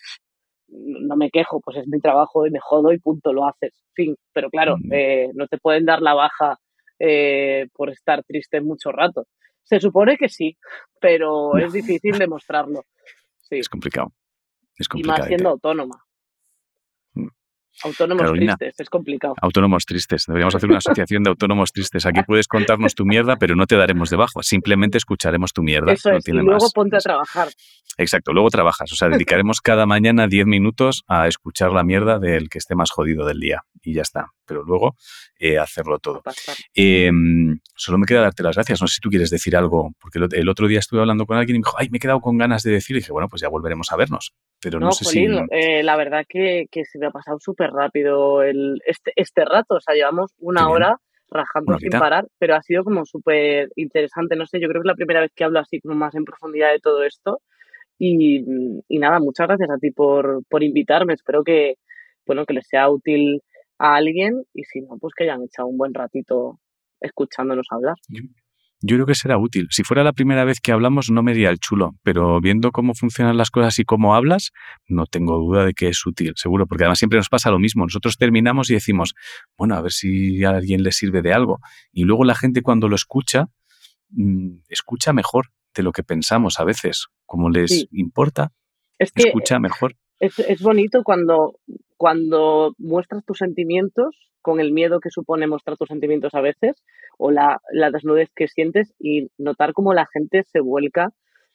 no 0.69 1.15
me 1.15 1.29
quejo, 1.29 1.61
pues 1.61 1.77
es 1.77 1.87
mi 1.87 1.99
trabajo 1.99 2.47
y 2.47 2.49
me 2.49 2.59
jodo 2.59 2.91
y 2.93 2.97
punto, 2.97 3.31
lo 3.31 3.45
haces. 3.47 3.75
Fin, 3.93 4.15
pero 4.33 4.49
claro, 4.49 4.77
eh, 4.91 5.29
no 5.35 5.45
te 5.45 5.59
pueden 5.59 5.85
dar 5.85 6.01
la 6.01 6.15
baja 6.15 6.57
eh, 6.99 7.67
por 7.73 7.89
estar 7.89 8.23
triste 8.23 8.61
mucho 8.61 8.91
rato. 8.91 9.27
Se 9.63 9.79
supone 9.79 10.17
que 10.17 10.29
sí, 10.29 10.57
pero 10.99 11.57
es 11.57 11.73
difícil 11.73 12.17
demostrarlo. 12.17 12.83
Sí. 13.41 13.57
Es 13.57 13.67
complicado. 13.67 14.13
Es 14.77 14.87
complicado. 14.87 15.17
Y 15.17 15.21
más 15.21 15.27
siendo 15.27 15.49
autónoma. 15.49 16.05
Autónomos 17.83 18.31
tristes, 18.31 18.79
es 18.79 18.89
complicado. 18.89 19.35
Autónomos 19.41 19.85
tristes. 19.85 20.25
Deberíamos 20.27 20.55
hacer 20.55 20.69
una 20.69 20.79
asociación 20.79 21.23
de 21.23 21.29
autónomos 21.29 21.71
tristes. 21.71 22.05
Aquí 22.05 22.21
puedes 22.23 22.47
contarnos 22.47 22.93
tu 22.95 23.05
mierda, 23.05 23.37
pero 23.37 23.55
no 23.55 23.65
te 23.67 23.75
daremos 23.75 24.09
debajo. 24.09 24.43
Simplemente 24.43 24.97
escucharemos 24.97 25.53
tu 25.53 25.63
mierda. 25.63 25.91
Eso 25.93 26.11
es, 26.11 26.27
y 26.27 26.31
luego 26.31 26.69
ponte 26.73 26.97
a 26.97 26.99
trabajar. 26.99 27.49
Exacto, 27.97 28.33
luego 28.33 28.49
trabajas. 28.49 28.91
O 28.91 28.95
sea, 28.95 29.09
dedicaremos 29.09 29.61
cada 29.61 29.85
mañana 29.85 30.27
10 30.27 30.45
minutos 30.45 31.03
a 31.07 31.27
escuchar 31.27 31.71
la 31.71 31.83
mierda 31.83 32.19
del 32.19 32.49
que 32.49 32.57
esté 32.57 32.75
más 32.75 32.91
jodido 32.91 33.25
del 33.25 33.39
día. 33.39 33.63
Y 33.81 33.93
ya 33.93 34.01
está. 34.01 34.27
Pero 34.45 34.63
luego 34.63 34.95
eh, 35.39 35.57
hacerlo 35.57 35.99
todo. 35.99 36.21
Em, 36.73 37.59
solo 37.75 37.97
me 37.97 38.05
queda 38.05 38.21
darte 38.21 38.43
las 38.43 38.55
gracias. 38.55 38.81
No 38.81 38.87
sé 38.87 38.95
si 38.95 39.01
tú 39.01 39.09
quieres 39.09 39.29
decir 39.29 39.55
algo, 39.55 39.91
porque 39.99 40.19
el 40.31 40.49
otro 40.49 40.67
día 40.67 40.79
estuve 40.79 40.99
hablando 40.99 41.25
con 41.25 41.37
alguien 41.37 41.57
y 41.57 41.59
me 41.59 41.63
dijo, 41.65 41.77
ay, 41.77 41.89
me 41.89 41.97
he 41.97 41.99
quedado 41.99 42.19
con 42.19 42.37
ganas 42.37 42.63
de 42.63 42.71
decir. 42.71 42.95
Y 42.95 42.99
dije, 42.99 43.11
bueno, 43.11 43.29
pues 43.29 43.41
ya 43.41 43.49
volveremos 43.49 43.91
a 43.91 43.95
vernos. 43.95 44.33
Pero 44.61 44.79
no, 44.79 44.91
sé 44.91 45.05
si... 45.05 45.25
Eh, 45.51 45.83
la 45.83 45.95
verdad 45.95 46.25
que, 46.27 46.65
que, 46.69 46.83
se 46.85 46.99
me 46.99 47.07
ha 47.07 47.11
pasado 47.11 47.39
súper 47.39 47.71
rápido 47.71 48.43
el, 48.43 48.81
este, 48.85 49.13
este 49.15 49.45
rato. 49.45 49.75
O 49.75 49.79
sea, 49.81 49.95
llevamos 49.95 50.33
una 50.39 50.69
hora 50.69 50.97
rajando 51.31 51.77
sin 51.77 51.91
parar, 51.91 52.27
pero 52.37 52.55
ha 52.55 52.61
sido 52.61 52.83
como 52.83 53.05
súper 53.05 53.69
interesante, 53.75 54.35
no 54.35 54.45
sé, 54.45 54.59
yo 54.59 54.67
creo 54.67 54.81
que 54.81 54.87
es 54.87 54.91
la 54.91 54.95
primera 54.95 55.21
vez 55.21 55.31
que 55.35 55.43
hablo 55.43 55.59
así 55.59 55.79
como 55.79 55.95
más 55.95 56.15
en 56.15 56.25
profundidad 56.25 56.71
de 56.71 56.79
todo 56.79 57.03
esto 57.03 57.41
y, 57.99 58.43
nada, 58.89 59.19
muchas 59.19 59.47
gracias 59.47 59.69
a 59.69 59.77
ti 59.77 59.91
por, 59.91 60.43
por 60.49 60.63
invitarme, 60.63 61.13
espero 61.13 61.43
que, 61.43 61.75
bueno, 62.25 62.45
que 62.45 62.53
les 62.53 62.67
sea 62.67 62.89
útil 62.89 63.41
a 63.77 63.95
alguien 63.95 64.43
y 64.53 64.63
si 64.63 64.81
no, 64.81 64.97
pues 64.97 65.13
que 65.15 65.25
hayan 65.25 65.43
echado 65.43 65.67
un 65.67 65.77
buen 65.77 65.93
ratito 65.93 66.59
escuchándonos 67.01 67.67
hablar. 67.71 67.95
Yo 68.07 68.21
creo 68.81 69.05
que 69.05 69.15
será 69.15 69.37
útil. 69.37 69.67
Si 69.71 69.83
fuera 69.83 70.03
la 70.03 70.13
primera 70.13 70.45
vez 70.45 70.59
que 70.61 70.71
hablamos, 70.71 71.11
no 71.11 71.21
me 71.21 71.33
diría 71.33 71.49
el 71.49 71.59
chulo, 71.59 71.95
pero 72.03 72.39
viendo 72.39 72.71
cómo 72.71 72.93
funcionan 72.93 73.37
las 73.37 73.51
cosas 73.51 73.77
y 73.79 73.83
cómo 73.83 74.15
hablas, 74.15 74.51
no 74.87 75.05
tengo 75.05 75.37
duda 75.37 75.65
de 75.65 75.73
que 75.73 75.89
es 75.89 76.05
útil, 76.05 76.33
seguro, 76.35 76.65
porque 76.65 76.85
además 76.85 76.99
siempre 76.99 77.17
nos 77.17 77.29
pasa 77.29 77.51
lo 77.51 77.59
mismo. 77.59 77.83
Nosotros 77.83 78.17
terminamos 78.17 78.69
y 78.69 78.75
decimos, 78.75 79.15
bueno, 79.57 79.75
a 79.75 79.81
ver 79.81 79.91
si 79.91 80.43
a 80.43 80.51
alguien 80.51 80.83
le 80.83 80.91
sirve 80.91 81.21
de 81.21 81.33
algo. 81.33 81.59
Y 81.91 82.03
luego 82.03 82.23
la 82.23 82.35
gente 82.35 82.61
cuando 82.61 82.87
lo 82.87 82.95
escucha, 82.95 83.47
mm, 84.11 84.59
escucha 84.69 85.11
mejor 85.13 85.47
de 85.75 85.83
lo 85.83 85.91
que 85.91 86.03
pensamos 86.03 86.59
a 86.59 86.63
veces. 86.63 87.07
Como 87.25 87.49
les 87.49 87.87
importa, 87.91 88.53
escucha 88.97 89.59
mejor. 89.59 89.95
Es, 90.19 90.39
es 90.39 90.61
bonito 90.61 91.03
cuando, 91.03 91.59
cuando 91.97 92.73
muestras 92.77 93.23
tus 93.25 93.37
sentimientos 93.37 94.15
con 94.41 94.59
el 94.59 94.71
miedo 94.71 94.99
que 94.99 95.09
supone 95.09 95.47
mostrar 95.47 95.77
tus 95.77 95.89
sentimientos 95.89 96.33
a 96.33 96.41
veces 96.41 96.83
o 97.17 97.31
la, 97.31 97.59
desnudez 97.91 98.29
que 98.35 98.47
sientes 98.47 98.93
y 98.99 99.29
notar 99.37 99.73
cómo 99.73 99.93
la 99.93 100.05
gente 100.11 100.43
se 100.43 100.59
vuelca. 100.59 101.09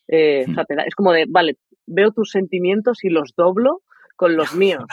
Eh, 0.08 0.44
hmm. 0.46 0.78
es 0.86 0.94
como 0.94 1.12
de, 1.12 1.24
vale, 1.28 1.56
veo 1.86 2.10
tus 2.10 2.30
sentimientos 2.30 3.04
y 3.04 3.08
los 3.08 3.34
doblo 3.36 3.82
con 4.16 4.36
los 4.36 4.54
míos. 4.54 4.84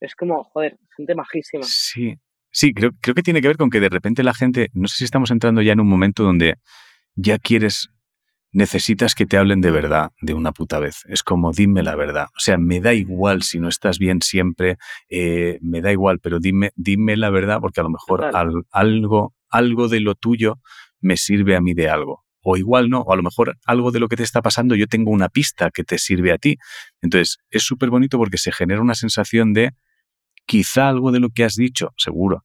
es 0.00 0.14
como, 0.14 0.44
joder, 0.44 0.78
gente 0.96 1.14
majísima. 1.14 1.64
Sí, 1.64 2.14
sí, 2.50 2.72
creo, 2.72 2.90
creo 3.00 3.14
que 3.14 3.22
tiene 3.22 3.40
que 3.40 3.48
ver 3.48 3.56
con 3.56 3.70
que 3.70 3.80
de 3.80 3.88
repente 3.88 4.22
la 4.22 4.34
gente, 4.34 4.68
no 4.72 4.88
sé 4.88 4.98
si 4.98 5.04
estamos 5.04 5.30
entrando 5.30 5.62
ya 5.62 5.72
en 5.72 5.80
un 5.80 5.88
momento 5.88 6.22
donde 6.22 6.54
ya 7.16 7.38
quieres 7.38 7.88
necesitas 8.54 9.14
que 9.14 9.26
te 9.26 9.36
hablen 9.36 9.60
de 9.60 9.70
verdad 9.70 10.12
de 10.20 10.32
una 10.32 10.52
puta 10.52 10.78
vez. 10.78 11.02
Es 11.06 11.22
como, 11.22 11.52
dime 11.52 11.82
la 11.82 11.96
verdad. 11.96 12.28
O 12.36 12.40
sea, 12.40 12.56
me 12.56 12.80
da 12.80 12.94
igual 12.94 13.42
si 13.42 13.58
no 13.58 13.68
estás 13.68 13.98
bien 13.98 14.22
siempre, 14.22 14.78
eh, 15.10 15.58
me 15.60 15.82
da 15.82 15.92
igual, 15.92 16.20
pero 16.20 16.38
dime, 16.38 16.70
dime 16.76 17.16
la 17.16 17.30
verdad 17.30 17.58
porque 17.60 17.80
a 17.80 17.82
lo 17.82 17.90
mejor 17.90 18.30
algo, 18.70 19.34
algo 19.50 19.88
de 19.88 20.00
lo 20.00 20.14
tuyo 20.14 20.60
me 21.00 21.16
sirve 21.16 21.56
a 21.56 21.60
mí 21.60 21.74
de 21.74 21.90
algo. 21.90 22.24
O 22.42 22.56
igual 22.56 22.90
no, 22.90 23.00
o 23.00 23.12
a 23.12 23.16
lo 23.16 23.22
mejor 23.22 23.56
algo 23.66 23.90
de 23.90 23.98
lo 23.98 24.08
que 24.08 24.16
te 24.16 24.22
está 24.22 24.40
pasando 24.40 24.76
yo 24.76 24.86
tengo 24.86 25.10
una 25.10 25.28
pista 25.28 25.70
que 25.70 25.82
te 25.82 25.98
sirve 25.98 26.32
a 26.32 26.38
ti. 26.38 26.56
Entonces, 27.02 27.38
es 27.50 27.64
súper 27.64 27.90
bonito 27.90 28.18
porque 28.18 28.38
se 28.38 28.52
genera 28.52 28.80
una 28.80 28.94
sensación 28.94 29.52
de 29.52 29.72
quizá 30.46 30.88
algo 30.88 31.10
de 31.10 31.20
lo 31.20 31.30
que 31.30 31.42
has 31.42 31.56
dicho, 31.56 31.90
seguro, 31.96 32.44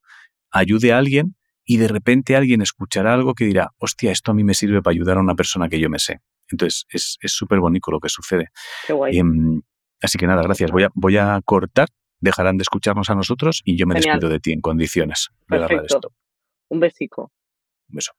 ayude 0.52 0.92
a 0.92 0.98
alguien 0.98 1.36
y 1.70 1.78
de 1.78 1.88
repente 1.88 2.36
alguien 2.36 2.64
escuchará 2.64 3.14
algo 3.14 3.36
que 3.36 3.46
dirá, 3.46 3.70
hostia, 3.78 4.12
esto 4.12 4.32
a 4.32 4.34
mí 4.34 4.44
me 4.44 4.56
sirve 4.56 4.82
para 4.82 4.92
ayudar 4.92 5.18
a 5.18 5.20
una 5.20 5.36
persona 5.36 5.70
que 5.70 5.80
yo 5.80 5.88
me 5.88 6.00
sé. 6.00 6.20
Entonces, 6.50 6.88
es 6.90 7.32
súper 7.32 7.60
bonito 7.60 7.92
lo 7.92 8.00
que 8.00 8.10
sucede. 8.10 8.48
Qué 8.88 8.94
guay. 8.94 9.20
Em, 9.20 9.62
así 10.02 10.18
que 10.18 10.26
nada, 10.26 10.42
gracias. 10.42 10.72
Voy 10.72 10.86
a, 10.86 10.90
voy 10.96 11.18
a 11.18 11.40
cortar, 11.46 11.90
dejarán 12.20 12.58
de 12.58 12.64
escucharnos 12.64 13.12
a 13.12 13.14
nosotros 13.14 13.62
y 13.64 13.78
yo 13.78 13.86
me 13.86 13.94
despido 13.94 14.30
de 14.30 14.40
ti 14.40 14.52
en 14.52 14.62
condiciones. 14.62 15.30
Perfecto. 15.48 16.12
Un 16.70 16.80
besico. 16.80 17.32
Un 17.90 17.98
beso. 17.98 18.14